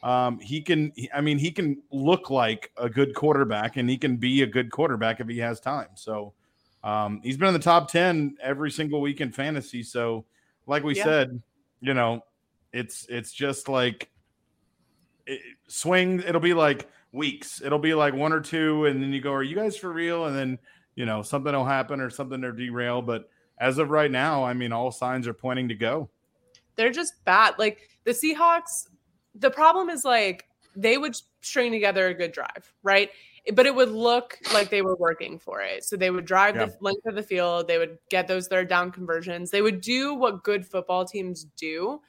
um, 0.03 0.39
he 0.39 0.61
can. 0.61 0.91
I 1.13 1.21
mean, 1.21 1.37
he 1.37 1.51
can 1.51 1.81
look 1.91 2.29
like 2.29 2.71
a 2.77 2.89
good 2.89 3.13
quarterback, 3.15 3.77
and 3.77 3.89
he 3.89 3.97
can 3.97 4.17
be 4.17 4.41
a 4.41 4.47
good 4.47 4.71
quarterback 4.71 5.19
if 5.19 5.27
he 5.27 5.37
has 5.39 5.59
time. 5.59 5.89
So. 5.95 6.33
Um, 6.81 7.19
he's 7.21 7.35
been 7.35 7.49
in 7.49 7.53
the 7.53 7.59
top 7.59 7.91
10 7.91 8.37
every 8.41 8.71
single 8.71 9.01
week 9.01 9.19
in 9.19 9.33
fantasy. 9.33 9.83
So 9.83 10.23
like 10.69 10.83
we 10.83 10.95
yeah. 10.95 11.03
said, 11.03 11.41
you 11.81 11.93
know, 11.93 12.23
it's 12.71 13.05
it's 13.09 13.33
just 13.33 13.67
like 13.67 14.09
it, 15.25 15.41
swing. 15.67 16.21
It'll 16.25 16.39
be 16.39 16.53
like 16.53 16.87
weeks. 17.11 17.61
It'll 17.61 17.79
be 17.79 17.93
like 17.93 18.13
one 18.13 18.31
or 18.31 18.39
two, 18.39 18.85
and 18.85 19.01
then 19.01 19.11
you 19.11 19.21
go, 19.21 19.33
"Are 19.33 19.43
you 19.43 19.55
guys 19.55 19.75
for 19.75 19.91
real?" 19.91 20.25
And 20.25 20.37
then 20.37 20.59
you 20.95 21.05
know 21.05 21.21
something 21.21 21.53
will 21.53 21.65
happen 21.65 21.99
or 21.99 22.09
something 22.09 22.41
will 22.41 22.53
derail. 22.53 23.01
But 23.01 23.29
as 23.59 23.77
of 23.77 23.89
right 23.89 24.11
now, 24.11 24.43
I 24.45 24.53
mean, 24.53 24.71
all 24.71 24.91
signs 24.91 25.27
are 25.27 25.33
pointing 25.33 25.67
to 25.69 25.75
go. 25.75 26.09
They're 26.75 26.91
just 26.91 27.25
bad. 27.25 27.55
Like 27.57 27.89
the 28.05 28.11
Seahawks 28.11 28.87
the 29.35 29.49
problem 29.49 29.89
is 29.89 30.05
like 30.05 30.45
they 30.75 30.97
would 30.97 31.15
string 31.41 31.71
together 31.71 32.07
a 32.07 32.13
good 32.13 32.31
drive, 32.31 32.73
right? 32.83 33.09
But 33.53 33.65
it 33.65 33.73
would 33.73 33.91
look 33.91 34.37
like 34.53 34.69
they 34.69 34.81
were 34.81 34.95
working 34.95 35.39
for 35.39 35.61
it. 35.61 35.83
So 35.83 35.95
they 35.95 36.09
would 36.09 36.25
drive 36.25 36.55
yeah. 36.55 36.65
the 36.65 36.77
length 36.81 37.05
of 37.05 37.15
the 37.15 37.23
field, 37.23 37.67
they 37.67 37.77
would 37.77 37.97
get 38.09 38.27
those 38.27 38.47
third 38.47 38.69
down 38.69 38.91
conversions, 38.91 39.51
they 39.51 39.61
would 39.61 39.81
do 39.81 40.13
what 40.13 40.43
good 40.43 40.65
football 40.65 41.05
teams 41.05 41.45
do. 41.57 42.01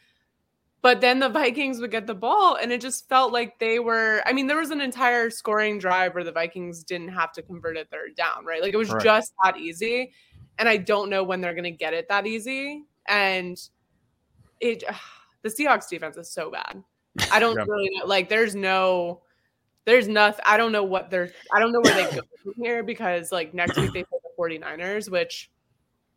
But 0.82 1.02
then 1.02 1.18
the 1.18 1.28
Vikings 1.28 1.78
would 1.80 1.90
get 1.90 2.06
the 2.06 2.14
ball, 2.14 2.56
and 2.56 2.72
it 2.72 2.80
just 2.80 3.06
felt 3.06 3.34
like 3.34 3.58
they 3.58 3.78
were. 3.78 4.22
I 4.24 4.32
mean, 4.32 4.46
there 4.46 4.56
was 4.56 4.70
an 4.70 4.80
entire 4.80 5.28
scoring 5.28 5.78
drive 5.78 6.14
where 6.14 6.24
the 6.24 6.32
Vikings 6.32 6.84
didn't 6.84 7.08
have 7.08 7.32
to 7.32 7.42
convert 7.42 7.76
a 7.76 7.84
third 7.84 8.14
down, 8.16 8.46
right? 8.46 8.62
Like 8.62 8.72
it 8.72 8.78
was 8.78 8.90
right. 8.90 9.02
just 9.02 9.34
that 9.44 9.58
easy. 9.58 10.12
And 10.58 10.68
I 10.68 10.76
don't 10.76 11.10
know 11.10 11.24
when 11.24 11.40
they're 11.40 11.54
going 11.54 11.64
to 11.64 11.70
get 11.70 11.94
it 11.94 12.08
that 12.08 12.26
easy. 12.26 12.84
And 13.06 13.58
it, 14.60 14.84
the 15.42 15.48
Seahawks 15.48 15.88
defense 15.88 16.16
is 16.16 16.30
so 16.30 16.50
bad. 16.50 16.82
I 17.32 17.40
don't 17.40 17.56
yeah. 17.56 17.64
really 17.66 17.90
know. 17.98 18.06
Like, 18.06 18.28
there's 18.28 18.54
no, 18.54 19.22
there's 19.84 20.08
nothing. 20.08 20.42
I 20.46 20.56
don't 20.56 20.72
know 20.72 20.84
what 20.84 21.10
they're. 21.10 21.30
I 21.52 21.58
don't 21.58 21.72
know 21.72 21.80
where 21.80 21.94
they 21.94 22.16
go 22.16 22.22
from 22.42 22.54
here 22.56 22.82
because 22.82 23.32
like 23.32 23.54
next 23.54 23.76
week 23.76 23.92
they 23.92 24.04
play 24.04 24.18
the 24.22 24.30
49ers, 24.38 25.10
which 25.10 25.50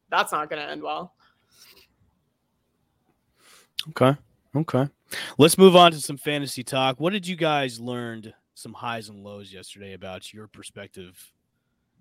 that's 0.09 0.31
not 0.31 0.49
going 0.49 0.61
to 0.61 0.69
end 0.69 0.81
well. 0.81 1.13
Okay. 3.89 4.17
Okay. 4.55 4.87
Let's 5.37 5.57
move 5.57 5.75
on 5.75 5.91
to 5.91 5.99
some 5.99 6.17
fantasy 6.17 6.63
talk. 6.63 6.99
What 6.99 7.13
did 7.13 7.27
you 7.27 7.35
guys 7.35 7.79
learn 7.79 8.33
some 8.53 8.73
highs 8.73 9.09
and 9.09 9.23
lows 9.23 9.51
yesterday 9.51 9.93
about 9.93 10.33
your 10.33 10.47
perspective 10.47 11.33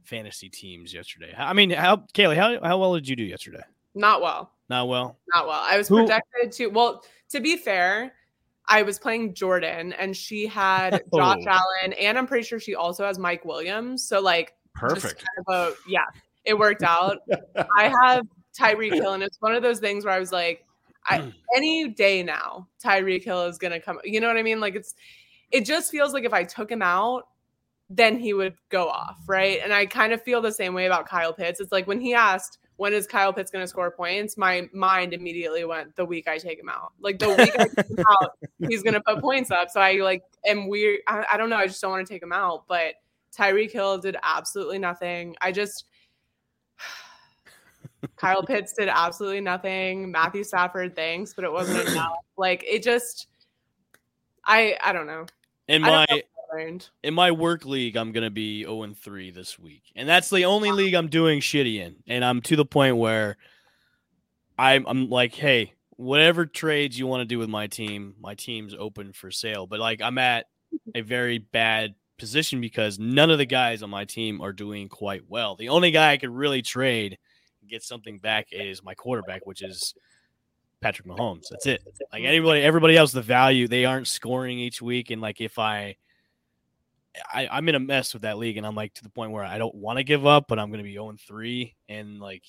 fantasy 0.05 0.49
teams 0.49 0.93
yesterday? 0.93 1.35
I 1.37 1.53
mean, 1.53 1.71
how 1.71 1.97
Kaylee, 2.15 2.37
how, 2.37 2.63
how 2.63 2.79
well 2.79 2.95
did 2.95 3.09
you 3.09 3.17
do 3.17 3.25
yesterday? 3.25 3.63
Not 3.95 4.23
well. 4.23 4.53
Not 4.69 4.89
well. 4.89 5.19
Not 5.35 5.47
well. 5.47 5.61
I 5.63 5.77
was 5.77 5.89
Who? 5.89 5.97
projected 5.97 6.53
to 6.53 6.67
well, 6.69 7.05
to 7.31 7.41
be 7.41 7.57
fair, 7.57 8.13
I 8.69 8.83
was 8.83 8.99
playing 8.99 9.35
Jordan 9.35 9.93
and 9.95 10.17
she 10.17 10.47
had 10.47 11.03
oh. 11.13 11.19
Josh 11.19 11.45
Allen 11.47 11.93
and 11.95 12.17
I'm 12.17 12.27
pretty 12.27 12.47
sure 12.47 12.61
she 12.61 12.75
also 12.75 13.05
has 13.05 13.19
Mike 13.19 13.45
Williams. 13.45 14.05
So 14.05 14.21
like 14.21 14.55
perfect. 14.75 15.25
Kind 15.25 15.47
of 15.47 15.55
a, 15.55 15.75
yeah, 15.89 16.05
it 16.45 16.59
worked 16.59 16.83
out. 16.83 17.19
I 17.77 17.93
have 18.03 18.27
Tyreek 18.59 18.95
Hill 18.95 19.15
and 19.15 19.23
it's 19.23 19.39
one 19.41 19.55
of 19.55 19.63
those 19.63 19.81
things 19.81 20.05
where 20.05 20.15
I 20.15 20.19
was 20.19 20.33
like, 20.33 20.65
I, 21.05 21.33
any 21.57 21.89
day 21.89 22.23
now, 22.23 22.69
Tyreek 22.85 23.25
Hill 23.25 23.47
is 23.47 23.59
gonna 23.59 23.81
come. 23.81 23.99
You 24.05 24.21
know 24.21 24.29
what 24.29 24.37
I 24.37 24.43
mean? 24.43 24.61
Like 24.61 24.77
it's 24.77 24.95
it 25.51 25.65
just 25.67 25.91
feels 25.91 26.13
like 26.13 26.25
if 26.25 26.33
I 26.33 26.45
took 26.45 26.71
him 26.71 26.83
out, 26.83 27.29
then 27.91 28.19
he 28.19 28.33
would 28.33 28.55
go 28.71 28.89
off, 28.89 29.19
right? 29.27 29.61
And 29.63 29.73
I 29.73 29.87
kind 29.87 30.13
of 30.13 30.23
feel 30.23 30.41
the 30.41 30.53
same 30.53 30.73
way 30.73 30.87
about 30.87 31.07
Kyle 31.07 31.33
Pitts. 31.33 31.61
It's 31.61 31.73
like 31.73 31.87
when 31.87 32.01
he 32.01 32.15
asked, 32.15 32.59
when 32.77 32.93
is 32.93 33.07
Kyle 33.07 33.33
Pitts 33.33 33.51
going 33.51 33.63
to 33.63 33.69
score 33.69 33.91
points? 33.91 34.37
My 34.37 34.69
mind 34.73 35.13
immediately 35.13 35.65
went 35.65 35.95
the 35.97 36.05
week 36.05 36.29
I 36.29 36.39
take 36.39 36.59
him 36.59 36.69
out. 36.69 36.93
Like 37.01 37.19
the 37.19 37.29
week 37.29 37.53
I 37.59 37.67
take 37.69 37.87
him 37.89 38.05
out, 38.09 38.33
he's 38.69 38.83
going 38.83 38.95
to 38.95 39.01
put 39.01 39.21
points 39.21 39.51
up. 39.51 39.71
So 39.71 39.81
I 39.81 39.95
like 39.95 40.25
am 40.47 40.69
weird. 40.69 41.01
I, 41.07 41.25
I 41.33 41.37
don't 41.37 41.51
know. 41.51 41.57
I 41.57 41.67
just 41.67 41.81
don't 41.81 41.91
want 41.91 42.07
to 42.07 42.13
take 42.13 42.23
him 42.23 42.33
out. 42.33 42.65
But 42.67 42.95
Tyreek 43.37 43.71
Hill 43.71 43.99
did 43.99 44.17
absolutely 44.23 44.79
nothing. 44.79 45.37
I 45.41 45.53
just 45.53 45.85
Kyle 48.17 48.43
Pitts 48.43 48.73
did 48.73 48.89
absolutely 48.89 49.41
nothing. 49.41 50.11
Matthew 50.11 50.45
Stafford, 50.45 50.97
thanks, 50.97 51.35
but 51.35 51.45
it 51.45 51.53
wasn't 51.53 51.89
enough. 51.89 52.19
Like 52.37 52.65
it 52.67 52.83
just, 52.83 53.29
I 54.45 54.77
I 54.83 54.93
don't 54.93 55.07
know. 55.07 55.27
In 55.69 55.83
my 55.83 56.07
in 57.03 57.15
my 57.15 57.31
work 57.31 57.65
league, 57.65 57.97
I'm 57.97 58.13
gonna 58.13 58.31
be 58.31 58.63
0 58.63 58.83
and 58.83 58.97
3 58.97 59.31
this 59.31 59.59
week, 59.59 59.83
and 59.97 60.09
that's 60.09 60.31
the 60.31 60.45
only 60.45 60.71
league 60.71 60.95
I'm 60.95 61.09
doing 61.09 61.41
shitty 61.41 61.77
in. 61.77 61.97
And 62.07 62.25
I'm 62.25 62.41
to 62.43 62.57
the 62.57 62.65
point 62.65 62.97
where 62.97 63.37
I'm 64.59 64.87
I'm 64.87 65.09
like, 65.09 65.35
hey, 65.35 65.75
whatever 65.97 66.47
trades 66.47 66.99
you 66.99 67.07
want 67.07 67.21
to 67.21 67.25
do 67.25 67.39
with 67.39 67.49
my 67.49 67.67
team, 67.67 68.15
my 68.21 68.35
team's 68.35 68.75
open 68.79 69.13
for 69.13 69.31
sale. 69.31 69.67
But 69.67 69.81
like, 69.81 70.03
I'm 70.03 70.19
at 70.19 70.47
a 70.95 71.01
very 71.01 71.39
bad 71.39 71.95
position 72.19 72.61
because 72.61 72.99
none 72.99 73.31
of 73.31 73.39
the 73.39 73.47
guys 73.47 73.83
on 73.83 73.91
my 73.91 74.05
team 74.05 74.41
are 74.41 74.53
doing 74.53 74.89
quite 74.89 75.23
well. 75.29 75.57
The 75.57 75.69
only 75.71 75.91
guy 75.91 76.13
I 76.13 76.17
could 76.17 76.31
really 76.31 76.63
trade 76.63 77.19
get 77.69 77.83
something 77.83 78.19
back 78.19 78.49
is 78.51 78.83
my 78.83 78.95
quarterback, 78.95 79.47
which 79.47 79.63
is 79.63 79.95
Patrick 80.81 81.07
Mahomes. 81.09 81.45
That's 81.51 81.67
it. 81.67 81.83
Like 82.13 82.25
anybody, 82.25 82.63
everybody 82.63 82.97
else, 82.97 83.13
the 83.13 83.23
value 83.23 83.69
they 83.69 83.85
aren't 83.85 84.09
scoring 84.09 84.59
each 84.59 84.83
week, 84.83 85.11
and 85.11 85.23
like 85.23 85.41
if 85.41 85.59
I, 85.59 85.97
I 87.33 87.49
I'm 87.51 87.69
in 87.69 87.75
a 87.75 87.81
mess 87.81 88.13
with 88.13 88.23
that 88.23 88.39
league, 88.39 88.57
and 88.57 88.67
I'm 88.67 88.75
like 88.75 88.95
to 88.95 89.03
the 89.03 89.11
point 89.11 89.33
where 89.33 89.45
I 89.45 89.59
don't 89.59 89.75
want 89.75 89.99
to 89.99 90.05
give 90.05 90.27
up, 90.27 90.47
but 90.49 90.59
I'm 90.59 90.69
going 90.69 90.79
to 90.79 90.85
be 90.85 90.95
0 90.95 91.15
3, 91.27 91.75
and 91.89 92.21
like, 92.21 92.45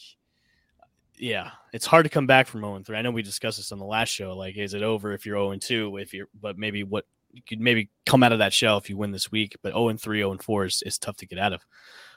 yeah, 1.18 1.52
it's 1.74 1.86
hard 1.86 2.06
to 2.06 2.10
come 2.10 2.28
back 2.28 2.48
from 2.48 2.62
0 2.62 2.82
3. 2.86 2.98
I 2.98 3.02
know 3.02 3.12
we 3.12 3.22
discussed 3.22 3.58
this 3.58 3.72
on 3.72 3.80
the 3.80 3.86
last 3.86 4.10
show. 4.10 4.36
Like, 4.36 4.58
is 4.58 4.74
it 4.74 4.84
over 4.84 5.14
if 5.14 5.26
you're 5.26 5.38
0 5.38 5.58
2? 5.58 5.98
If 5.98 6.14
you're, 6.14 6.28
but 6.40 6.58
maybe 6.58 6.84
what 6.84 7.06
you 7.34 7.42
could 7.48 7.60
maybe 7.60 7.90
come 8.06 8.24
out 8.24 8.32
of 8.32 8.40
that 8.40 8.54
shell 8.54 8.78
if 8.78 8.90
you 8.90 8.98
win 8.98 9.12
this 9.12 9.32
week, 9.32 9.58
but 9.62 9.74
0 9.74 9.98
3, 9.98 10.20
0 10.20 10.38
4 10.38 10.66
is, 10.66 10.84
is 10.86 10.98
tough 10.98 11.18
to 11.18 11.26
get 11.26 11.40
out 11.40 11.54
of. 11.54 11.66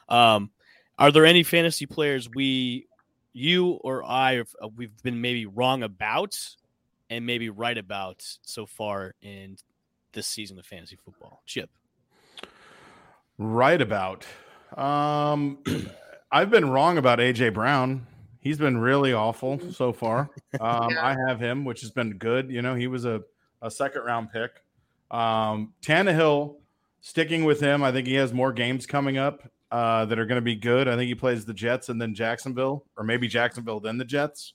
Um, 0.09 0.51
are 0.99 1.11
there 1.11 1.27
any 1.27 1.43
fantasy 1.43 1.87
players 1.87 2.29
we 2.31 2.87
you 3.33 3.73
or 3.83 4.03
I 4.05 4.41
uh, 4.41 4.69
we've 4.77 4.97
been 5.03 5.21
maybe 5.21 5.45
wrong 5.47 5.83
about 5.83 6.39
and 7.11 7.27
maybe 7.27 7.51
right 7.51 7.77
about 7.77 8.25
so 8.43 8.67
far 8.67 9.15
in 9.21 9.57
this 10.13 10.27
season 10.27 10.59
of 10.59 10.65
fantasy 10.65 10.97
football? 10.97 11.43
Chip. 11.45 11.71
Right 13.39 13.80
about. 13.80 14.24
Um, 14.76 15.59
I've 16.32 16.51
been 16.51 16.70
wrong 16.70 16.99
about 16.99 17.18
AJ 17.18 17.55
Brown. 17.55 18.07
He's 18.41 18.59
been 18.59 18.78
really 18.78 19.12
awful 19.12 19.61
so 19.72 19.93
far. 19.93 20.30
Um, 20.61 20.91
yeah. 20.91 21.05
I 21.05 21.16
have 21.28 21.41
him, 21.41 21.64
which 21.64 21.80
has 21.82 21.91
been 21.91 22.16
good. 22.16 22.51
You 22.51 22.62
know, 22.62 22.74
he 22.74 22.87
was 22.87 23.05
a, 23.05 23.22
a 23.61 23.70
second 23.70 24.03
round 24.03 24.30
pick. 24.32 24.62
Um, 25.11 25.74
Tannehill, 25.82 26.57
sticking 27.01 27.45
with 27.45 27.61
him. 27.61 27.82
I 27.82 27.93
think 27.93 28.07
he 28.07 28.14
has 28.14 28.32
more 28.32 28.53
games 28.53 28.87
coming 28.87 29.18
up 29.18 29.49
uh, 29.70 30.05
that 30.07 30.18
are 30.18 30.26
going 30.26 30.41
to 30.41 30.45
be 30.45 30.55
good. 30.55 30.89
I 30.89 30.97
think 30.97 31.09
he 31.09 31.14
plays 31.14 31.45
the 31.45 31.55
Jets 31.55 31.89
and 31.89 32.01
then 32.01 32.14
Jacksonville, 32.14 32.84
or 32.97 33.05
maybe 33.05 33.28
Jacksonville 33.28 33.80
then 33.80 33.99
the 33.99 34.05
Jets. 34.05 34.55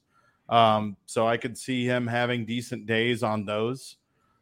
Um, 0.50 0.98
so 1.06 1.28
I 1.28 1.38
could 1.38 1.58
see 1.58 1.86
him 1.86 2.08
having 2.08 2.46
decent 2.46 2.86
days 2.86 3.24
on 3.24 3.46
those. 3.46 3.98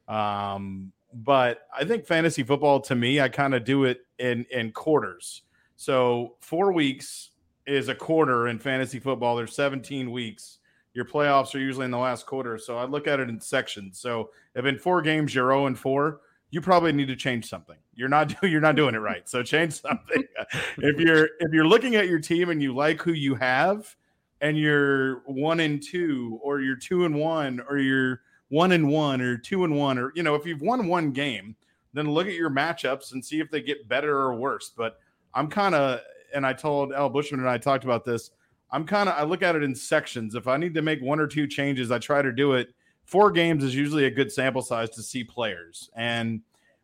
Um, 0.08 0.92
but 1.14 1.68
I 1.76 1.86
think 1.86 2.06
fantasy 2.06 2.44
football 2.44 2.80
to 2.82 2.96
me, 2.96 3.20
I 3.20 3.30
kind 3.30 3.54
of 3.54 3.64
do 3.64 3.86
it 3.86 4.02
in 4.18 4.46
in 4.52 4.72
quarters. 4.72 5.44
So 5.76 6.36
four 6.40 6.72
weeks 6.72 7.32
is 7.66 7.88
a 7.88 7.96
quarter 7.96 8.48
in 8.48 8.60
fantasy 8.60 9.00
football. 9.00 9.36
There's 9.36 9.56
17 9.56 10.12
weeks. 10.12 10.60
Your 10.94 11.06
playoffs 11.06 11.54
are 11.56 11.60
usually 11.60 11.86
in 11.86 11.92
the 11.92 11.98
last 11.98 12.26
quarter. 12.26 12.58
So 12.58 12.78
I 12.78 12.86
look 12.86 13.08
at 13.08 13.20
it 13.20 13.30
in 13.30 13.40
sections. 13.40 14.00
So 14.00 14.32
if 14.56 14.66
in 14.66 14.78
four 14.78 15.02
games 15.02 15.34
you're 15.34 15.50
0 15.50 15.68
and 15.68 15.78
4, 15.78 16.20
you 16.50 16.62
probably 16.62 16.92
need 16.92 17.08
to 17.08 17.16
change 17.16 17.48
something. 17.48 17.78
You're 17.94 18.10
not 18.10 18.36
you're 18.44 18.62
not 18.62 18.76
doing 18.76 18.96
it 18.96 19.00
right. 19.00 19.28
So 19.30 19.44
change 19.44 19.74
something. 19.74 20.24
if 20.78 21.00
you're 21.00 21.30
if 21.40 21.54
you're 21.54 21.68
looking 21.68 21.96
at 21.96 22.08
your 22.08 22.20
team 22.20 22.50
and 22.50 22.62
you 22.62 22.76
like 22.76 23.02
who 23.02 23.14
you 23.14 23.36
have, 23.36 23.96
and 24.42 24.58
you're 24.58 25.20
one 25.26 25.60
and 25.60 25.82
two, 25.82 26.40
or 26.42 26.62
you're 26.62 26.76
two 26.76 27.06
and 27.06 27.16
one, 27.16 27.62
or 27.70 27.78
you're 27.78 28.22
one 28.50 28.72
and 28.72 28.90
one, 28.90 29.22
or 29.22 29.38
two 29.38 29.64
and 29.64 29.76
one, 29.76 29.98
or 29.98 30.12
you 30.16 30.24
know, 30.24 30.36
if 30.36 30.46
you've 30.46 30.62
won 30.62 30.88
one 30.88 31.12
game, 31.12 31.56
then 31.94 32.10
look 32.12 32.28
at 32.28 32.34
your 32.34 32.50
matchups 32.50 33.14
and 33.14 33.24
see 33.24 33.40
if 33.40 33.50
they 33.50 33.62
get 33.62 33.88
better 33.88 34.16
or 34.18 34.36
worse. 34.36 34.72
But 34.76 35.00
I'm 35.34 35.48
kind 35.48 35.76
of, 35.76 36.02
and 36.34 36.46
I 36.46 36.54
told 36.54 36.94
Al 36.94 37.10
Bushman 37.10 37.40
and 37.40 37.50
I 37.50 37.58
talked 37.58 37.84
about 37.84 38.06
this. 38.06 38.32
I'm 38.72 38.86
kind 38.86 39.10
of 39.10 39.16
I 39.16 39.24
look 39.24 39.42
at 39.42 39.56
it 39.56 39.64
in 39.64 39.74
sections. 39.74 40.36
If 40.36 40.48
I 40.48 40.58
need 40.58 40.76
to 40.76 40.82
make 40.82 41.02
one 41.02 41.20
or 41.20 41.28
two 41.28 41.48
changes, 41.48 41.92
I 41.92 41.98
try 41.98 42.22
to 42.22 42.32
do 42.32 42.54
it 42.54 42.70
four 43.10 43.32
games 43.32 43.64
is 43.64 43.76
usually 43.76 44.06
a 44.06 44.12
good 44.12 44.32
sample 44.32 44.62
size 44.62 44.92
to 44.92 45.02
see 45.02 45.24
players. 45.24 45.90
And 45.96 46.42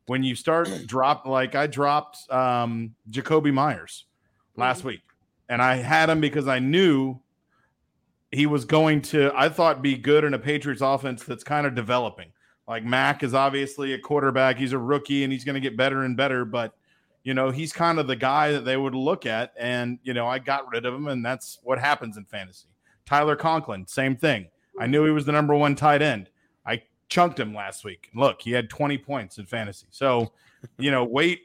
when 0.08 0.24
you 0.24 0.34
start 0.34 0.68
drop, 0.88 1.28
like 1.28 1.54
I 1.54 1.68
dropped 1.68 2.30
um, 2.32 2.96
Jakobi 3.12 3.54
Meyers 3.54 4.06
last 4.56 4.80
mm-hmm. 4.80 4.88
week, 4.90 5.02
and 5.50 5.62
I 5.62 5.76
had 5.76 6.10
him 6.10 6.20
because 6.20 6.48
I 6.48 6.58
knew 6.58 7.20
he 8.36 8.46
was 8.46 8.66
going 8.66 9.02
to, 9.02 9.32
I 9.36 9.50
thought, 9.50 9.82
be 9.82 9.98
good 9.98 10.24
in 10.24 10.34
a 10.34 10.40
Patriots 10.40 10.82
offense 10.82 11.24
that's 11.24 11.44
kind 11.44 11.66
of 11.66 11.74
developing. 11.74 12.32
Like 12.68 12.84
Mac 12.84 13.24
is 13.24 13.34
obviously 13.34 13.94
a 13.94 14.00
quarterback, 14.00 14.58
he's 14.58 14.74
a 14.74 14.78
rookie, 14.78 15.24
and 15.24 15.32
he's 15.32 15.44
going 15.44 15.56
to 15.56 15.62
get 15.62 15.78
better 15.78 16.04
and 16.04 16.18
better, 16.18 16.46
but 16.46 16.76
you 17.26 17.34
know, 17.34 17.50
he's 17.50 17.74
kind 17.74 17.98
of 17.98 18.06
the 18.06 18.16
guy 18.16 18.52
that 18.52 18.66
they 18.66 18.78
would 18.78 18.94
look 18.94 19.26
at. 19.26 19.52
And, 19.58 19.98
you 20.04 20.14
know, 20.14 20.28
I 20.28 20.38
got 20.38 20.70
rid 20.72 20.86
of 20.86 20.94
him, 20.94 21.08
and 21.08 21.26
that's 21.26 21.58
what 21.64 21.80
happens 21.80 22.18
in 22.18 22.26
fantasy. 22.26 22.68
Tyler 23.06 23.36
Conklin, 23.36 23.88
same 23.88 24.16
thing. 24.16 24.48
I 24.80 24.86
knew 24.86 25.06
he 25.06 25.12
was 25.12 25.26
the 25.26 25.32
number 25.32 25.56
one 25.56 25.76
tight 25.76 26.04
end. 26.04 26.30
I 26.68 26.84
chunked 27.10 27.40
him 27.40 27.54
last 27.54 27.84
week. 27.84 28.10
Look, 28.14 28.42
he 28.42 28.52
had 28.52 28.70
20 28.70 29.00
points 29.00 29.40
in 29.40 29.48
fantasy. 29.48 29.88
So, 29.90 30.34
you 30.78 30.92
know, 30.92 31.04
wait, 31.04 31.42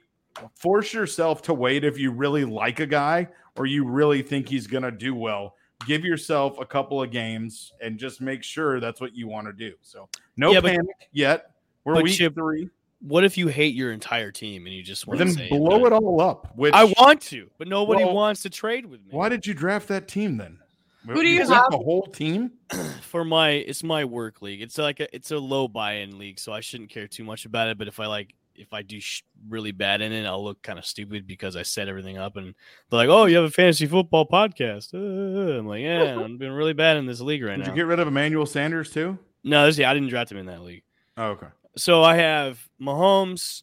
force 0.54 0.92
yourself 0.92 1.40
to 1.42 1.54
wait 1.54 1.82
if 1.82 1.98
you 1.98 2.10
really 2.10 2.44
like 2.44 2.80
a 2.80 2.86
guy 2.86 3.28
or 3.56 3.64
you 3.64 3.88
really 3.88 4.20
think 4.20 4.50
he's 4.50 4.66
going 4.66 4.84
to 4.84 4.90
do 4.90 5.14
well. 5.14 5.54
Give 5.86 6.04
yourself 6.04 6.58
a 6.58 6.66
couple 6.66 7.02
of 7.02 7.10
games 7.10 7.72
and 7.80 7.98
just 7.98 8.20
make 8.20 8.42
sure 8.42 8.80
that's 8.80 9.00
what 9.00 9.14
you 9.14 9.28
want 9.28 9.46
to 9.46 9.52
do. 9.52 9.74
So, 9.82 10.08
no 10.36 10.52
yeah, 10.52 10.60
panic 10.60 10.86
but, 10.86 11.08
yet. 11.12 11.52
We're 11.84 12.02
week 12.02 12.14
Chip, 12.14 12.34
three. 12.34 12.68
What 13.00 13.24
if 13.24 13.38
you 13.38 13.48
hate 13.48 13.74
your 13.74 13.92
entire 13.92 14.30
team 14.30 14.66
and 14.66 14.74
you 14.74 14.82
just 14.82 15.06
want 15.06 15.18
then 15.18 15.34
to 15.34 15.48
blow 15.48 15.86
it 15.86 15.92
all 15.92 16.20
up? 16.20 16.54
Which 16.54 16.74
I 16.74 16.84
want 16.84 17.22
to, 17.22 17.50
but 17.56 17.66
nobody 17.66 18.04
well, 18.04 18.14
wants 18.14 18.42
to 18.42 18.50
trade 18.50 18.84
with 18.84 19.00
me. 19.00 19.08
Why 19.10 19.30
did 19.30 19.46
you 19.46 19.54
draft 19.54 19.88
that 19.88 20.06
team 20.06 20.36
then? 20.36 20.58
Who 21.06 21.22
do 21.22 21.28
you 21.28 21.40
Is 21.40 21.48
have? 21.48 21.70
the 21.70 21.78
whole 21.78 22.06
team? 22.06 22.52
for 23.02 23.24
my 23.24 23.50
it's 23.50 23.82
my 23.82 24.04
work 24.04 24.42
league. 24.42 24.60
It's 24.60 24.76
like 24.76 25.00
a 25.00 25.14
it's 25.14 25.30
a 25.30 25.38
low 25.38 25.66
buy-in 25.66 26.18
league, 26.18 26.38
so 26.38 26.52
I 26.52 26.60
shouldn't 26.60 26.90
care 26.90 27.08
too 27.08 27.24
much 27.24 27.46
about 27.46 27.68
it. 27.68 27.78
But 27.78 27.88
if 27.88 28.00
I 28.00 28.06
like 28.06 28.34
if 28.60 28.72
I 28.72 28.82
do 28.82 29.00
sh- 29.00 29.22
really 29.48 29.72
bad 29.72 30.00
in 30.02 30.12
it, 30.12 30.26
I'll 30.26 30.44
look 30.44 30.62
kind 30.62 30.78
of 30.78 30.84
stupid 30.84 31.26
because 31.26 31.56
I 31.56 31.62
set 31.62 31.88
everything 31.88 32.18
up 32.18 32.36
and 32.36 32.54
they're 32.90 32.98
like, 32.98 33.08
"Oh, 33.08 33.24
you 33.24 33.36
have 33.36 33.46
a 33.46 33.50
fantasy 33.50 33.86
football 33.86 34.26
podcast." 34.26 34.94
Uh, 34.94 35.58
I'm 35.58 35.66
like, 35.66 35.82
"Yeah, 35.82 36.20
I'm 36.20 36.38
doing 36.38 36.52
really 36.52 36.74
bad 36.74 36.96
in 36.96 37.06
this 37.06 37.20
league 37.20 37.42
right 37.42 37.52
Did 37.52 37.58
now." 37.60 37.64
Did 37.64 37.70
you 37.70 37.76
get 37.76 37.86
rid 37.86 38.00
of 38.00 38.08
Emmanuel 38.08 38.46
Sanders 38.46 38.90
too? 38.90 39.18
no, 39.42 39.66
this, 39.66 39.78
yeah, 39.78 39.90
I 39.90 39.94
didn't 39.94 40.10
draft 40.10 40.30
him 40.30 40.38
in 40.38 40.46
that 40.46 40.62
league. 40.62 40.82
Oh, 41.16 41.30
okay. 41.30 41.48
So 41.76 42.02
I 42.02 42.16
have 42.16 42.60
Mahomes, 42.80 43.62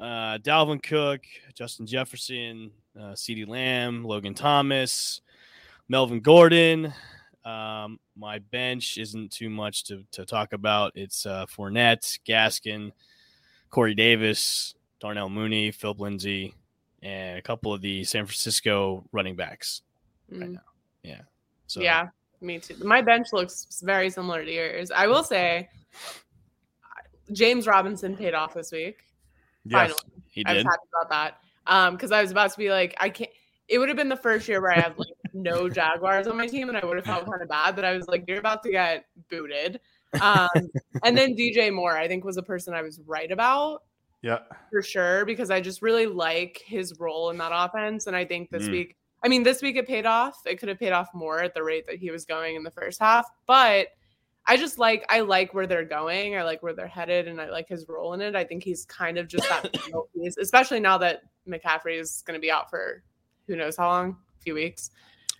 uh, 0.00 0.38
Dalvin 0.38 0.82
Cook, 0.82 1.22
Justin 1.54 1.86
Jefferson, 1.86 2.70
uh, 2.98 3.12
CeeDee 3.12 3.48
Lamb, 3.48 4.04
Logan 4.04 4.34
Thomas, 4.34 5.20
Melvin 5.88 6.20
Gordon. 6.20 6.92
Um, 7.44 7.98
my 8.16 8.40
bench 8.40 8.98
isn't 8.98 9.32
too 9.32 9.48
much 9.48 9.84
to, 9.84 10.04
to 10.12 10.26
talk 10.26 10.52
about. 10.52 10.92
It's 10.94 11.24
uh, 11.24 11.46
Fournette, 11.46 12.18
Gaskin, 12.28 12.92
Corey 13.70 13.94
Davis, 13.94 14.74
Darnell 15.00 15.28
Mooney, 15.28 15.70
Phil 15.70 15.94
Lindsay, 15.98 16.54
and 17.02 17.38
a 17.38 17.42
couple 17.42 17.72
of 17.72 17.80
the 17.80 18.04
San 18.04 18.26
Francisco 18.26 19.04
running 19.12 19.36
backs. 19.36 19.82
right 20.30 20.48
Mm, 20.48 20.52
now. 20.54 20.60
Yeah. 21.02 21.20
So 21.66 21.80
Yeah, 21.80 22.08
me 22.40 22.58
too. 22.58 22.76
My 22.84 23.02
bench 23.02 23.32
looks 23.32 23.80
very 23.82 24.10
similar 24.10 24.44
to 24.44 24.52
yours. 24.52 24.90
I 24.90 25.06
will 25.06 25.22
say, 25.22 25.68
James 27.32 27.66
Robinson 27.66 28.16
paid 28.16 28.34
off 28.34 28.54
this 28.54 28.72
week. 28.72 29.04
Yes. 29.64 29.72
Finally. 29.92 30.22
he 30.30 30.44
I 30.46 30.54
was 30.54 30.64
happy 30.64 30.76
about 31.00 31.10
that. 31.10 31.38
Um, 31.66 31.94
because 31.94 32.10
I 32.12 32.22
was 32.22 32.30
about 32.30 32.50
to 32.52 32.58
be 32.58 32.70
like, 32.70 32.96
I 32.98 33.10
can't. 33.10 33.30
It 33.68 33.78
would 33.78 33.88
have 33.88 33.98
been 33.98 34.08
the 34.08 34.16
first 34.16 34.48
year 34.48 34.62
where 34.62 34.70
I 34.72 34.80
had 34.80 34.98
like 34.98 35.08
no 35.34 35.68
Jaguars 35.78 36.26
on 36.26 36.38
my 36.38 36.46
team, 36.46 36.68
and 36.68 36.78
I 36.78 36.84
would 36.86 36.96
have 36.96 37.04
felt 37.04 37.26
kind 37.26 37.42
of 37.42 37.48
bad. 37.48 37.76
But 37.76 37.84
I 37.84 37.92
was 37.92 38.08
like, 38.08 38.24
you're 38.26 38.38
about 38.38 38.62
to 38.62 38.70
get 38.70 39.04
booted. 39.28 39.80
Um, 40.20 40.48
and 41.04 41.16
then 41.16 41.34
DJ 41.36 41.72
Moore, 41.72 41.96
I 41.96 42.08
think, 42.08 42.24
was 42.24 42.36
a 42.36 42.42
person 42.42 42.74
I 42.74 42.82
was 42.82 43.00
right 43.06 43.30
about 43.30 43.82
Yeah. 44.22 44.38
for 44.70 44.82
sure 44.82 45.24
because 45.24 45.50
I 45.50 45.60
just 45.60 45.82
really 45.82 46.06
like 46.06 46.62
his 46.64 46.98
role 46.98 47.30
in 47.30 47.38
that 47.38 47.52
offense. 47.54 48.06
And 48.06 48.16
I 48.16 48.24
think 48.24 48.50
this 48.50 48.64
Mm. 48.68 48.72
week, 48.72 48.96
I 49.22 49.28
mean, 49.28 49.42
this 49.42 49.62
week 49.62 49.76
it 49.76 49.86
paid 49.86 50.06
off. 50.06 50.40
It 50.46 50.58
could 50.58 50.68
have 50.68 50.78
paid 50.78 50.92
off 50.92 51.08
more 51.14 51.40
at 51.42 51.52
the 51.54 51.62
rate 51.62 51.86
that 51.86 51.96
he 51.96 52.10
was 52.10 52.24
going 52.24 52.56
in 52.56 52.62
the 52.62 52.70
first 52.70 53.00
half, 53.00 53.26
but 53.46 53.88
I 54.46 54.56
just 54.56 54.78
like 54.78 55.04
I 55.10 55.20
like 55.20 55.52
where 55.52 55.66
they're 55.66 55.84
going. 55.84 56.36
I 56.36 56.42
like 56.42 56.62
where 56.62 56.72
they're 56.72 56.86
headed, 56.86 57.28
and 57.28 57.38
I 57.38 57.50
like 57.50 57.68
his 57.68 57.86
role 57.86 58.14
in 58.14 58.22
it. 58.22 58.34
I 58.34 58.44
think 58.44 58.62
he's 58.62 58.86
kind 58.86 59.18
of 59.18 59.28
just 59.28 59.46
that 59.48 59.70
piece, 60.14 60.38
especially 60.38 60.80
now 60.80 60.96
that 60.98 61.22
McCaffrey 61.46 62.00
is 62.00 62.22
going 62.26 62.34
to 62.34 62.40
be 62.40 62.50
out 62.50 62.70
for 62.70 63.02
who 63.46 63.56
knows 63.56 63.76
how 63.76 63.88
long, 63.88 64.16
a 64.38 64.42
few 64.42 64.54
weeks. 64.54 64.90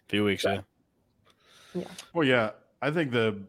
A 0.07 0.09
few 0.11 0.25
weeks. 0.25 0.45
Yeah. 0.45 0.61
Yeah. 1.73 1.85
Well, 2.13 2.27
yeah, 2.27 2.51
I 2.83 2.91
think 2.91 3.11
the 3.13 3.41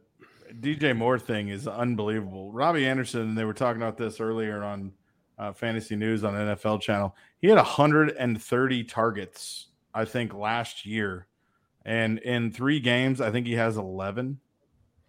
DJ 0.59 0.95
Moore 0.95 1.19
thing 1.19 1.49
is 1.49 1.67
unbelievable. 1.67 2.51
Robbie 2.51 2.87
Anderson, 2.87 3.35
they 3.35 3.45
were 3.45 3.53
talking 3.53 3.81
about 3.81 3.97
this 3.97 4.19
earlier 4.19 4.63
on 4.63 4.91
uh, 5.37 5.53
Fantasy 5.53 5.95
News 5.95 6.23
on 6.23 6.33
NFL 6.33 6.81
Channel. 6.81 7.15
He 7.41 7.47
had 7.47 7.55
130 7.55 8.83
targets, 8.83 9.67
I 9.93 10.05
think, 10.05 10.33
last 10.33 10.85
year, 10.85 11.27
and 11.85 12.19
in 12.19 12.51
three 12.51 12.79
games, 12.79 13.21
I 13.21 13.31
think 13.31 13.47
he 13.47 13.53
has 13.53 13.77
11. 13.77 14.39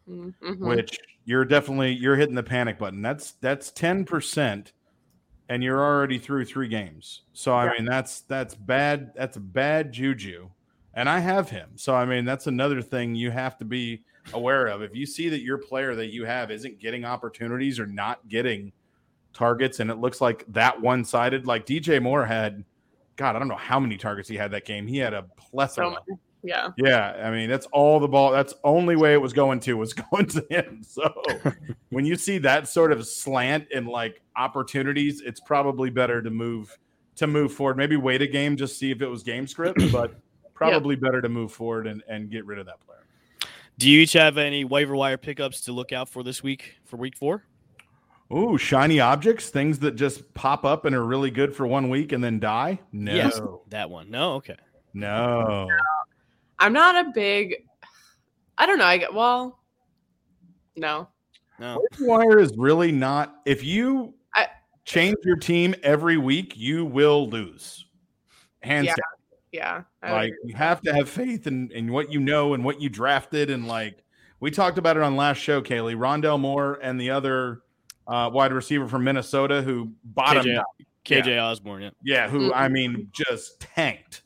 Mhm. 0.08 0.58
Which 0.58 0.98
you're 1.24 1.44
definitely 1.44 1.92
you're 1.92 2.16
hitting 2.16 2.34
the 2.34 2.42
panic 2.42 2.78
button. 2.78 3.02
That's 3.02 3.32
that's 3.32 3.70
10 3.70 4.04
percent, 4.04 4.72
and 5.48 5.62
you're 5.62 5.80
already 5.80 6.18
through 6.18 6.46
three 6.46 6.68
games. 6.68 7.22
So 7.32 7.54
I 7.54 7.72
mean, 7.72 7.84
that's 7.84 8.22
that's 8.22 8.54
bad. 8.54 9.12
That's 9.14 9.36
a 9.36 9.40
bad 9.40 9.92
juju. 9.92 10.48
And 10.94 11.08
I 11.08 11.20
have 11.20 11.48
him. 11.48 11.70
So 11.76 11.94
I 11.94 12.04
mean, 12.04 12.24
that's 12.24 12.48
another 12.48 12.82
thing 12.82 13.14
you 13.14 13.30
have 13.30 13.56
to 13.58 13.64
be 13.64 14.02
aware 14.32 14.66
of. 14.66 14.82
If 14.82 14.94
you 14.94 15.06
see 15.06 15.28
that 15.28 15.40
your 15.40 15.58
player 15.58 15.94
that 15.94 16.12
you 16.12 16.24
have 16.24 16.50
isn't 16.50 16.78
getting 16.78 17.04
opportunities 17.04 17.78
or 17.78 17.86
not 17.86 18.26
getting 18.28 18.72
targets, 19.32 19.80
and 19.80 19.90
it 19.90 19.96
looks 19.96 20.20
like 20.20 20.44
that 20.48 20.80
one 20.80 21.04
sided, 21.04 21.46
like 21.46 21.66
DJ 21.66 22.02
Moore 22.02 22.24
had, 22.24 22.64
God, 23.16 23.36
I 23.36 23.38
don't 23.38 23.48
know 23.48 23.56
how 23.56 23.80
many 23.80 23.96
targets 23.96 24.28
he 24.28 24.36
had 24.36 24.50
that 24.52 24.64
game. 24.64 24.86
He 24.86 24.98
had 24.98 25.14
a 25.14 25.22
plethora. 25.36 25.96
So, 26.08 26.18
yeah. 26.42 26.68
Yeah, 26.76 27.20
I 27.22 27.30
mean 27.30 27.50
that's 27.50 27.66
all 27.66 28.00
the 28.00 28.08
ball. 28.08 28.30
That's 28.32 28.54
only 28.64 28.96
way 28.96 29.12
it 29.12 29.20
was 29.20 29.32
going 29.32 29.60
to 29.60 29.74
was 29.74 29.92
going 30.10 30.26
to 30.26 30.46
him. 30.50 30.82
So 30.82 31.12
when 31.90 32.04
you 32.04 32.16
see 32.16 32.38
that 32.38 32.68
sort 32.68 32.92
of 32.92 33.06
slant 33.06 33.68
and 33.74 33.86
like 33.86 34.22
opportunities, 34.36 35.20
it's 35.20 35.40
probably 35.40 35.90
better 35.90 36.22
to 36.22 36.30
move 36.30 36.78
to 37.16 37.26
move 37.26 37.52
forward. 37.52 37.76
Maybe 37.76 37.96
wait 37.96 38.22
a 38.22 38.26
game 38.26 38.56
just 38.56 38.78
see 38.78 38.90
if 38.90 39.02
it 39.02 39.06
was 39.06 39.22
game 39.22 39.46
script, 39.46 39.80
but 39.92 40.14
probably 40.54 40.96
better 40.96 41.20
to 41.20 41.28
move 41.28 41.52
forward 41.52 41.86
and, 41.86 42.02
and 42.08 42.30
get 42.30 42.46
rid 42.46 42.58
of 42.58 42.66
that 42.66 42.80
player. 42.80 42.99
Do 43.80 43.88
you 43.88 44.00
each 44.02 44.12
have 44.12 44.36
any 44.36 44.62
waiver 44.62 44.94
wire 44.94 45.16
pickups 45.16 45.62
to 45.62 45.72
look 45.72 45.90
out 45.90 46.06
for 46.10 46.22
this 46.22 46.42
week 46.42 46.74
for 46.84 46.98
week 46.98 47.16
four? 47.16 47.44
Ooh, 48.30 48.58
shiny 48.58 49.00
objects, 49.00 49.48
things 49.48 49.78
that 49.78 49.96
just 49.96 50.34
pop 50.34 50.66
up 50.66 50.84
and 50.84 50.94
are 50.94 51.02
really 51.02 51.30
good 51.30 51.56
for 51.56 51.66
one 51.66 51.88
week 51.88 52.12
and 52.12 52.22
then 52.22 52.38
die. 52.38 52.78
No, 52.92 53.14
Yes, 53.14 53.40
that 53.70 53.88
one. 53.88 54.10
No, 54.10 54.34
okay. 54.34 54.56
no. 54.92 55.66
I'm 56.58 56.74
not 56.74 57.06
a 57.06 57.10
big. 57.14 57.54
I 58.58 58.66
don't 58.66 58.76
know. 58.78 58.84
I 58.84 58.98
get 58.98 59.14
well. 59.14 59.58
No. 60.76 61.08
No. 61.58 61.82
Wire 62.00 62.38
is 62.38 62.52
really 62.58 62.92
not. 62.92 63.36
If 63.46 63.64
you 63.64 64.12
I- 64.34 64.48
change 64.84 65.16
your 65.24 65.36
team 65.36 65.74
every 65.82 66.18
week, 66.18 66.52
you 66.54 66.84
will 66.84 67.30
lose. 67.30 67.86
Hands 68.62 68.84
Yeah. 68.84 68.92
down. 68.92 69.19
Yeah. 69.52 69.82
I 70.02 70.12
Like 70.12 70.32
you 70.44 70.54
have 70.54 70.80
to 70.82 70.94
have 70.94 71.08
faith 71.08 71.46
in, 71.46 71.70
in 71.72 71.92
what 71.92 72.12
you 72.12 72.20
know 72.20 72.54
and 72.54 72.64
what 72.64 72.80
you 72.80 72.88
drafted. 72.88 73.50
And 73.50 73.66
like 73.66 74.02
we 74.40 74.50
talked 74.50 74.78
about 74.78 74.96
it 74.96 75.02
on 75.02 75.16
last 75.16 75.38
show, 75.38 75.60
Kaylee, 75.60 75.96
Rondale 75.96 76.38
Moore 76.40 76.78
and 76.82 77.00
the 77.00 77.10
other 77.10 77.62
uh, 78.06 78.30
wide 78.32 78.52
receiver 78.52 78.88
from 78.88 79.04
Minnesota 79.04 79.62
who 79.62 79.92
bottomed 80.04 80.46
KJ, 80.46 80.58
out. 80.58 80.66
KJ 81.04 81.42
Osborn. 81.42 81.82
Yeah. 81.82 81.90
Yeah, 82.02 82.28
who 82.28 82.52
I 82.52 82.68
Mhm. 82.68 82.72
mean 82.72 83.08
just 83.12 83.60
tanked. 83.60 84.22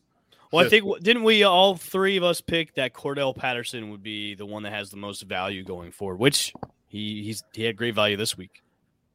Well, 0.53 0.64
I 0.64 0.68
think 0.68 0.85
didn't 1.03 1.25
we 1.25 1.43
all 1.43 1.75
three 1.77 2.16
of 2.16 2.22
us 2.22 2.41
pick 2.41 2.75
that 2.75 2.93
Cordarrelle 2.95 3.35
Patterson 3.35 3.91
would 3.91 4.05
be 4.05 4.37
the 4.37 4.47
one 4.47 4.62
that 4.62 4.72
has 4.72 4.91
the 4.91 4.97
most 4.97 5.22
value 5.22 5.64
going 5.64 5.91
forward, 5.91 6.20
which 6.20 6.53
he 6.87 7.25
he's 7.25 7.43
he 7.53 7.64
had 7.64 7.77
great 7.77 7.95
value 7.95 8.16
this 8.16 8.37
week. 8.39 8.62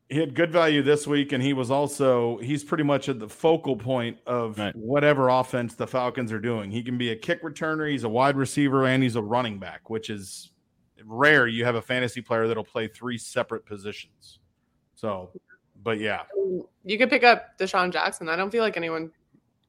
He 0.10 0.18
had 0.18 0.34
good 0.34 0.51
value 0.51 0.82
this 0.82 1.05
week, 1.05 1.34
and 1.34 1.43
he 1.43 1.53
was 1.53 1.70
also 1.70 2.38
he's 2.39 2.64
pretty 2.64 2.84
much 2.84 3.10
at 3.10 3.20
the 3.20 3.30
focal 3.30 3.76
point 3.76 4.18
of 4.26 4.57
Right. 4.57 4.76
whatever 4.76 5.30
offense 5.30 5.76
the 5.76 5.86
Falcons 5.86 6.32
are 6.32 6.39
doing. 6.39 6.72
He 6.72 6.82
can 6.82 6.97
be 6.97 7.12
a 7.12 7.16
kick 7.16 7.43
returner, 7.43 7.89
he's 7.89 8.03
a 8.03 8.10
wide 8.10 8.36
receiver, 8.36 8.86
and 8.88 9.03
he's 9.03 9.16
a 9.16 9.22
running 9.22 9.60
back, 9.60 9.89
which 9.89 10.10
is 10.10 10.51
rare. 11.05 11.47
You 11.47 11.64
have 11.64 11.76
a 11.76 11.82
fantasy 11.82 12.22
player 12.22 12.47
that'll 12.47 12.64
play 12.64 12.88
three 12.88 13.18
separate 13.20 13.66
positions. 13.66 14.39
So, 14.95 15.30
but 15.84 15.99
yeah, 15.99 16.24
You 16.84 16.97
could 16.97 17.10
pick 17.12 17.24
up 17.24 17.57
DeSean 17.60 17.93
Jackson. 17.93 18.28
I 18.30 18.36
don't 18.36 18.49
feel 18.49 18.64
like 18.64 18.78
anyone. 18.78 19.12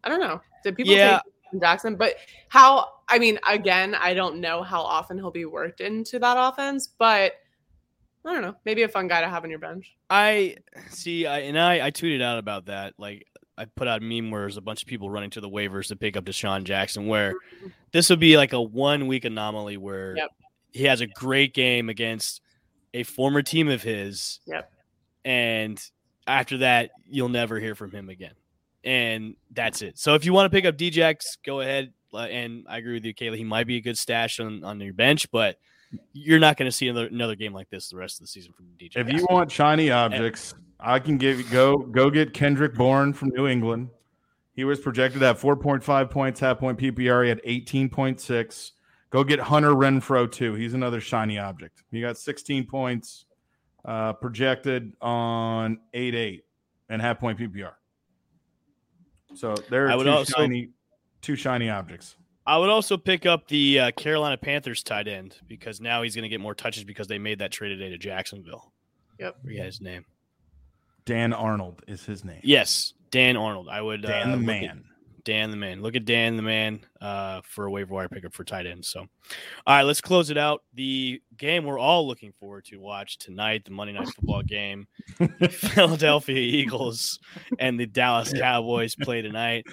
I 0.03 0.09
don't 0.09 0.21
know. 0.21 0.41
Did 0.65 0.75
people 0.75 0.95
Yeah. 0.95 1.21
take 1.53 1.61
Jackson? 1.61 1.97
But 1.97 2.17
how? 2.49 2.89
I 3.09 3.19
mean, 3.19 3.39
again, 3.47 3.95
I 3.95 4.15
don't 4.15 4.41
know 4.41 4.63
how 4.63 4.81
often 4.81 5.19
he'll 5.19 5.31
be 5.31 5.45
worked 5.45 5.81
into 5.83 6.19
that 6.19 6.37
offense, 6.39 6.89
but 6.99 7.35
I 8.25 8.33
don't 8.33 8.43
know. 8.43 8.55
Maybe 8.65 8.83
a 8.83 8.89
fun 8.89 9.09
guy 9.09 9.21
to 9.23 9.29
have 9.29 9.45
on 9.45 9.51
your 9.51 9.59
bench. 9.59 9.95
I 10.11 10.57
see, 10.91 11.27
I 11.27 11.41
and 11.41 11.59
I 11.59 11.87
I 11.87 11.91
tweeted 11.91 12.23
out 12.23 12.39
about 12.39 12.67
that. 12.67 12.95
Like 12.99 13.27
I 13.57 13.65
put 13.65 13.89
out 13.89 14.03
a 14.03 14.05
meme 14.05 14.31
where 14.31 14.43
there's 14.43 14.57
a 14.57 14.61
bunch 14.63 14.83
of 14.83 14.89
people 14.89 15.11
running 15.11 15.31
to 15.31 15.41
the 15.41 15.49
waivers 15.49 15.89
to 15.89 15.97
pick 15.97 16.17
up 16.17 16.25
DeSean 16.25 16.65
Jackson. 16.65 17.07
Where 17.07 17.35
this 17.93 18.11
would 18.11 18.21
be 18.21 18.37
like 18.37 18.53
a 18.53 18.61
one 18.61 19.07
week 19.07 19.25
anomaly 19.25 19.77
where 19.79 20.17
Yep. 20.17 20.31
he 20.73 20.85
has 20.85 21.01
a 21.01 21.07
great 21.07 21.55
game 21.55 21.89
against 21.89 22.43
a 22.93 23.03
former 23.05 23.41
team 23.43 23.69
of 23.69 23.83
his. 23.83 24.41
Yep. 24.47 24.71
And 25.25 25.83
after 26.27 26.59
that, 26.59 26.91
you'll 27.09 27.29
never 27.29 27.59
hear 27.59 27.75
from 27.75 27.91
him 27.91 28.09
again. 28.09 28.35
And 28.85 29.37
that's 29.51 29.83
it. 29.83 29.99
So 29.99 30.15
if 30.15 30.25
you 30.25 30.33
want 30.33 30.51
to 30.51 30.57
pick 30.57 30.65
up 30.65 30.77
Djax, 30.77 31.37
go 31.45 31.61
ahead. 31.61 31.93
Uh, 32.13 32.19
And 32.21 32.65
I 32.69 32.79
agree 32.79 32.95
with 32.95 33.05
you, 33.05 33.15
Kayla. 33.15 33.37
He 33.37 33.45
might 33.45 33.67
be 33.67 33.77
a 33.77 33.81
good 33.81 33.99
stash 33.99 34.41
on, 34.41 34.65
on 34.65 34.81
your 34.81 34.95
bench, 34.95 35.31
but 35.31 35.57
you're 36.13 36.39
not 36.39 36.57
going 36.57 36.71
to 36.71 36.73
see 36.77 36.89
another 36.89 37.07
another 37.07 37.35
game 37.35 37.53
like 37.53 37.69
this 37.71 37.91
the 37.91 37.97
rest 37.97 38.17
of 38.17 38.21
the 38.23 38.27
season 38.29 38.53
from 38.53 38.67
DJ. 38.79 38.97
if 38.97 39.13
you 39.13 39.27
want 39.31 39.51
shiny 39.51 39.91
objects, 39.91 40.55
I 40.79 40.99
can 40.99 41.19
give 41.19 41.51
go 41.51 41.79
go 41.79 42.11
get 42.11 42.33
Kendrick 42.33 42.75
Bourne 42.75 43.13
from 43.13 43.31
New 43.31 43.47
England. 43.47 43.91
He 44.55 44.65
was 44.65 44.79
projected 44.81 45.23
at 45.23 45.39
4.5 45.39 46.11
points, 46.11 46.41
half 46.41 46.59
point 46.59 46.79
PPR. 46.79 47.23
He 47.23 47.29
had 47.29 47.41
18.6. 47.43 48.73
Go 49.11 49.25
get 49.25 49.41
Hunter 49.41 49.71
Renfrow 49.71 50.31
too. 50.31 50.55
He's 50.55 50.75
another 50.75 51.01
shiny 51.01 51.39
object. 51.39 51.83
He 51.91 52.01
got 52.01 52.19
16 52.19 52.67
points 52.67 53.25
uh, 53.85 54.13
projected 54.15 54.93
on 55.01 55.79
8 55.95 56.15
8 56.15 56.45
and 56.91 57.01
half 57.01 57.19
point 57.19 57.39
PPR. 57.39 57.73
So 59.35 59.55
there 59.71 59.91
are 59.91 60.03
two 60.03 60.11
also- 60.11 60.33
shiny, 60.37 60.71
two 61.23 61.37
shiny 61.37 61.71
objects. 61.71 62.17
I 62.51 62.57
would 62.57 62.69
also 62.69 62.97
pick 62.97 63.27
up 63.27 63.47
the 63.47 63.79
uh, 63.79 63.91
Carolina 63.93 64.37
Panthers 64.37 64.83
tight 64.83 65.07
end 65.07 65.37
because 65.47 65.81
now 65.81 66.03
he's 66.03 66.17
going 66.17 66.25
to 66.25 66.29
get 66.29 66.41
more 66.41 66.53
touches 66.53 66.83
because 66.83 67.07
they 67.07 67.17
made 67.17 67.39
that 67.39 67.53
trade 67.53 67.69
today 67.69 67.91
to 67.91 67.97
Jacksonville. 67.97 68.73
Yep. 69.21 69.37
Forget 69.45 69.67
his 69.67 69.81
name. 69.81 70.05
Dan 71.05 71.33
Arnold 71.33 71.85
is 71.87 72.05
his 72.05 72.25
name. 72.25 72.41
Yes, 72.43 72.93
Dan 73.13 73.37
Arnold. 73.37 73.69
I 73.71 73.81
would 73.81 74.03
Dan 74.03 74.31
uh, 74.31 74.37
the 74.37 74.43
man. 74.43 74.83
Dan 75.23 75.53
the 75.53 75.57
man. 75.57 75.81
Look 75.81 75.95
at 75.95 76.05
Dan 76.05 76.37
the 76.37 76.43
man 76.43 76.81
uh, 77.01 77.41
for 77.45 77.67
a 77.67 77.71
waiver 77.71 77.95
wire 77.95 78.09
pickup 78.09 78.35
for 78.35 78.43
tight 78.43 78.67
end. 78.67 78.85
So, 78.85 78.99
all 78.99 79.09
right, 79.69 79.85
let's 79.85 80.01
close 80.01 80.31
it 80.31 80.37
out. 80.37 80.65
The 80.75 81.23
game 81.37 81.65
we're 81.65 81.79
all 81.79 82.05
looking 82.05 82.33
forward 82.33 82.65
to 82.65 82.79
watch 82.79 83.19
tonight, 83.19 83.65
the 83.65 83.71
Monday 83.71 83.93
Night 83.93 84.09
Football 84.09 84.43
game, 84.43 84.89
Philadelphia 85.51 86.37
Eagles 86.37 87.21
and 87.61 87.79
the 87.79 87.87
Dallas 87.87 88.33
Cowboys 88.33 88.97
play 88.97 89.23
tonight. 89.23 89.67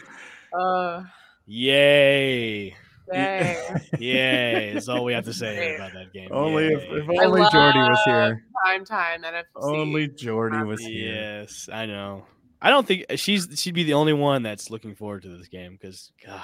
Uh, 0.53 1.01
Yay! 1.47 2.75
dang. 3.11 3.81
Yay! 3.99 4.69
Is 4.75 4.89
all 4.89 5.03
we 5.03 5.13
have 5.13 5.25
to 5.25 5.33
say 5.33 5.75
about 5.75 5.93
that 5.93 6.13
game. 6.13 6.29
Only 6.31 6.73
if, 6.73 6.83
Yay. 6.83 6.89
if 6.89 7.09
I 7.09 7.25
only 7.25 7.41
Jordy 7.51 7.79
was 7.79 7.99
here. 8.05 8.43
Prime 8.63 8.85
time 8.85 9.23
NFC. 9.23 9.43
Only 9.55 10.07
Jordy 10.07 10.63
was 10.63 10.81
here. 10.81 11.13
Yes, 11.13 11.69
I 11.71 11.85
know. 11.85 12.25
I 12.61 12.69
don't 12.69 12.87
think 12.87 13.05
she's 13.15 13.47
she'd 13.55 13.75
be 13.75 13.83
the 13.83 13.93
only 13.93 14.13
one 14.13 14.43
that's 14.43 14.69
looking 14.69 14.95
forward 14.95 15.23
to 15.23 15.29
this 15.29 15.47
game 15.47 15.77
because 15.79 16.11
God, 16.25 16.41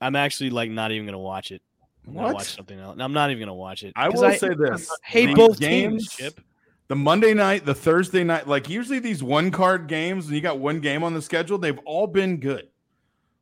I'm 0.00 0.16
actually 0.16 0.50
like 0.50 0.70
not 0.70 0.92
even 0.92 1.06
gonna 1.06 1.18
watch 1.18 1.50
it. 1.50 1.62
I'm 2.06 2.14
gonna 2.14 2.32
watch 2.32 2.54
something 2.54 2.78
else. 2.78 2.96
I'm 2.98 3.12
not 3.12 3.30
even 3.30 3.40
gonna 3.40 3.54
watch 3.54 3.82
it. 3.82 3.92
I 3.96 4.08
will 4.08 4.30
say 4.32 4.54
this: 4.54 4.90
hate 5.04 5.26
the 5.26 5.34
both 5.34 5.58
games. 5.58 6.08
games, 6.16 6.34
Chip. 6.34 6.40
the 6.88 6.96
Monday 6.96 7.34
night, 7.34 7.66
the 7.66 7.74
Thursday 7.74 8.24
night, 8.24 8.46
like 8.46 8.68
usually 8.68 9.00
these 9.00 9.22
one 9.22 9.50
card 9.50 9.88
games, 9.88 10.26
and 10.26 10.34
you 10.34 10.40
got 10.40 10.58
one 10.58 10.80
game 10.80 11.02
on 11.02 11.14
the 11.14 11.22
schedule, 11.22 11.58
they've 11.58 11.80
all 11.84 12.06
been 12.06 12.38
good. 12.38 12.69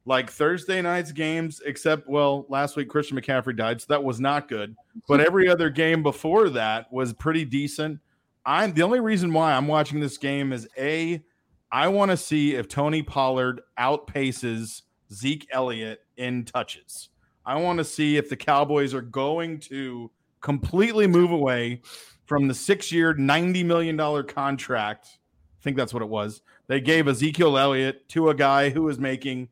Like 0.09 0.31
Thursday 0.31 0.81
night's 0.81 1.13
games, 1.13 1.61
except 1.67 2.09
well, 2.09 2.47
last 2.49 2.77
week 2.77 2.89
Christian 2.89 3.21
McCaffrey 3.21 3.55
died, 3.55 3.83
so 3.83 3.87
that 3.91 4.03
was 4.03 4.21
not 4.21 4.49
good. 4.49 4.75
But 5.07 5.21
every 5.21 5.49
other 5.51 5.69
game 5.69 6.03
before 6.03 6.49
that 6.49 6.91
was 6.91 7.13
pretty 7.13 7.45
decent. 7.45 8.01
I'm 8.47 8.73
the 8.73 8.83
only 8.83 9.01
reason 9.01 9.35
why 9.35 9.53
I'm 9.53 9.69
watching 9.69 10.01
this 10.01 10.17
game 10.17 10.55
is 10.55 10.67
a 10.79 11.23
I 11.71 11.89
want 11.89 12.11
to 12.11 12.17
see 12.17 12.55
if 12.55 12.69
Tony 12.69 13.03
Pollard 13.03 13.61
outpaces 13.79 14.81
Zeke 15.13 15.47
Elliott 15.53 16.01
in 16.17 16.47
touches. 16.47 17.11
I 17.45 17.57
want 17.57 17.77
to 17.77 17.85
see 17.85 18.17
if 18.17 18.31
the 18.31 18.37
Cowboys 18.37 18.95
are 18.95 19.03
going 19.03 19.61
to 19.61 20.11
completely 20.41 21.07
move 21.07 21.33
away 21.33 21.83
from 22.25 22.49
the 22.49 22.55
six 22.55 22.91
year, 22.91 23.15
$90 23.15 23.63
million 23.67 24.27
contract. 24.27 25.19
I 25.61 25.63
think 25.63 25.77
that's 25.77 25.93
what 25.93 26.03
it 26.03 26.09
was. 26.09 26.41
They 26.69 26.81
gave 26.81 27.09
Ezekiel 27.09 27.59
Elliott 27.59 28.09
to 28.11 28.31
a 28.31 28.35
guy 28.35 28.71
who 28.71 28.85
was 28.85 28.99
making 28.99 29.49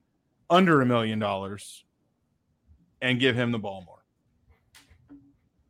under 0.50 0.80
a 0.80 0.86
million 0.86 1.18
dollars 1.18 1.84
and 3.02 3.20
give 3.20 3.36
him 3.36 3.52
the 3.52 3.58
ball 3.58 3.82
more. 3.86 4.04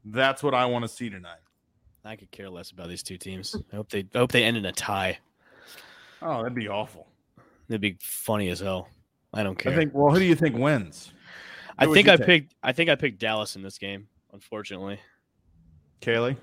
That's 0.04 0.42
what 0.42 0.54
I 0.54 0.66
want 0.66 0.84
to 0.84 0.88
see 0.88 1.10
tonight. 1.10 1.40
I 2.04 2.14
could 2.14 2.30
care 2.30 2.48
less 2.48 2.70
about 2.70 2.88
these 2.88 3.02
two 3.02 3.18
teams. 3.18 3.56
I 3.72 3.76
hope 3.76 3.90
they 3.90 4.06
I 4.14 4.18
hope 4.18 4.30
they 4.30 4.44
end 4.44 4.56
in 4.56 4.64
a 4.64 4.72
tie. 4.72 5.18
Oh, 6.22 6.38
that'd 6.42 6.54
be 6.54 6.68
awful. 6.68 7.08
It'd 7.68 7.80
be 7.80 7.96
funny 8.00 8.48
as 8.48 8.60
hell. 8.60 8.88
I 9.34 9.42
don't 9.42 9.58
care. 9.58 9.72
I 9.72 9.76
think, 9.76 9.92
well, 9.92 10.12
who 10.12 10.20
do 10.20 10.24
you 10.24 10.36
think 10.36 10.56
wins? 10.56 11.12
I 11.78 11.84
who 11.84 11.90
would 11.90 11.96
think 11.96 12.08
I 12.08 12.16
take? 12.16 12.26
picked 12.26 12.54
I 12.62 12.72
think 12.72 12.90
I 12.90 12.94
picked 12.94 13.18
Dallas 13.18 13.56
in 13.56 13.62
this 13.62 13.78
game. 13.78 14.06
Unfortunately, 14.32 15.00
Kaylee? 16.00 16.36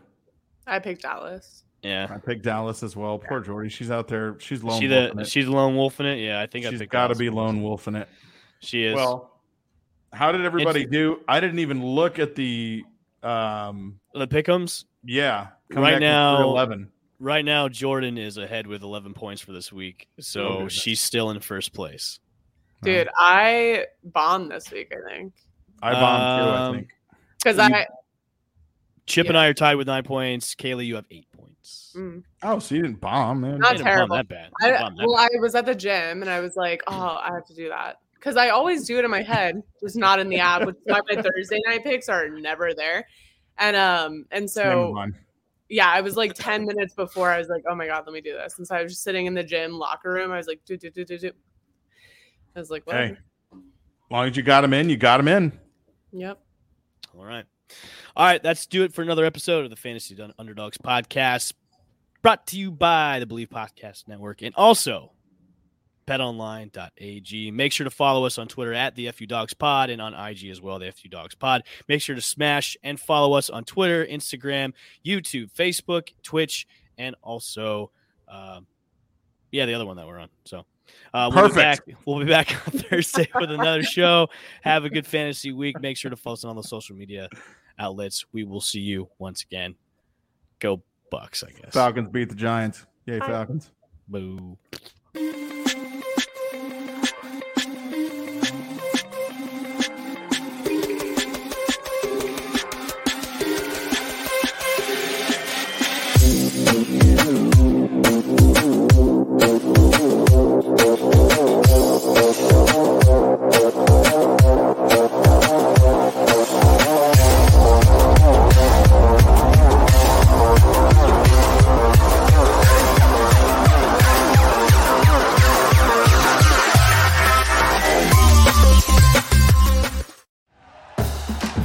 I 0.67 0.79
picked 0.79 1.03
Dallas. 1.03 1.63
Yeah. 1.83 2.07
I 2.09 2.17
picked 2.17 2.43
Dallas 2.43 2.81
as 2.83 2.95
well. 2.95 3.19
Poor 3.19 3.39
Jordy. 3.41 3.69
She's 3.69 3.91
out 3.91 4.07
there. 4.07 4.35
She's 4.39 4.63
lone 4.63 4.79
She 4.79 4.87
the 4.87 5.11
it. 5.19 5.27
she's 5.27 5.45
the 5.45 5.51
lone 5.51 5.75
wolf 5.75 5.99
in 5.99 6.05
it. 6.05 6.17
Yeah, 6.19 6.39
I 6.41 6.47
think 6.47 6.65
she's 6.65 6.81
got 6.83 7.07
to 7.07 7.15
be 7.15 7.27
in 7.27 7.33
this. 7.33 7.37
lone 7.37 7.61
wolfing 7.61 7.95
it. 7.95 8.07
She 8.59 8.85
is. 8.85 8.95
Well, 8.95 9.31
how 10.11 10.31
did 10.31 10.45
everybody 10.45 10.85
do? 10.85 11.21
I 11.27 11.39
didn't 11.39 11.59
even 11.59 11.83
look 11.85 12.19
at 12.19 12.35
the. 12.35 12.83
um 13.23 13.99
the 14.13 14.27
pickums 14.27 14.85
Yeah, 15.03 15.47
Right 15.71 15.99
now- 15.99 16.41
eleven. 16.43 16.91
right 17.19 17.43
now. 17.45 17.67
Jordan 17.69 18.17
is 18.17 18.37
ahead 18.37 18.67
with 18.67 18.83
11 18.83 19.13
points 19.13 19.41
for 19.41 19.51
this 19.53 19.71
week, 19.73 20.07
Oh, 20.19 20.21
so 20.21 20.49
goodness. 20.53 20.73
she's 20.73 21.01
still 21.01 21.29
in 21.31 21.39
first 21.39 21.73
place. 21.73 22.19
Dude, 22.83 23.07
I 23.17 23.85
bombed 24.03 24.51
this 24.51 24.69
week, 24.71 24.93
I 24.93 25.09
think. 25.09 25.33
I 25.81 25.93
bombed 25.93 26.43
too. 26.43 26.49
I 26.49 26.57
Um, 26.67 26.75
think. 26.75 26.89
Because 27.43 27.59
I 27.59 27.87
Chip 29.05 29.27
and 29.27 29.37
I 29.37 29.47
are 29.47 29.53
tied 29.53 29.75
with 29.75 29.87
nine 29.87 30.03
points. 30.03 30.53
Kaylee, 30.55 30.85
you 30.85 30.95
have 30.95 31.05
eight 31.11 31.27
points. 31.35 31.52
Mm, 31.95 32.23
Oh, 32.43 32.59
so 32.59 32.75
you 32.75 32.81
didn't 32.81 33.01
bomb, 33.01 33.41
man. 33.41 33.59
Not 33.59 33.69
I 33.69 33.71
didn't 33.73 33.85
bomb 33.85 33.95
terrible. 33.95 34.15
that 34.15 34.27
bad. 34.27 34.51
I 34.61 34.65
didn't 34.65 34.77
I 34.77 34.83
bomb 34.83 34.95
that 34.97 35.07
well, 35.07 35.17
bad. 35.17 35.29
I 35.35 35.39
was 35.39 35.55
at 35.55 35.65
the 35.65 35.75
gym 35.75 36.21
and 36.21 36.29
I 36.29 36.39
was 36.39 36.55
like, 36.55 36.81
oh, 36.87 37.19
I 37.21 37.31
have 37.33 37.45
to 37.47 37.55
do 37.55 37.69
that. 37.69 37.97
Because 38.15 38.37
I 38.37 38.49
always 38.49 38.85
do 38.85 38.97
it 38.99 39.05
in 39.05 39.11
my 39.11 39.21
head, 39.21 39.61
just 39.81 39.97
not 39.97 40.19
in 40.19 40.29
the 40.29 40.39
app, 40.39 40.65
which 40.65 40.75
is 40.75 40.81
why 40.85 41.01
my 41.09 41.21
Thursday 41.21 41.59
night 41.67 41.83
picks 41.83 42.07
are 42.07 42.29
never 42.29 42.73
there. 42.73 43.05
And 43.57 43.75
um, 43.75 44.25
and 44.31 44.49
so 44.49 44.95
yeah, 45.69 45.89
I 45.89 46.01
was 46.01 46.15
like 46.15 46.33
10 46.35 46.65
minutes 46.65 46.93
before 46.93 47.31
I 47.31 47.39
was 47.39 47.47
like, 47.47 47.63
oh 47.69 47.75
my 47.75 47.87
god, 47.87 48.03
let 48.05 48.13
me 48.13 48.21
do 48.21 48.33
this. 48.33 48.57
And 48.57 48.67
so 48.67 48.75
I 48.75 48.83
was 48.83 48.91
just 48.91 49.03
sitting 49.03 49.25
in 49.25 49.33
the 49.33 49.43
gym 49.43 49.73
locker 49.73 50.11
room. 50.11 50.31
I 50.31 50.37
was 50.37 50.47
like, 50.47 50.61
do 50.65 50.77
do 50.77 50.89
do 50.89 51.03
do 51.03 51.17
do. 51.17 51.31
I 52.55 52.59
was 52.59 52.69
like, 52.69 52.85
what? 52.85 52.95
Hey, 52.95 53.17
as 53.51 53.59
long 54.11 54.27
as 54.27 54.37
you 54.37 54.43
got 54.43 54.63
him 54.63 54.73
in, 54.73 54.89
you 54.89 54.97
got 54.97 55.19
him 55.19 55.27
in. 55.27 55.51
Yep. 56.11 56.39
All 57.17 57.25
right. 57.25 57.45
All 58.15 58.25
right. 58.25 58.41
That's 58.43 58.67
do 58.67 58.83
it 58.83 58.93
for 58.93 59.01
another 59.01 59.25
episode 59.25 59.63
of 59.63 59.71
the 59.71 59.75
Fantasy 59.75 60.15
Underdogs 60.37 60.77
podcast 60.77 61.53
brought 62.23 62.47
to 62.47 62.57
you 62.57 62.71
by 62.71 63.19
the 63.19 63.25
Bleav 63.25 63.49
Podcast 63.49 64.07
Network 64.07 64.41
and 64.41 64.55
also 64.55 65.11
betonline.ag. 66.07 67.51
Make 67.51 67.71
sure 67.73 67.83
to 67.83 67.89
follow 67.89 68.25
us 68.25 68.37
on 68.37 68.47
Twitter 68.47 68.73
at 68.73 68.95
the 68.95 69.11
FU 69.11 69.27
Dogs 69.27 69.53
Pod 69.53 69.89
and 69.89 70.01
on 70.01 70.13
IG 70.13 70.45
as 70.45 70.61
well, 70.61 70.79
the 70.79 70.91
FU 70.93 71.09
Dogs 71.09 71.35
Pod. 71.35 71.63
Make 71.89 72.01
sure 72.01 72.15
to 72.15 72.21
smash 72.21 72.77
and 72.81 72.97
follow 72.97 73.33
us 73.33 73.49
on 73.49 73.65
Twitter, 73.65 74.05
Instagram, 74.05 74.71
YouTube, 75.05 75.51
Facebook, 75.53 76.13
Twitch, 76.23 76.65
and 76.97 77.13
also, 77.21 77.91
um, 78.29 78.67
yeah, 79.51 79.65
the 79.65 79.73
other 79.73 79.85
one 79.85 79.97
that 79.97 80.07
we're 80.07 80.19
on. 80.19 80.29
So, 80.45 80.65
uh, 81.13 81.29
we'll 81.33 81.49
be 81.49 81.55
back. 81.55 81.79
Perfect. 81.79 82.07
We'll 82.07 82.19
be 82.19 82.25
back 82.25 82.51
on 82.67 82.79
Thursday 82.79 83.27
with 83.35 83.51
another 83.51 83.83
show. 83.83 84.29
Have 84.61 84.85
a 84.85 84.89
good 84.89 85.05
fantasy 85.05 85.51
week. 85.51 85.81
Make 85.81 85.97
sure 85.97 86.09
to 86.09 86.17
follow 86.17 86.35
us 86.35 86.45
on 86.45 86.55
all 86.55 86.61
the 86.61 86.67
social 86.67 86.95
media 86.95 87.27
outlets. 87.77 88.25
We 88.31 88.45
will 88.45 88.61
see 88.61 88.79
you 88.79 89.09
once 89.19 89.43
again. 89.43 89.75
Go 90.59 90.83
Bucs, 91.13 91.43
I 91.47 91.51
guess. 91.51 91.73
Falcons 91.73 92.09
beat 92.09 92.29
the 92.29 92.35
Giants. 92.35 92.85
Yay, 93.05 93.19
Falcons. 93.19 93.69
Boo. 94.07 94.57